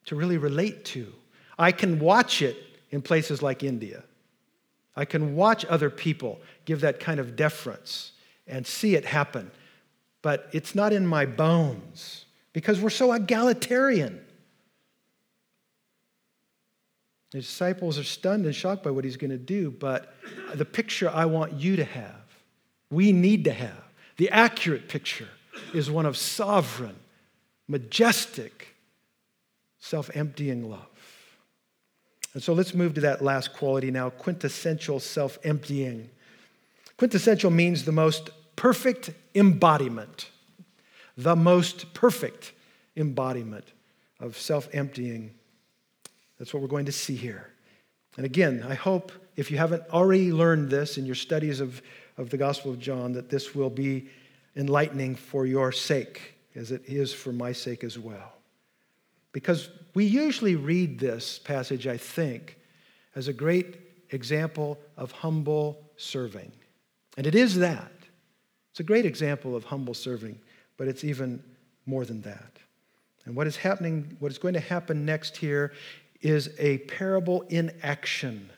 to 0.05 0.15
really 0.15 0.37
relate 0.37 0.85
to. 0.85 1.11
I 1.57 1.71
can 1.71 1.97
watch 1.99 2.43
it 2.43 2.55
in 2.95 3.01
places 3.01 3.43
like 3.43 3.61
India. 3.61 4.03
I 4.95 5.03
can 5.03 5.35
watch 5.35 5.65
other 5.65 5.89
people 5.89 6.39
give 6.63 6.79
that 6.79 6.97
kind 7.01 7.19
of 7.19 7.35
deference 7.35 8.13
and 8.47 8.65
see 8.65 8.95
it 8.95 9.03
happen, 9.03 9.51
but 10.21 10.47
it's 10.53 10.73
not 10.73 10.93
in 10.93 11.05
my 11.05 11.25
bones 11.25 12.23
because 12.53 12.79
we're 12.79 12.89
so 12.89 13.11
egalitarian. 13.11 14.21
The 17.31 17.41
disciples 17.41 17.99
are 17.99 18.05
stunned 18.05 18.45
and 18.45 18.55
shocked 18.55 18.81
by 18.81 18.91
what 18.91 19.03
he's 19.03 19.17
going 19.17 19.31
to 19.31 19.37
do, 19.37 19.71
but 19.71 20.15
the 20.53 20.63
picture 20.63 21.09
I 21.09 21.25
want 21.25 21.51
you 21.51 21.75
to 21.75 21.83
have, 21.83 22.23
we 22.89 23.11
need 23.11 23.43
to 23.43 23.51
have, 23.51 23.83
the 24.15 24.29
accurate 24.29 24.87
picture 24.87 25.27
is 25.73 25.91
one 25.91 26.05
of 26.05 26.15
sovereign, 26.15 26.95
majestic, 27.67 28.69
self 29.79 30.09
emptying 30.15 30.69
love. 30.69 30.87
And 32.35 32.43
so 32.43 32.51
let's 32.51 32.73
move 32.73 32.93
to 32.95 33.01
that 33.01 33.23
last 33.23 33.53
quality 33.53 33.89
now 33.89 34.09
quintessential 34.09 34.99
self 34.99 35.39
emptying. 35.43 36.09
Quintessential 36.97 37.49
means 37.49 37.85
the 37.85 37.93
most 37.93 38.29
perfect 38.57 39.11
embodiment, 39.33 40.29
the 41.17 41.37
most 41.37 41.93
perfect 41.93 42.51
embodiment 42.97 43.63
of 44.19 44.37
self 44.37 44.67
emptying. 44.73 45.33
That's 46.37 46.53
what 46.53 46.61
we're 46.61 46.67
going 46.67 46.87
to 46.87 46.91
see 46.91 47.15
here. 47.15 47.51
And 48.17 48.25
again, 48.25 48.65
I 48.67 48.73
hope 48.75 49.13
if 49.37 49.49
you 49.49 49.57
haven't 49.57 49.83
already 49.91 50.33
learned 50.33 50.69
this 50.69 50.97
in 50.97 51.05
your 51.05 51.15
studies 51.15 51.61
of, 51.61 51.81
of 52.17 52.31
the 52.31 52.37
Gospel 52.37 52.71
of 52.71 52.79
John, 52.79 53.13
that 53.13 53.29
this 53.29 53.55
will 53.55 53.69
be 53.69 54.09
enlightening 54.57 55.15
for 55.15 55.45
your 55.45 55.71
sake, 55.71 56.35
as 56.53 56.71
it 56.71 56.83
is 56.85 57.13
for 57.13 57.31
my 57.31 57.53
sake 57.53 57.85
as 57.85 57.97
well. 57.97 58.34
Because 59.35 59.67
we 59.93 60.05
usually 60.05 60.55
read 60.55 60.97
this 60.97 61.39
passage, 61.39 61.87
I 61.87 61.97
think, 61.97 62.57
as 63.15 63.27
a 63.27 63.33
great 63.33 63.75
example 64.11 64.79
of 64.95 65.11
humble 65.11 65.77
serving. 65.97 66.53
And 67.17 67.27
it 67.27 67.35
is 67.35 67.57
that. 67.57 67.91
It's 68.71 68.79
a 68.79 68.83
great 68.83 69.05
example 69.05 69.53
of 69.53 69.65
humble 69.65 69.93
serving, 69.93 70.39
but 70.77 70.87
it's 70.87 71.03
even 71.03 71.43
more 71.85 72.05
than 72.05 72.21
that. 72.21 72.59
And 73.25 73.35
what 73.35 73.45
is 73.45 73.57
happening, 73.57 74.15
what 74.19 74.31
is 74.31 74.37
going 74.37 74.53
to 74.53 74.61
happen 74.61 75.03
next 75.03 75.35
here 75.35 75.73
is 76.21 76.51
a 76.57 76.77
parable 76.77 77.41
in 77.49 77.73
action. 77.83 78.49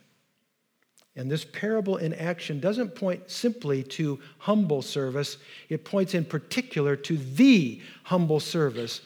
And 1.16 1.32
this 1.32 1.44
parable 1.44 1.98
in 1.98 2.14
action 2.14 2.60
doesn't 2.60 2.94
point 2.94 3.32
simply 3.32 3.82
to 3.82 4.20
humble 4.38 4.84
service, 4.84 5.38
it 5.70 5.86
points 5.86 6.14
in 6.14 6.24
particular 6.24 6.96
to 6.98 7.18
the 7.18 7.82
humble 8.04 8.40
service 8.40 9.02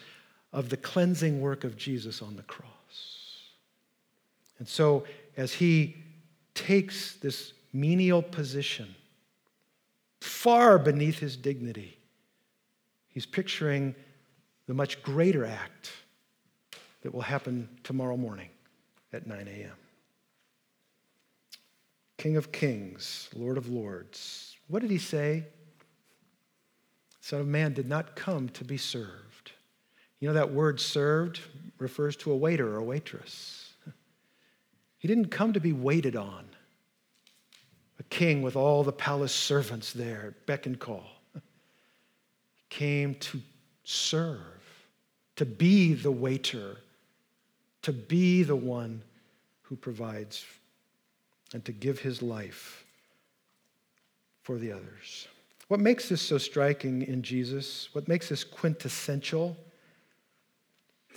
of 0.54 0.70
the 0.70 0.78
cleansing 0.78 1.40
work 1.40 1.64
of 1.64 1.78
Jesus 1.78 2.22
on 2.22 2.36
the 2.36 2.44
cross. 2.44 2.68
And 4.60 4.68
so, 4.68 5.06
as 5.38 5.54
he 5.54 5.96
takes 6.54 7.16
this 7.16 7.54
menial 7.74 8.22
position 8.22 8.94
far 10.20 10.78
beneath 10.78 11.20
his 11.20 11.38
dignity, 11.38 11.98
he's 13.08 13.26
picturing 13.26 13.96
the 14.68 14.74
much 14.74 15.02
greater 15.02 15.46
act 15.46 15.92
that 17.02 17.14
will 17.14 17.22
happen 17.22 17.68
tomorrow 17.84 18.18
morning 18.18 18.50
at 19.14 19.26
9 19.26 19.48
a.m. 19.48 19.72
King 22.18 22.38
of 22.38 22.52
kings, 22.52 23.30
Lord 23.36 23.58
of 23.58 23.68
lords. 23.68 24.56
What 24.68 24.82
did 24.82 24.92
he 24.92 25.00
say? 25.00 25.46
Son 27.20 27.40
of 27.40 27.48
Man 27.48 27.74
did 27.74 27.88
not 27.88 28.16
come 28.16 28.50
to 28.50 28.64
be 28.64 28.78
served 28.78 29.21
you 30.22 30.28
know, 30.28 30.36
that 30.36 30.54
word 30.54 30.80
served 30.80 31.42
refers 31.80 32.16
to 32.16 32.32
a 32.32 32.38
waiter 32.38 32.76
or 32.76 32.78
a 32.78 32.84
waitress. 32.84 33.74
He 35.00 35.08
didn't 35.08 35.30
come 35.30 35.52
to 35.54 35.60
be 35.60 35.74
waited 35.74 36.16
on, 36.16 36.46
a 38.00 38.04
king 38.04 38.44
with 38.44 38.56
all 38.56 38.84
the 38.84 38.92
palace 38.92 39.34
servants 39.34 39.92
there, 39.92 40.36
beck 40.46 40.68
and 40.68 40.80
call. 40.80 41.08
came 42.70 43.16
to 43.16 43.40
serve, 43.84 44.40
to 45.36 45.46
be 45.46 45.94
the 45.94 46.12
waiter, 46.12 46.78
to 47.84 47.92
be 47.94 48.42
the 48.42 48.56
one 48.56 49.02
who 49.62 49.76
provides, 49.76 50.46
and 51.54 51.64
to 51.66 51.72
give 51.72 52.00
his 52.00 52.22
life 52.22 52.86
for 54.42 54.58
the 54.58 54.72
others. 54.72 55.28
What 55.68 55.80
makes 55.80 56.10
this 56.10 56.22
so 56.22 56.38
striking 56.38 57.04
in 57.04 57.22
Jesus, 57.22 57.90
what 57.94 58.08
makes 58.08 58.30
this 58.30 58.44
quintessential, 58.44 59.58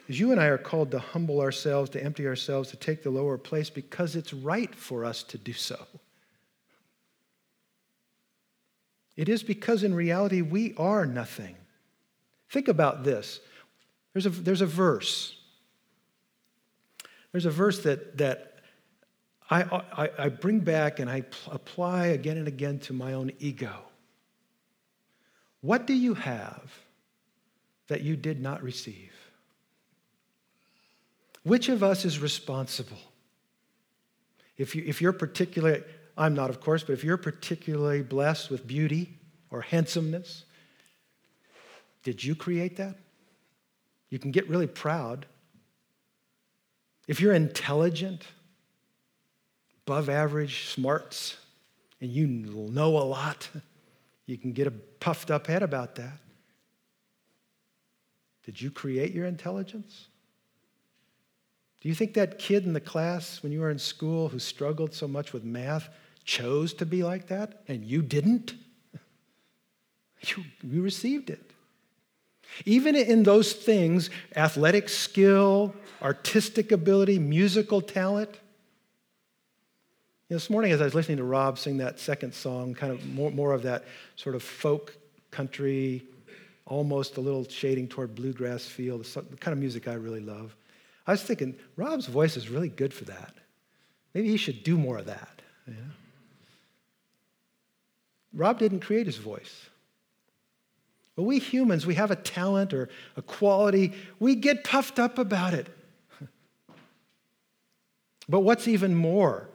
is 0.09 0.21
you 0.21 0.33
and 0.33 0.41
I 0.41 0.47
are 0.47 0.59
called 0.59 0.91
to 0.91 0.99
humble 0.99 1.41
ourselves, 1.41 1.91
to 1.91 2.03
empty 2.03 2.27
ourselves, 2.27 2.71
to 2.71 2.77
take 2.77 3.03
the 3.03 3.11
lower 3.11 3.39
place 3.39 3.71
because 3.71 4.17
it's 4.17 4.33
right 4.35 4.75
for 4.75 5.05
us 5.05 5.23
to 5.25 5.39
do 5.39 5.53
so. 5.53 5.79
It 9.17 9.29
is 9.29 9.43
because 9.43 9.83
in 9.83 9.95
reality 9.95 10.43
we 10.43 10.75
are 10.77 11.07
nothing. 11.07 11.57
Think 12.51 12.69
about 12.69 13.05
this. 13.05 13.41
There's 14.13 14.27
a, 14.27 14.31
there's 14.31 14.61
a 14.61 14.67
verse. 14.67 15.37
There's 17.33 17.47
a 17.47 17.51
verse 17.51 17.83
that, 17.83 18.19
that 18.19 18.55
I, 19.51 19.63
I, 19.63 20.11
I 20.19 20.29
bring 20.29 20.61
back 20.61 21.01
and 21.01 21.11
I 21.11 21.23
pl- 21.23 21.53
apply 21.53 22.07
again 22.09 22.37
and 22.37 22.49
again 22.49 22.79
to 22.81 22.93
my 22.93 23.15
own 23.15 23.33
ego. 23.39 23.73
What 25.61 25.87
do 25.87 25.95
you 25.95 26.15
have 26.15 26.73
that 27.89 28.03
you 28.03 28.17
did 28.17 28.41
not 28.41 28.63
receive? 28.63 29.13
Which 31.45 31.69
of 31.69 31.83
us 31.83 32.05
is 32.05 32.19
responsible? 32.19 32.99
If, 34.57 34.75
you, 34.75 34.83
if 34.87 35.01
you're 35.01 35.13
particularly, 35.13 35.83
I'm 36.17 36.35
not, 36.35 36.51
of 36.51 36.61
course, 36.61 36.83
but 36.83 36.93
if 36.93 37.05
you're 37.05 37.17
particularly 37.17 38.03
blessed 38.03 38.51
with 38.51 38.67
beauty 38.67 39.19
or 39.51 39.61
handsomeness, 39.61 40.45
did 42.03 42.23
you 42.23 42.35
create 42.35 42.77
that? 42.77 42.97
You 44.11 44.19
can 44.19 44.31
get 44.31 44.49
really 44.49 44.67
proud. 44.67 45.27
If 47.09 47.21
you're 47.21 47.35
intelligent, 47.35 48.23
above 49.87 50.09
average 50.09 50.69
smarts, 50.69 51.37
and 52.01 52.11
you 52.11 52.27
know 52.27 52.97
a 52.97 53.05
lot, 53.05 53.49
you 54.27 54.39
can 54.39 54.53
get 54.53 54.67
a 54.67 54.71
puffed 54.71 55.31
up 55.31 55.47
head 55.47 55.63
about 55.63 55.97
that. 55.97 56.19
Did 58.45 58.61
you 58.61 58.71
create 58.71 59.13
your 59.13 59.27
intelligence? 59.27 60.09
Do 61.85 61.91
you 61.91 61.95
think 61.95 62.15
that 62.15 62.39
kid 62.39 62.65
in 62.65 62.73
the 62.73 62.81
class 62.81 63.43
when 63.43 63.53
you 63.53 63.61
were 63.61 63.69
in 63.69 63.79
school 63.79 64.31
who 64.31 64.39
struggled 64.39 64.95
so 64.95 65.07
much 65.07 65.35
with 65.35 65.45
math 65.45 65.91
chose 66.25 66.73
to 66.75 66.87
be 66.87 67.03
like 67.03 67.27
that 67.27 67.63
and 67.69 67.85
you 67.85 68.03
didn't? 68.03 68.55
You, 70.27 70.45
you 70.63 70.81
received 70.81 71.29
it. 71.29 71.51
Even 72.65 72.97
in 72.97 73.25
those 73.25 73.53
things, 73.53 74.09
athletic 74.35 74.89
skill, 74.89 75.75
artistic 76.01 76.73
ability, 76.73 77.19
musical 77.19 77.83
talent. 77.83 78.31
This 80.31 80.49
morning, 80.49 80.73
as 80.73 80.81
I 80.81 80.85
was 80.85 80.95
listening 80.95 81.19
to 81.19 81.25
Rob 81.25 81.59
sing 81.59 81.77
that 81.77 82.01
second 82.01 82.33
song, 82.33 82.73
kind 82.73 82.91
of 82.91 83.05
more, 83.07 83.33
more 83.33 83.53
of 83.53 83.61
that 83.65 83.85
sort 84.17 84.35
of 84.35 84.43
folk 84.43 84.97
country, 85.31 86.07
almost 86.65 87.19
a 87.19 87.21
little 87.21 87.47
shading 87.47 87.87
toward 87.87 88.15
bluegrass 88.15 88.65
feel, 88.65 88.97
the 88.97 89.05
kind 89.41 89.53
of 89.53 89.59
music 89.59 89.89
I 89.89 89.95
really 89.95 90.21
love. 90.21 90.57
I 91.07 91.13
was 91.13 91.23
thinking, 91.23 91.55
Rob's 91.77 92.07
voice 92.07 92.37
is 92.37 92.49
really 92.49 92.69
good 92.69 92.95
for 92.95 93.05
that. 93.05 93.35
Maybe 94.15 94.29
he 94.29 94.37
should 94.37 94.63
do 94.63 94.79
more 94.79 94.99
of 94.99 95.07
that. 95.07 95.43
Know? 95.67 95.75
Rob 98.33 98.59
didn't 98.59 98.81
create 98.81 99.07
his 99.07 99.17
voice. 99.17 99.67
But 101.17 101.25
we 101.25 101.39
humans, 101.39 101.87
we 101.87 101.95
have 101.95 102.11
a 102.11 102.17
talent 102.17 102.73
or 102.73 102.89
a 103.17 103.23
quality, 103.23 103.93
we 104.19 104.35
get 104.35 104.65
puffed 104.65 104.99
up 104.99 105.19
about 105.19 105.55
it. 105.55 105.69
but 108.29 108.41
what's 108.41 108.67
even 108.67 108.95
more 108.95 109.49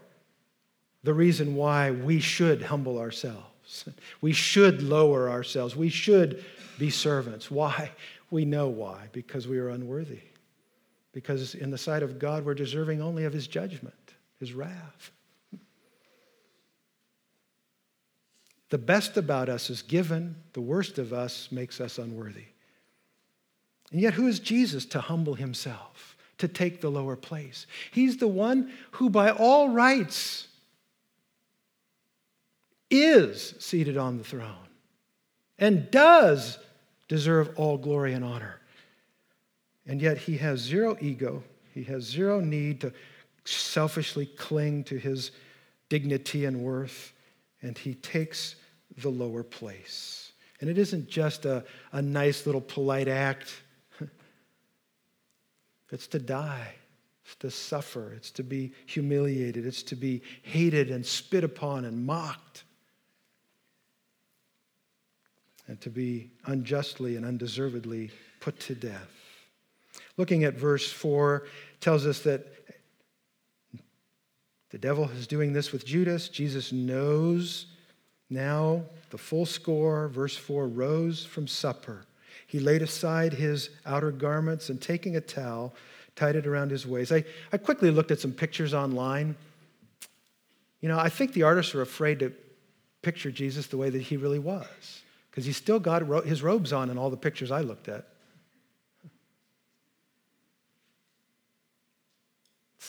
the 1.04 1.14
reason 1.14 1.56
why 1.56 1.92
we 1.92 2.20
should 2.20 2.64
humble 2.64 2.98
ourselves? 3.00 3.46
We 4.22 4.34
should 4.34 4.82
lower 4.82 5.30
ourselves. 5.30 5.76
We 5.76 5.90
should 5.90 6.44
be 6.80 6.90
servants. 6.90 7.52
Why? 7.52 7.92
We 8.32 8.44
know 8.44 8.68
why, 8.68 9.10
because 9.12 9.48
we 9.48 9.60
are 9.60 9.70
unworthy 9.70 10.22
because 11.12 11.56
in 11.56 11.72
the 11.72 11.78
sight 11.78 12.04
of 12.04 12.20
God, 12.20 12.46
we're 12.46 12.54
deserving 12.54 13.02
only 13.02 13.26
of 13.26 13.34
his 13.34 13.48
judgment, 13.48 14.14
his 14.40 14.54
wrath. 14.54 15.12
The 18.70 18.78
best 18.78 19.18
about 19.18 19.50
us 19.50 19.70
is 19.70 19.82
given, 19.82 20.36
the 20.54 20.62
worst 20.62 21.00
of 21.00 21.12
us 21.12 21.52
makes 21.52 21.82
us 21.82 21.98
unworthy. 21.98 22.46
And 23.92 24.00
yet, 24.00 24.14
who 24.14 24.28
is 24.28 24.40
Jesus 24.40 24.86
to 24.86 25.02
humble 25.02 25.34
himself, 25.34 26.16
to 26.38 26.48
take 26.48 26.80
the 26.80 26.92
lower 26.92 27.16
place? 27.16 27.66
He's 27.90 28.18
the 28.18 28.28
one 28.28 28.72
who, 28.92 29.10
by 29.10 29.32
all 29.32 29.70
rights, 29.70 30.48
is 32.92 33.56
seated 33.60 33.98
on 33.98 34.20
the 34.20 34.24
throne 34.24 34.56
and 35.58 35.90
does 35.90 36.60
deserve 37.08 37.52
all 37.56 37.78
glory 37.78 38.14
and 38.14 38.24
honor. 38.24 38.59
And 39.90 40.04
yet 40.04 40.20
he 40.20 40.38
has 40.38 40.60
zero 40.60 40.96
ego, 41.02 41.42
he 41.74 41.84
has 41.86 42.04
zero 42.04 42.40
need 42.40 42.82
to 42.82 42.94
selfishly 43.44 44.28
cling 44.28 44.84
to 44.84 45.00
his 45.00 45.32
dignity 45.90 46.46
and 46.46 46.62
worth, 46.62 47.12
and 47.64 47.76
he 47.76 47.96
takes 47.96 48.56
the 48.98 49.10
lower 49.10 49.42
place. 49.42 50.32
And 50.62 50.70
it 50.70 50.78
isn't 50.78 51.10
just 51.10 51.46
a, 51.46 51.66
a 51.92 52.04
nice 52.04 52.46
little 52.46 52.62
polite 52.62 53.08
act, 53.08 53.64
it's 55.92 56.06
to 56.08 56.20
die. 56.20 56.76
It's 57.26 57.36
to 57.38 57.50
suffer. 57.50 58.14
It's 58.16 58.30
to 58.32 58.44
be 58.44 58.74
humiliated. 58.86 59.66
It's 59.66 59.82
to 59.84 59.96
be 59.96 60.22
hated 60.44 60.92
and 60.92 61.04
spit 61.04 61.44
upon 61.44 61.86
and 61.86 62.06
mocked. 62.06 62.64
And 65.68 65.82
to 65.82 65.90
be 65.90 66.30
unjustly 66.46 67.16
and 67.16 67.26
undeservedly 67.26 68.12
put 68.40 68.60
to 68.62 68.76
death. 68.76 69.19
Looking 70.20 70.44
at 70.44 70.56
verse 70.56 70.92
4 70.92 71.46
tells 71.80 72.06
us 72.06 72.20
that 72.24 72.46
the 74.70 74.78
devil 74.78 75.06
is 75.12 75.28
doing 75.28 75.54
this 75.54 75.72
with 75.72 75.86
Judas. 75.86 76.28
Jesus 76.28 76.74
knows 76.74 77.68
now 78.30 78.84
the 79.12 79.18
full 79.18 79.46
score. 79.46 80.10
Verse 80.10 80.36
4 80.36 80.68
rose 80.68 81.24
from 81.24 81.48
supper. 81.48 82.04
He 82.48 82.60
laid 82.60 82.82
aside 82.82 83.32
his 83.32 83.70
outer 83.86 84.12
garments 84.12 84.68
and 84.68 84.82
taking 84.82 85.16
a 85.16 85.22
towel, 85.22 85.74
tied 86.18 86.36
it 86.36 86.46
around 86.46 86.72
his 86.72 86.86
waist. 86.86 87.14
I, 87.14 87.24
I 87.54 87.58
quickly 87.58 87.90
looked 87.90 88.12
at 88.12 88.20
some 88.20 88.34
pictures 88.34 88.74
online. 88.74 89.38
You 90.82 90.90
know, 90.90 91.00
I 91.00 91.08
think 91.08 91.32
the 91.32 91.44
artists 91.44 91.74
are 91.76 91.82
afraid 91.82 92.20
to 92.20 92.34
picture 93.04 93.32
Jesus 93.32 93.68
the 93.68 93.78
way 93.78 93.90
that 93.90 94.02
he 94.02 94.18
really 94.18 94.40
was 94.40 95.02
because 95.32 95.46
he 95.46 95.54
still 95.54 95.80
got 95.80 96.02
his 96.26 96.44
robes 96.44 96.74
on 96.74 96.90
in 96.90 96.98
all 96.98 97.10
the 97.10 97.16
pictures 97.16 97.52
I 97.52 97.62
looked 97.62 97.88
at. 97.88 98.06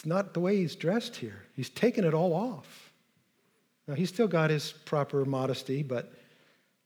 It's 0.01 0.07
not 0.07 0.33
the 0.33 0.39
way 0.39 0.57
he's 0.57 0.75
dressed 0.75 1.17
here. 1.17 1.43
He's 1.55 1.69
taken 1.69 2.03
it 2.05 2.15
all 2.15 2.33
off. 2.33 2.91
Now, 3.87 3.93
he's 3.93 4.09
still 4.09 4.27
got 4.27 4.49
his 4.49 4.71
proper 4.71 5.25
modesty, 5.25 5.83
but 5.83 6.11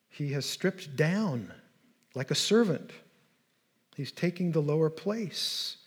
he 0.09 0.33
has 0.33 0.45
stripped 0.45 0.97
down 0.97 1.53
like 2.13 2.29
a 2.29 2.35
servant. 2.35 2.91
He's 3.95 4.11
taking 4.11 4.51
the 4.51 4.59
lower 4.59 4.89
place. 4.89 5.77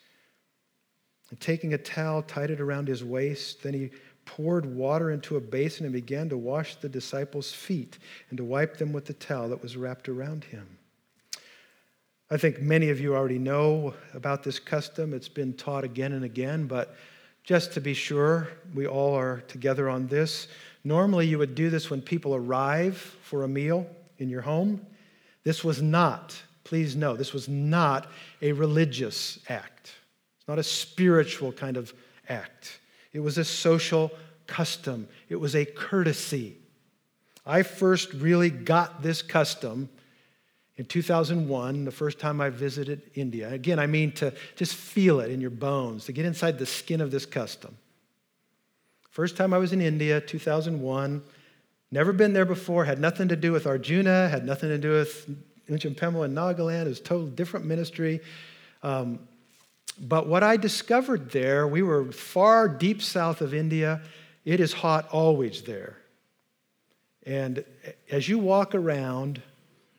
And 1.28 1.38
taking 1.38 1.74
a 1.74 1.78
towel, 1.78 2.22
tied 2.22 2.50
it 2.50 2.62
around 2.62 2.88
his 2.88 3.04
waist. 3.04 3.62
Then 3.62 3.74
he 3.74 3.90
poured 4.24 4.64
water 4.64 5.10
into 5.10 5.36
a 5.36 5.40
basin 5.42 5.84
and 5.84 5.92
began 5.92 6.30
to 6.30 6.38
wash 6.38 6.76
the 6.76 6.88
disciples' 6.88 7.52
feet 7.52 7.98
and 8.30 8.38
to 8.38 8.44
wipe 8.44 8.78
them 8.78 8.90
with 8.90 9.04
the 9.04 9.12
towel 9.12 9.50
that 9.50 9.60
was 9.62 9.76
wrapped 9.76 10.08
around 10.08 10.44
him. 10.44 10.78
I 12.30 12.38
think 12.38 12.62
many 12.62 12.88
of 12.88 12.98
you 12.98 13.14
already 13.14 13.38
know 13.38 13.92
about 14.14 14.44
this 14.44 14.58
custom. 14.58 15.12
It's 15.12 15.28
been 15.28 15.52
taught 15.52 15.84
again 15.84 16.14
and 16.14 16.24
again, 16.24 16.66
but 16.66 16.96
just 17.48 17.72
to 17.72 17.80
be 17.80 17.94
sure, 17.94 18.46
we 18.74 18.86
all 18.86 19.14
are 19.14 19.40
together 19.48 19.88
on 19.88 20.06
this. 20.06 20.48
Normally, 20.84 21.26
you 21.26 21.38
would 21.38 21.54
do 21.54 21.70
this 21.70 21.88
when 21.88 22.02
people 22.02 22.34
arrive 22.34 22.98
for 23.22 23.42
a 23.42 23.48
meal 23.48 23.86
in 24.18 24.28
your 24.28 24.42
home. 24.42 24.84
This 25.44 25.64
was 25.64 25.80
not, 25.80 26.38
please 26.62 26.94
know, 26.94 27.16
this 27.16 27.32
was 27.32 27.48
not 27.48 28.06
a 28.42 28.52
religious 28.52 29.38
act. 29.48 29.94
It's 30.38 30.46
not 30.46 30.58
a 30.58 30.62
spiritual 30.62 31.50
kind 31.50 31.78
of 31.78 31.94
act. 32.28 32.80
It 33.14 33.20
was 33.20 33.38
a 33.38 33.44
social 33.44 34.12
custom, 34.46 35.08
it 35.30 35.36
was 35.36 35.56
a 35.56 35.64
courtesy. 35.64 36.58
I 37.46 37.62
first 37.62 38.12
really 38.12 38.50
got 38.50 39.02
this 39.02 39.22
custom 39.22 39.88
in 40.78 40.84
2001, 40.84 41.84
the 41.84 41.90
first 41.90 42.20
time 42.20 42.40
I 42.40 42.50
visited 42.50 43.02
India, 43.16 43.50
again, 43.50 43.80
I 43.80 43.88
mean 43.88 44.12
to 44.12 44.32
just 44.54 44.76
feel 44.76 45.18
it 45.18 45.30
in 45.32 45.40
your 45.40 45.50
bones, 45.50 46.04
to 46.04 46.12
get 46.12 46.24
inside 46.24 46.56
the 46.56 46.66
skin 46.66 47.00
of 47.00 47.10
this 47.10 47.26
custom. 47.26 47.76
First 49.10 49.36
time 49.36 49.52
I 49.52 49.58
was 49.58 49.72
in 49.72 49.80
India, 49.80 50.20
2001, 50.20 51.20
never 51.90 52.12
been 52.12 52.32
there 52.32 52.44
before, 52.44 52.84
had 52.84 53.00
nothing 53.00 53.26
to 53.26 53.34
do 53.34 53.50
with 53.50 53.66
Arjuna, 53.66 54.28
had 54.28 54.46
nothing 54.46 54.68
to 54.68 54.78
do 54.78 54.92
with 54.92 55.28
Unchimpemo 55.68 56.24
in 56.24 56.32
Nagaland. 56.32 56.86
It 56.86 56.90
was 56.90 57.00
a 57.00 57.02
total 57.02 57.26
different 57.26 57.66
ministry. 57.66 58.20
Um, 58.84 59.18
but 60.00 60.28
what 60.28 60.44
I 60.44 60.56
discovered 60.56 61.32
there, 61.32 61.66
we 61.66 61.82
were 61.82 62.12
far 62.12 62.68
deep 62.68 63.02
south 63.02 63.40
of 63.40 63.52
India. 63.52 64.00
It 64.44 64.60
is 64.60 64.72
hot 64.72 65.08
always 65.08 65.62
there. 65.62 65.98
And 67.26 67.64
as 68.12 68.28
you 68.28 68.38
walk 68.38 68.76
around 68.76 69.42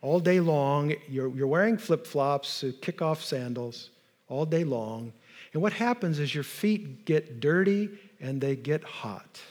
all 0.01 0.19
day 0.19 0.39
long, 0.39 0.93
you're, 1.07 1.29
you're 1.35 1.47
wearing 1.47 1.77
flip 1.77 2.07
flops, 2.07 2.63
kick 2.81 3.01
off 3.01 3.23
sandals 3.23 3.89
all 4.27 4.45
day 4.45 4.63
long. 4.63 5.11
And 5.53 5.61
what 5.61 5.73
happens 5.73 6.19
is 6.19 6.33
your 6.33 6.43
feet 6.43 7.05
get 7.05 7.39
dirty 7.39 7.89
and 8.19 8.39
they 8.39 8.55
get 8.55 8.83
hot. 8.83 9.41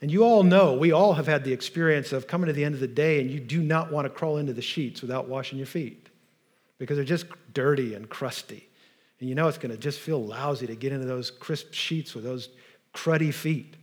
And 0.00 0.12
you 0.12 0.22
all 0.22 0.44
know, 0.44 0.74
we 0.74 0.92
all 0.92 1.14
have 1.14 1.26
had 1.26 1.42
the 1.42 1.52
experience 1.52 2.12
of 2.12 2.28
coming 2.28 2.46
to 2.46 2.52
the 2.52 2.64
end 2.64 2.74
of 2.74 2.80
the 2.80 2.86
day 2.86 3.20
and 3.20 3.30
you 3.30 3.40
do 3.40 3.60
not 3.60 3.90
want 3.90 4.04
to 4.04 4.10
crawl 4.10 4.36
into 4.36 4.52
the 4.52 4.62
sheets 4.62 5.02
without 5.02 5.28
washing 5.28 5.58
your 5.58 5.66
feet 5.66 6.08
because 6.78 6.96
they're 6.96 7.04
just 7.04 7.26
dirty 7.52 7.94
and 7.94 8.08
crusty. 8.08 8.68
And 9.18 9.28
you 9.28 9.34
know 9.34 9.48
it's 9.48 9.58
going 9.58 9.72
to 9.72 9.78
just 9.78 9.98
feel 9.98 10.24
lousy 10.24 10.68
to 10.68 10.76
get 10.76 10.92
into 10.92 11.06
those 11.06 11.32
crisp 11.32 11.72
sheets 11.72 12.14
with 12.14 12.22
those 12.22 12.50
cruddy 12.94 13.34
feet. 13.34 13.74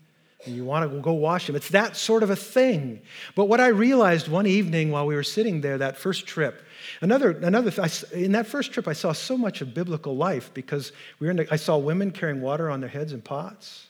And 0.45 0.55
you 0.55 0.63
want 0.63 0.91
to 0.91 0.99
go 0.99 1.13
wash 1.13 1.47
them. 1.47 1.55
It's 1.55 1.69
that 1.69 1.97
sort 1.97 2.23
of 2.23 2.29
a 2.29 2.35
thing. 2.35 3.01
But 3.35 3.45
what 3.45 3.59
I 3.59 3.67
realized 3.67 4.27
one 4.27 4.45
evening 4.45 4.91
while 4.91 5.05
we 5.05 5.15
were 5.15 5.23
sitting 5.23 5.61
there, 5.61 5.77
that 5.77 5.97
first 5.97 6.27
trip, 6.27 6.61
another, 7.01 7.31
another 7.31 7.71
in 8.13 8.33
that 8.33 8.45
first 8.45 8.71
trip, 8.71 8.87
I 8.87 8.93
saw 8.93 9.11
so 9.11 9.37
much 9.37 9.61
of 9.61 9.73
biblical 9.73 10.15
life 10.15 10.51
because 10.53 10.91
we 11.19 11.27
were 11.27 11.31
in 11.31 11.37
the, 11.37 11.47
I 11.51 11.55
saw 11.55 11.77
women 11.77 12.11
carrying 12.11 12.41
water 12.41 12.69
on 12.69 12.79
their 12.79 12.89
heads 12.89 13.11
in 13.11 13.21
pots 13.21 13.87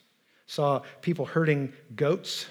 saw 0.47 0.81
people 1.01 1.25
herding 1.25 1.73
goats. 1.95 2.47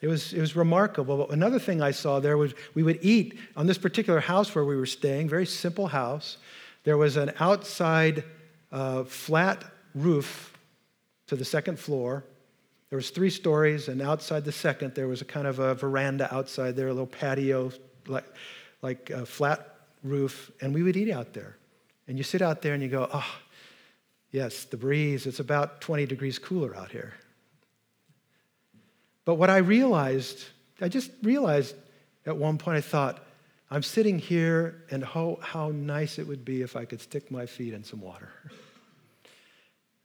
It 0.00 0.08
was, 0.08 0.32
it 0.32 0.40
was 0.40 0.56
remarkable. 0.56 1.16
But 1.16 1.30
another 1.30 1.58
thing 1.58 1.82
I 1.82 1.90
saw 1.90 2.20
there 2.20 2.36
was 2.36 2.54
we 2.74 2.82
would 2.82 2.98
eat 3.02 3.38
on 3.56 3.66
this 3.66 3.78
particular 3.78 4.20
house 4.20 4.54
where 4.54 4.64
we 4.64 4.76
were 4.76 4.86
staying, 4.86 5.28
very 5.28 5.46
simple 5.46 5.88
house. 5.88 6.38
There 6.84 6.98
was 6.98 7.16
an 7.16 7.32
outside 7.38 8.24
uh, 8.70 9.04
flat 9.04 9.64
roof 9.94 10.58
to 11.28 11.36
the 11.36 11.44
second 11.44 11.78
floor. 11.78 12.24
There 12.94 12.98
was 12.98 13.10
three 13.10 13.30
stories, 13.30 13.88
and 13.88 14.00
outside 14.00 14.44
the 14.44 14.52
second, 14.52 14.94
there 14.94 15.08
was 15.08 15.20
a 15.20 15.24
kind 15.24 15.48
of 15.48 15.58
a 15.58 15.74
veranda 15.74 16.32
outside 16.32 16.76
there, 16.76 16.86
a 16.86 16.92
little 16.92 17.08
patio, 17.08 17.72
like, 18.06 18.24
like 18.82 19.10
a 19.10 19.26
flat 19.26 19.78
roof, 20.04 20.52
and 20.60 20.72
we 20.72 20.84
would 20.84 20.96
eat 20.96 21.10
out 21.10 21.32
there. 21.32 21.56
And 22.06 22.16
you 22.16 22.22
sit 22.22 22.40
out 22.40 22.62
there 22.62 22.72
and 22.72 22.80
you 22.80 22.88
go, 22.88 23.10
oh, 23.12 23.34
Yes, 24.30 24.62
the 24.62 24.76
breeze, 24.76 25.26
it's 25.26 25.40
about 25.40 25.80
20 25.80 26.06
degrees 26.06 26.38
cooler 26.38 26.76
out 26.76 26.92
here. 26.92 27.14
But 29.24 29.34
what 29.34 29.50
I 29.50 29.56
realized, 29.56 30.44
I 30.80 30.88
just 30.88 31.10
realized 31.20 31.74
at 32.26 32.36
one 32.36 32.58
point, 32.58 32.76
I 32.76 32.80
thought, 32.80 33.26
I'm 33.72 33.82
sitting 33.82 34.20
here, 34.20 34.84
and 34.92 35.02
how, 35.02 35.40
how 35.42 35.70
nice 35.70 36.20
it 36.20 36.28
would 36.28 36.44
be 36.44 36.62
if 36.62 36.76
I 36.76 36.84
could 36.84 37.00
stick 37.00 37.32
my 37.32 37.44
feet 37.44 37.74
in 37.74 37.82
some 37.82 38.00
water. 38.00 38.30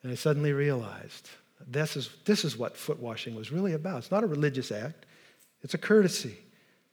And 0.02 0.12
I 0.12 0.16
suddenly 0.16 0.54
realized 0.54 1.30
this 1.68 1.95
is, 1.95 2.10
this 2.26 2.45
is 2.45 2.57
what 2.57 2.78
foot 2.78 2.99
washing 2.99 3.36
was 3.36 3.51
really 3.51 3.74
about. 3.74 3.99
It's 3.99 4.12
not 4.12 4.24
a 4.24 4.28
religious 4.28 4.72
act, 4.72 5.05
it's 5.62 5.74
a 5.74 5.78
courtesy, 5.78 6.38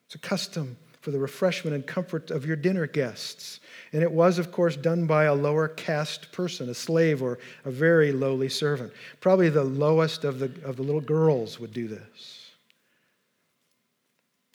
it's 0.07 0.15
a 0.15 0.19
custom 0.19 0.77
for 1.01 1.13
the 1.13 1.19
refreshment 1.21 1.75
and 1.75 1.87
comfort 1.87 2.33
of 2.33 2.45
your 2.45 2.57
dinner 2.57 2.87
guests. 2.87 3.61
And 3.93 4.03
it 4.03 4.11
was, 4.11 4.41
of 4.41 4.51
course, 4.51 4.75
done 4.75 5.07
by 5.07 5.25
a 5.25 5.35
lower 5.35 5.69
caste 5.69 6.33
person, 6.33 6.69
a 6.69 6.75
slave 6.75 7.23
or 7.23 7.39
a 7.65 7.71
very 7.71 8.11
lowly 8.11 8.49
servant. 8.49 8.93
Probably 9.21 9.49
the 9.49 9.63
lowest 9.63 10.25
of 10.25 10.41
the, 10.41 10.47
of 10.65 10.75
the 10.75 10.83
little 10.83 11.01
girls 11.01 11.61
would 11.61 11.73
do 11.73 11.87
this. 11.87 12.51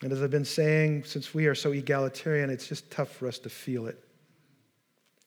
And 0.01 0.11
as 0.11 0.21
I've 0.21 0.31
been 0.31 0.43
saying, 0.43 1.05
since 1.05 1.33
we 1.33 1.45
are 1.45 1.55
so 1.55 1.71
egalitarian, 1.71 2.49
it's 2.49 2.67
just 2.67 2.91
tough 2.91 3.09
for 3.09 3.27
us 3.27 3.39
to 3.39 3.49
feel 3.49 3.87
it. 3.87 4.03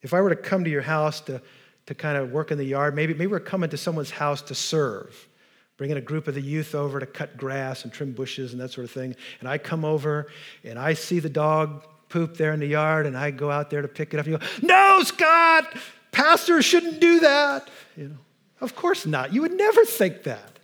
If 0.02 0.12
I 0.12 0.20
were 0.20 0.28
to 0.28 0.36
come 0.36 0.64
to 0.64 0.70
your 0.70 0.82
house 0.82 1.22
to, 1.22 1.40
to 1.86 1.94
kind 1.94 2.16
of 2.16 2.30
work 2.32 2.50
in 2.50 2.58
the 2.58 2.64
yard, 2.64 2.94
maybe, 2.94 3.14
maybe 3.14 3.26
we're 3.26 3.40
coming 3.40 3.70
to 3.70 3.76
someone's 3.76 4.10
house 4.10 4.42
to 4.42 4.54
serve 4.54 5.28
bringing 5.76 5.96
a 5.96 6.00
group 6.00 6.28
of 6.28 6.34
the 6.34 6.40
youth 6.40 6.74
over 6.74 7.00
to 7.00 7.06
cut 7.06 7.36
grass 7.36 7.84
and 7.84 7.92
trim 7.92 8.12
bushes 8.12 8.52
and 8.52 8.60
that 8.60 8.70
sort 8.70 8.84
of 8.84 8.90
thing. 8.90 9.14
And 9.40 9.48
I 9.48 9.58
come 9.58 9.84
over 9.84 10.28
and 10.62 10.78
I 10.78 10.94
see 10.94 11.18
the 11.18 11.28
dog 11.28 11.84
poop 12.08 12.36
there 12.36 12.52
in 12.52 12.60
the 12.60 12.66
yard 12.66 13.06
and 13.06 13.16
I 13.16 13.30
go 13.30 13.50
out 13.50 13.70
there 13.70 13.82
to 13.82 13.88
pick 13.88 14.14
it 14.14 14.20
up 14.20 14.26
and 14.26 14.34
you 14.34 14.38
go, 14.38 14.46
No, 14.62 15.02
Scott, 15.02 15.76
pastors 16.12 16.64
shouldn't 16.64 17.00
do 17.00 17.20
that. 17.20 17.68
You 17.96 18.08
know, 18.08 18.18
of 18.60 18.76
course 18.76 19.04
not. 19.06 19.32
You 19.32 19.42
would 19.42 19.54
never 19.54 19.84
think 19.84 20.22
that. 20.24 20.58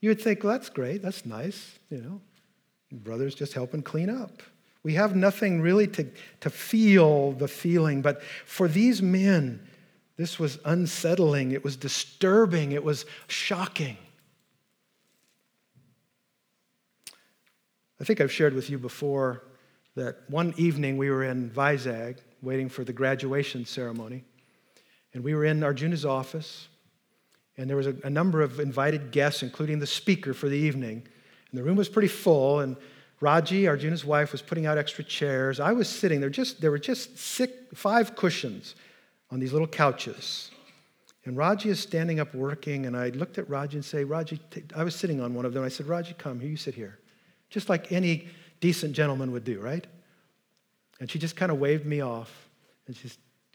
You 0.00 0.10
would 0.10 0.20
think, 0.20 0.44
well, 0.44 0.52
that's 0.52 0.70
great, 0.70 1.02
that's 1.02 1.26
nice, 1.26 1.78
you 1.90 1.98
know. 1.98 2.20
Brothers 2.92 3.34
just 3.34 3.52
helping 3.52 3.82
clean 3.82 4.10
up. 4.10 4.42
We 4.82 4.94
have 4.94 5.14
nothing 5.14 5.60
really 5.60 5.86
to, 5.88 6.06
to 6.40 6.50
feel 6.50 7.32
the 7.32 7.48
feeling, 7.48 8.00
but 8.00 8.22
for 8.22 8.66
these 8.66 9.02
men, 9.02 9.66
this 10.20 10.38
was 10.38 10.58
unsettling, 10.66 11.52
it 11.52 11.64
was 11.64 11.76
disturbing, 11.76 12.72
it 12.72 12.84
was 12.84 13.06
shocking. 13.26 13.96
I 17.98 18.04
think 18.04 18.20
I've 18.20 18.30
shared 18.30 18.52
with 18.52 18.68
you 18.68 18.78
before 18.78 19.44
that 19.96 20.18
one 20.28 20.52
evening 20.58 20.98
we 20.98 21.08
were 21.08 21.24
in 21.24 21.48
Vizag 21.48 22.18
waiting 22.42 22.68
for 22.68 22.84
the 22.84 22.92
graduation 22.92 23.64
ceremony. 23.64 24.24
And 25.14 25.24
we 25.24 25.34
were 25.34 25.46
in 25.46 25.62
Arjuna's 25.62 26.04
office, 26.04 26.68
and 27.56 27.68
there 27.68 27.76
was 27.78 27.86
a, 27.86 27.96
a, 28.04 28.10
number 28.10 28.42
of 28.42 28.60
invited 28.60 29.12
guests, 29.12 29.42
including 29.42 29.78
the 29.78 29.86
speaker 29.86 30.34
for 30.34 30.48
the 30.50 30.56
evening. 30.56 31.02
And 31.50 31.58
the 31.58 31.64
room 31.64 31.76
was 31.76 31.88
pretty 31.88 32.08
full, 32.08 32.60
and 32.60 32.76
Raji, 33.20 33.66
Arjuna's 33.66 34.04
wife, 34.04 34.32
was 34.32 34.42
putting 34.42 34.66
out 34.66 34.76
extra 34.76 35.02
chairs. 35.02 35.60
I 35.60 35.72
was 35.72 35.88
sitting 35.88 36.20
there, 36.20 36.30
just, 36.30 36.60
there 36.60 36.70
were 36.70 36.78
just 36.78 37.18
six, 37.18 37.52
five 37.74 38.14
cushions 38.16 38.74
on 39.30 39.40
these 39.40 39.52
little 39.52 39.68
couches. 39.68 40.50
And 41.24 41.36
Raji 41.36 41.68
is 41.68 41.78
standing 41.78 42.18
up 42.18 42.34
working, 42.34 42.86
and 42.86 42.96
I 42.96 43.10
looked 43.10 43.38
at 43.38 43.48
Raji 43.48 43.76
and 43.76 43.84
say, 43.84 44.04
Raji, 44.04 44.40
I 44.74 44.84
was 44.84 44.94
sitting 44.94 45.20
on 45.20 45.34
one 45.34 45.44
of 45.44 45.52
them. 45.52 45.62
I 45.62 45.68
said, 45.68 45.86
Raji, 45.86 46.14
come 46.18 46.40
here, 46.40 46.50
you 46.50 46.56
sit 46.56 46.74
here 46.74 46.98
just 47.50 47.68
like 47.68 47.92
any 47.92 48.28
decent 48.60 48.94
gentleman 48.94 49.32
would 49.32 49.44
do, 49.44 49.60
right? 49.60 49.86
And 51.00 51.10
she 51.10 51.18
just 51.18 51.36
kind 51.36 51.52
of 51.52 51.58
waved 51.58 51.84
me 51.84 52.00
off 52.00 52.48
and 52.86 52.96
she 52.96 53.10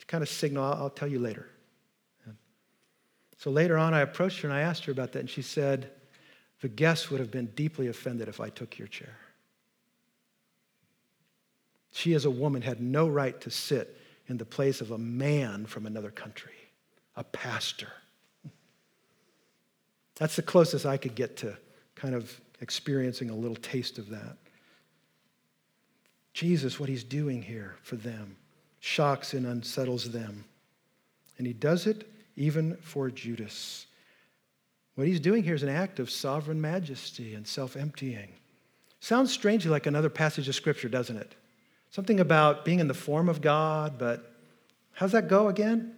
kind 0.06 0.22
of 0.22 0.28
signaled, 0.28 0.78
I'll 0.78 0.90
tell 0.90 1.08
you 1.08 1.18
later. 1.18 1.48
And 2.26 2.36
so 3.38 3.50
later 3.50 3.76
on, 3.76 3.94
I 3.94 4.00
approached 4.00 4.40
her 4.42 4.48
and 4.48 4.56
I 4.56 4.60
asked 4.60 4.84
her 4.84 4.92
about 4.92 5.12
that, 5.12 5.20
and 5.20 5.30
she 5.30 5.42
said, 5.42 5.90
The 6.60 6.68
guests 6.68 7.10
would 7.10 7.20
have 7.20 7.30
been 7.30 7.46
deeply 7.56 7.88
offended 7.88 8.28
if 8.28 8.40
I 8.40 8.50
took 8.50 8.78
your 8.78 8.88
chair. 8.88 9.16
She, 11.92 12.14
as 12.14 12.24
a 12.24 12.30
woman, 12.30 12.62
had 12.62 12.80
no 12.80 13.08
right 13.08 13.38
to 13.40 13.50
sit 13.50 13.98
in 14.28 14.36
the 14.36 14.44
place 14.44 14.80
of 14.80 14.90
a 14.90 14.98
man 14.98 15.66
from 15.66 15.86
another 15.86 16.10
country, 16.10 16.54
a 17.16 17.24
pastor. 17.24 17.92
That's 20.16 20.36
the 20.36 20.42
closest 20.42 20.86
I 20.86 20.96
could 20.96 21.14
get 21.14 21.36
to 21.38 21.56
kind 21.94 22.14
of 22.14 22.40
experiencing 22.60 23.30
a 23.30 23.34
little 23.34 23.56
taste 23.56 23.98
of 23.98 24.10
that. 24.10 24.36
Jesus, 26.32 26.78
what 26.78 26.88
he's 26.88 27.04
doing 27.04 27.42
here 27.42 27.76
for 27.82 27.96
them, 27.96 28.36
shocks 28.80 29.32
and 29.32 29.46
unsettles 29.46 30.10
them. 30.10 30.44
And 31.38 31.46
he 31.46 31.52
does 31.52 31.86
it 31.86 32.08
even 32.36 32.76
for 32.76 33.10
Judas. 33.10 33.86
What 34.94 35.06
he's 35.06 35.20
doing 35.20 35.42
here 35.42 35.54
is 35.54 35.62
an 35.62 35.68
act 35.68 35.98
of 35.98 36.10
sovereign 36.10 36.60
majesty 36.60 37.34
and 37.34 37.46
self 37.46 37.76
emptying. 37.76 38.32
Sounds 39.00 39.32
strangely 39.32 39.70
like 39.70 39.86
another 39.86 40.08
passage 40.08 40.48
of 40.48 40.54
Scripture, 40.54 40.88
doesn't 40.88 41.16
it? 41.16 41.34
Something 41.96 42.20
about 42.20 42.66
being 42.66 42.80
in 42.80 42.88
the 42.88 42.92
form 42.92 43.26
of 43.26 43.40
God, 43.40 43.96
but 43.96 44.30
how's 44.92 45.12
that 45.12 45.28
go 45.28 45.48
again? 45.48 45.94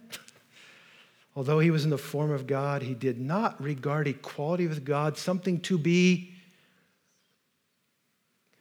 Although 1.35 1.59
he 1.59 1.71
was 1.71 1.83
in 1.83 1.89
the 1.89 1.97
form 1.97 2.31
of 2.31 2.47
God, 2.47 2.83
he 2.83 2.93
did 2.93 3.19
not 3.19 3.61
regard 3.61 4.07
equality 4.07 4.65
with 4.65 4.85
God 4.85 5.17
something 5.17 5.59
to 5.59 5.77
be 5.77 6.31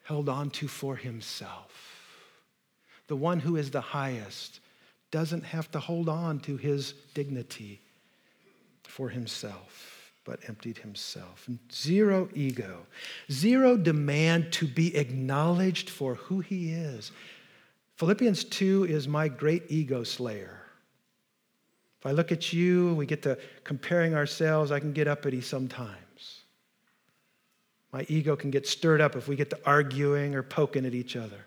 held 0.03 0.29
on 0.29 0.51
to 0.51 0.67
for 0.67 0.97
himself. 0.97 1.71
The 3.07 3.15
one 3.15 3.39
who 3.39 3.55
is 3.55 3.71
the 3.71 3.83
highest 3.83 4.59
doesn't 5.13 5.45
have 5.45 5.71
to 5.71 5.79
hold 5.79 6.09
on 6.09 6.41
to 6.41 6.57
his 6.57 6.93
dignity 7.15 7.81
for 8.83 9.11
himself, 9.11 9.98
but 10.29 10.41
emptied 10.47 10.77
himself. 10.77 11.49
Zero 11.73 12.29
ego, 12.35 12.85
zero 13.33 13.79
demand 13.79 14.53
to 14.53 14.67
be 14.67 14.95
acknowledged 14.95 15.89
for 15.89 16.17
who 16.17 16.41
he 16.41 16.71
is. 16.71 17.13
Philippians 17.97 18.45
2 18.45 18.85
is 18.85 19.09
my 19.09 19.27
great 19.29 19.63
ego 19.69 20.05
slayer. 20.05 20.61
If 21.99 22.05
I 22.05 22.11
look 22.13 22.31
at 22.31 22.53
you, 22.53 22.93
we 22.93 23.07
get 23.07 23.23
to 23.23 23.39
comparing 23.65 24.15
ourselves, 24.15 24.71
I 24.71 24.81
can 24.81 24.93
get 24.93 25.09
uppity 25.09 25.41
sometimes. 25.41 26.43
My 27.91 28.05
ego 28.11 28.37
can 28.37 28.51
get 28.51 28.67
stirred 28.67 29.01
up 29.01 29.17
if 29.17 29.29
we 29.29 29.35
get 29.35 29.49
to 29.49 29.59
arguing 29.65 30.35
or 30.35 30.43
poking 30.43 30.85
at 30.85 30.95
each 30.95 31.17
other. 31.17 31.47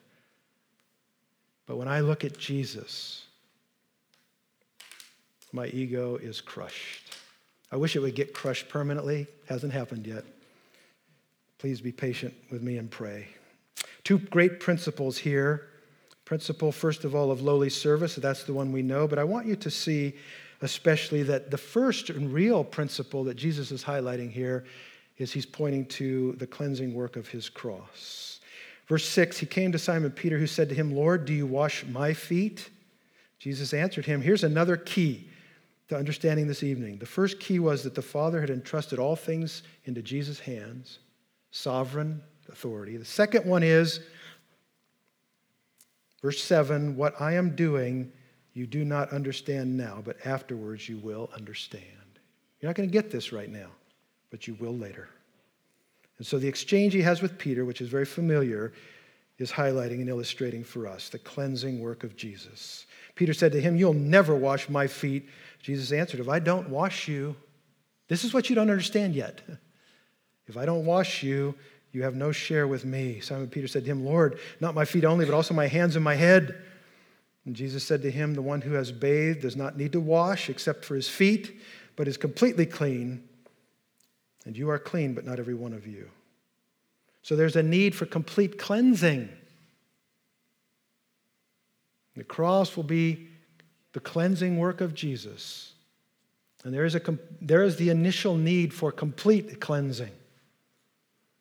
But 1.67 1.77
when 1.77 1.87
I 1.87 1.99
look 1.99 2.25
at 2.25 2.35
Jesus, 2.35 3.27
my 5.53 5.67
ego 5.67 6.15
is 6.15 6.41
crushed. 6.41 7.10
I 7.71 7.77
wish 7.77 7.95
it 7.95 7.99
would 7.99 8.15
get 8.15 8.33
crushed 8.33 8.69
permanently. 8.69 9.27
Hasn't 9.47 9.73
happened 9.73 10.05
yet. 10.05 10.25
Please 11.57 11.79
be 11.79 11.91
patient 11.91 12.33
with 12.51 12.61
me 12.61 12.77
and 12.77 12.89
pray. 12.89 13.27
two 14.03 14.19
great 14.19 14.59
principles 14.59 15.17
here. 15.17 15.67
Principle, 16.25 16.71
first 16.71 17.03
of 17.03 17.13
all, 17.13 17.31
of 17.31 17.41
lowly 17.41 17.69
service. 17.69 18.15
That's 18.15 18.43
the 18.43 18.53
one 18.53 18.71
we 18.71 18.81
know. 18.81 19.07
But 19.07 19.19
I 19.19 19.23
want 19.23 19.47
you 19.47 19.55
to 19.57 19.69
see, 19.69 20.13
especially, 20.61 21.23
that 21.23 21.51
the 21.51 21.57
first 21.57 22.09
and 22.09 22.33
real 22.33 22.63
principle 22.63 23.23
that 23.25 23.35
Jesus 23.35 23.71
is 23.71 23.83
highlighting 23.83 24.31
here 24.31 24.65
is 25.17 25.31
he's 25.31 25.45
pointing 25.45 25.85
to 25.85 26.33
the 26.33 26.47
cleansing 26.47 26.93
work 26.93 27.15
of 27.15 27.27
his 27.27 27.47
cross. 27.49 28.39
Verse 28.87 29.07
6 29.07 29.37
He 29.37 29.45
came 29.45 29.71
to 29.71 29.79
Simon 29.79 30.11
Peter, 30.11 30.37
who 30.37 30.47
said 30.47 30.69
to 30.69 30.75
him, 30.75 30.95
Lord, 30.95 31.25
do 31.25 31.33
you 31.33 31.45
wash 31.45 31.85
my 31.85 32.13
feet? 32.13 32.69
Jesus 33.39 33.73
answered 33.73 34.05
him, 34.05 34.21
Here's 34.21 34.43
another 34.43 34.77
key 34.77 35.30
understanding 35.97 36.47
this 36.47 36.63
evening. 36.63 36.97
The 36.97 37.05
first 37.05 37.39
key 37.39 37.59
was 37.59 37.83
that 37.83 37.95
the 37.95 38.01
Father 38.01 38.41
had 38.41 38.49
entrusted 38.49 38.99
all 38.99 39.15
things 39.15 39.63
into 39.85 40.01
Jesus' 40.01 40.39
hands, 40.39 40.99
sovereign 41.51 42.21
authority. 42.49 42.97
The 42.97 43.05
second 43.05 43.45
one 43.45 43.63
is, 43.63 43.99
verse 46.21 46.43
7 46.43 46.95
What 46.95 47.19
I 47.19 47.33
am 47.33 47.55
doing, 47.55 48.11
you 48.53 48.67
do 48.67 48.83
not 48.83 49.11
understand 49.11 49.77
now, 49.77 50.01
but 50.03 50.17
afterwards 50.25 50.89
you 50.89 50.97
will 50.97 51.29
understand. 51.35 51.85
You're 52.59 52.69
not 52.69 52.75
going 52.75 52.89
to 52.89 52.93
get 52.93 53.11
this 53.11 53.31
right 53.31 53.49
now, 53.49 53.69
but 54.29 54.47
you 54.47 54.55
will 54.59 54.75
later. 54.75 55.09
And 56.17 56.27
so 56.27 56.37
the 56.37 56.47
exchange 56.47 56.93
he 56.93 57.01
has 57.01 57.21
with 57.21 57.37
Peter, 57.37 57.65
which 57.65 57.81
is 57.81 57.89
very 57.89 58.05
familiar, 58.05 58.73
is 59.41 59.51
highlighting 59.51 59.99
and 60.01 60.09
illustrating 60.09 60.63
for 60.63 60.87
us 60.87 61.09
the 61.09 61.19
cleansing 61.19 61.79
work 61.79 62.03
of 62.03 62.15
Jesus. 62.15 62.85
Peter 63.15 63.33
said 63.33 63.51
to 63.51 63.61
him, 63.61 63.75
You'll 63.75 63.93
never 63.93 64.35
wash 64.35 64.69
my 64.69 64.87
feet. 64.87 65.29
Jesus 65.61 65.91
answered, 65.91 66.19
If 66.19 66.29
I 66.29 66.39
don't 66.39 66.69
wash 66.69 67.07
you, 67.07 67.35
this 68.07 68.23
is 68.23 68.33
what 68.33 68.49
you 68.49 68.55
don't 68.55 68.69
understand 68.69 69.15
yet. 69.15 69.41
If 70.47 70.57
I 70.57 70.65
don't 70.65 70.85
wash 70.85 71.23
you, 71.23 71.55
you 71.93 72.03
have 72.03 72.15
no 72.15 72.31
share 72.31 72.67
with 72.67 72.83
me. 72.83 73.19
Simon 73.19 73.47
Peter 73.47 73.67
said 73.67 73.85
to 73.85 73.91
him, 73.91 74.05
Lord, 74.05 74.39
not 74.59 74.75
my 74.75 74.85
feet 74.85 75.05
only, 75.05 75.23
but 75.23 75.33
also 75.33 75.53
my 75.53 75.67
hands 75.67 75.95
and 75.95 76.03
my 76.03 76.15
head. 76.15 76.61
And 77.45 77.55
Jesus 77.55 77.83
said 77.83 78.01
to 78.01 78.11
him, 78.11 78.33
The 78.33 78.41
one 78.41 78.61
who 78.61 78.73
has 78.73 78.91
bathed 78.91 79.41
does 79.41 79.55
not 79.55 79.77
need 79.77 79.91
to 79.93 79.99
wash 79.99 80.49
except 80.49 80.83
for 80.83 80.95
his 80.95 81.07
feet, 81.07 81.59
but 81.95 82.07
is 82.07 82.17
completely 82.17 82.65
clean. 82.65 83.23
And 84.45 84.57
you 84.57 84.69
are 84.69 84.79
clean, 84.79 85.13
but 85.13 85.25
not 85.25 85.39
every 85.39 85.53
one 85.53 85.73
of 85.73 85.85
you. 85.87 86.09
So 87.21 87.35
there's 87.35 87.55
a 87.55 87.63
need 87.63 87.95
for 87.95 88.05
complete 88.05 88.57
cleansing. 88.57 89.29
The 92.15 92.23
cross 92.23 92.75
will 92.75 92.83
be 92.83 93.27
the 93.93 93.99
cleansing 93.99 94.57
work 94.57 94.81
of 94.81 94.93
Jesus. 94.93 95.73
And 96.63 96.73
there 96.73 96.85
is, 96.85 96.95
a, 96.95 97.01
there 97.39 97.63
is 97.63 97.77
the 97.77 97.89
initial 97.89 98.35
need 98.35 98.73
for 98.73 98.91
complete 98.91 99.59
cleansing. 99.59 100.11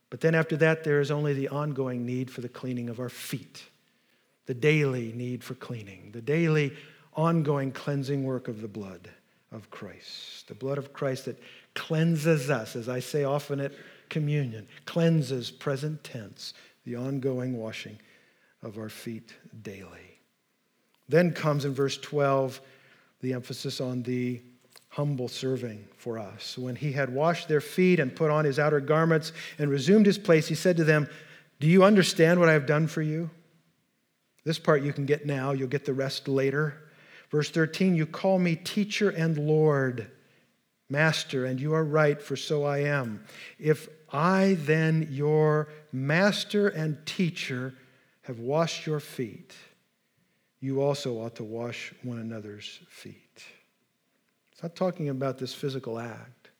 But 0.08 0.20
then 0.20 0.34
after 0.34 0.56
that, 0.58 0.82
there 0.82 1.00
is 1.00 1.10
only 1.10 1.34
the 1.34 1.48
ongoing 1.48 2.04
need 2.04 2.30
for 2.30 2.40
the 2.40 2.48
cleaning 2.48 2.88
of 2.88 2.98
our 2.98 3.08
feet, 3.08 3.62
the 4.46 4.54
daily 4.54 5.12
need 5.12 5.44
for 5.44 5.54
cleaning, 5.54 6.10
the 6.12 6.22
daily 6.22 6.72
ongoing 7.14 7.70
cleansing 7.70 8.24
work 8.24 8.48
of 8.48 8.60
the 8.60 8.68
blood 8.68 9.08
of 9.52 9.70
Christ. 9.70 10.48
The 10.48 10.54
blood 10.54 10.78
of 10.78 10.92
Christ 10.92 11.26
that 11.26 11.40
cleanses 11.74 12.50
us, 12.50 12.74
as 12.74 12.88
I 12.88 13.00
say 13.00 13.24
often 13.24 13.60
at 13.60 13.72
communion, 14.10 14.68
cleanses, 14.84 15.50
present 15.50 16.04
tense, 16.04 16.52
the 16.84 16.96
ongoing 16.96 17.56
washing 17.56 17.98
of 18.62 18.76
our 18.78 18.88
feet 18.88 19.34
daily. 19.62 20.18
Then 21.08 21.32
comes 21.32 21.64
in 21.64 21.74
verse 21.74 21.96
12 21.98 22.60
the 23.20 23.32
emphasis 23.32 23.80
on 23.80 24.02
the 24.02 24.40
humble 24.90 25.28
serving 25.28 25.86
for 25.96 26.18
us. 26.18 26.58
When 26.58 26.76
he 26.76 26.92
had 26.92 27.12
washed 27.12 27.48
their 27.48 27.60
feet 27.60 28.00
and 28.00 28.14
put 28.14 28.30
on 28.30 28.44
his 28.44 28.58
outer 28.58 28.80
garments 28.80 29.32
and 29.58 29.70
resumed 29.70 30.06
his 30.06 30.18
place, 30.18 30.48
he 30.48 30.54
said 30.54 30.76
to 30.76 30.84
them, 30.84 31.08
Do 31.60 31.68
you 31.68 31.84
understand 31.84 32.40
what 32.40 32.48
I 32.48 32.54
have 32.54 32.66
done 32.66 32.86
for 32.86 33.02
you? 33.02 33.30
This 34.44 34.58
part 34.58 34.82
you 34.82 34.92
can 34.92 35.06
get 35.06 35.26
now, 35.26 35.52
you'll 35.52 35.68
get 35.68 35.84
the 35.84 35.92
rest 35.92 36.26
later. 36.26 36.74
Verse 37.30 37.50
13, 37.50 37.94
you 37.94 38.06
call 38.06 38.38
me 38.38 38.56
teacher 38.56 39.10
and 39.10 39.38
Lord, 39.38 40.10
master, 40.88 41.44
and 41.44 41.60
you 41.60 41.74
are 41.74 41.84
right, 41.84 42.20
for 42.20 42.34
so 42.34 42.64
I 42.64 42.78
am. 42.78 43.24
If 43.58 43.88
I, 44.12 44.56
then, 44.60 45.08
your 45.10 45.68
master 45.92 46.68
and 46.68 47.04
teacher, 47.06 47.74
have 48.22 48.38
washed 48.38 48.86
your 48.86 49.00
feet, 49.00 49.54
you 50.60 50.82
also 50.82 51.14
ought 51.16 51.36
to 51.36 51.44
wash 51.44 51.92
one 52.02 52.18
another's 52.18 52.80
feet. 52.88 53.42
It's 54.52 54.62
not 54.62 54.76
talking 54.76 55.08
about 55.08 55.38
this 55.38 55.54
physical 55.54 55.98
act. 55.98 56.50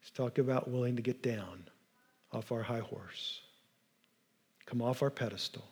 It's 0.00 0.10
talking 0.10 0.44
about 0.44 0.70
willing 0.70 0.96
to 0.96 1.02
get 1.02 1.22
down 1.22 1.64
off 2.32 2.52
our 2.52 2.62
high 2.62 2.80
horse, 2.80 3.40
come 4.64 4.80
off 4.80 5.02
our 5.02 5.10
pedestal, 5.10 5.64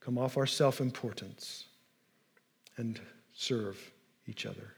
come 0.00 0.18
off 0.18 0.36
our 0.36 0.46
self 0.46 0.80
importance, 0.80 1.66
and 2.76 3.00
serve 3.34 3.92
each 4.26 4.46
other. 4.46 4.74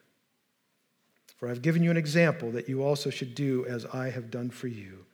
For 1.37 1.49
I've 1.49 1.63
given 1.63 1.83
you 1.83 1.91
an 1.91 1.97
example 1.97 2.51
that 2.53 2.69
you 2.69 2.83
also 2.83 3.11
should 3.11 3.35
do 3.35 3.65
as 3.67 3.87
I 3.87 4.11
have 4.11 4.31
done 4.31 4.51
for 4.51 4.67
you. 4.67 5.05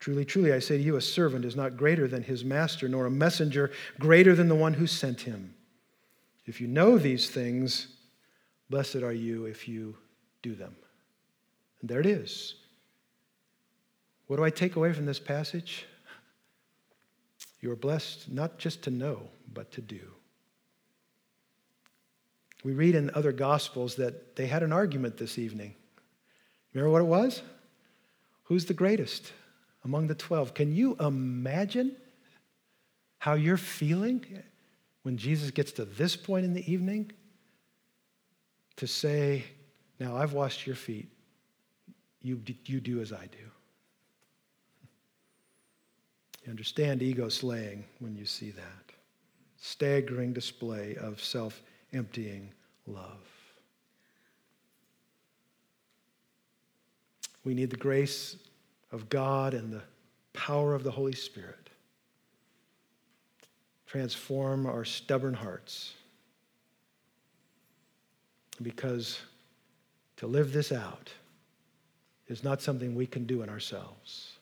Truly, 0.00 0.24
truly, 0.24 0.52
I 0.54 0.60
say 0.60 0.78
to 0.78 0.82
you, 0.82 0.96
a 0.96 1.02
servant 1.02 1.44
is 1.44 1.54
not 1.54 1.76
greater 1.76 2.08
than 2.08 2.22
his 2.22 2.42
master, 2.42 2.88
nor 2.88 3.04
a 3.04 3.10
messenger 3.10 3.70
greater 3.98 4.34
than 4.34 4.48
the 4.48 4.54
one 4.54 4.72
who 4.72 4.86
sent 4.86 5.20
him. 5.20 5.54
If 6.46 6.58
you 6.58 6.66
know 6.66 6.98
these 6.98 7.28
things, 7.28 7.88
blessed 8.70 8.96
are 8.96 9.12
you 9.12 9.44
if 9.44 9.68
you 9.68 9.96
do 10.40 10.54
them. 10.54 10.74
And 11.82 11.90
there 11.90 12.00
it 12.00 12.06
is. 12.06 12.54
What 14.26 14.38
do 14.38 14.44
I 14.44 14.50
take 14.50 14.76
away 14.76 14.94
from 14.94 15.04
this 15.04 15.20
passage? 15.20 15.86
You 17.60 17.70
are 17.70 17.76
blessed 17.76 18.30
not 18.30 18.58
just 18.58 18.82
to 18.84 18.90
know, 18.90 19.28
but 19.52 19.70
to 19.72 19.82
do. 19.82 20.00
We 22.64 22.72
read 22.72 22.94
in 22.94 23.10
other 23.14 23.32
gospels 23.32 23.96
that 23.96 24.34
they 24.34 24.46
had 24.46 24.62
an 24.62 24.72
argument 24.72 25.18
this 25.18 25.38
evening. 25.38 25.74
Remember 26.72 26.90
what 26.90 27.02
it 27.02 27.04
was? 27.04 27.42
Who's 28.44 28.64
the 28.64 28.74
greatest 28.74 29.32
among 29.84 30.06
the 30.06 30.14
12? 30.14 30.54
Can 30.54 30.74
you 30.74 30.96
imagine 31.00 31.96
how 33.18 33.34
you're 33.34 33.56
feeling 33.56 34.24
when 35.02 35.16
Jesus 35.16 35.50
gets 35.50 35.72
to 35.72 35.84
this 35.84 36.16
point 36.16 36.44
in 36.44 36.54
the 36.54 36.70
evening 36.70 37.12
to 38.76 38.86
say, 38.86 39.44
Now 39.98 40.16
I've 40.16 40.32
washed 40.32 40.66
your 40.66 40.76
feet. 40.76 41.08
You, 42.22 42.40
you 42.66 42.80
do 42.80 43.00
as 43.00 43.12
I 43.12 43.26
do. 43.26 43.38
You 46.44 46.50
understand 46.50 47.02
ego 47.02 47.28
slaying 47.28 47.84
when 47.98 48.16
you 48.16 48.26
see 48.26 48.50
that. 48.50 48.92
Staggering 49.58 50.32
display 50.32 50.96
of 50.96 51.22
self 51.22 51.62
emptying 51.92 52.50
love. 52.86 53.26
We 57.44 57.54
need 57.54 57.70
the 57.70 57.76
grace 57.76 58.36
of 58.92 59.08
God 59.08 59.54
and 59.54 59.72
the 59.72 59.82
power 60.32 60.74
of 60.74 60.84
the 60.84 60.90
Holy 60.90 61.14
Spirit 61.14 61.70
transform 63.86 64.66
our 64.66 64.84
stubborn 64.84 65.34
hearts. 65.34 65.94
Because 68.62 69.20
to 70.16 70.26
live 70.26 70.52
this 70.52 70.70
out 70.70 71.10
is 72.28 72.44
not 72.44 72.62
something 72.62 72.94
we 72.94 73.06
can 73.06 73.24
do 73.26 73.42
in 73.42 73.48
ourselves. 73.48 74.34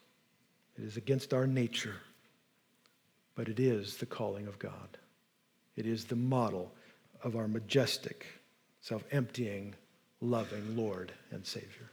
It 0.76 0.84
is 0.84 0.96
against 0.96 1.32
our 1.32 1.46
nature, 1.46 1.96
but 3.34 3.48
it 3.48 3.58
is 3.58 3.96
the 3.96 4.06
calling 4.06 4.46
of 4.46 4.58
God. 4.58 4.98
It 5.76 5.86
is 5.86 6.04
the 6.04 6.16
model 6.16 6.72
of 7.22 7.36
our 7.36 7.48
majestic, 7.48 8.26
self 8.80 9.04
emptying, 9.10 9.74
loving 10.20 10.76
Lord 10.76 11.12
and 11.30 11.46
Savior. 11.46 11.90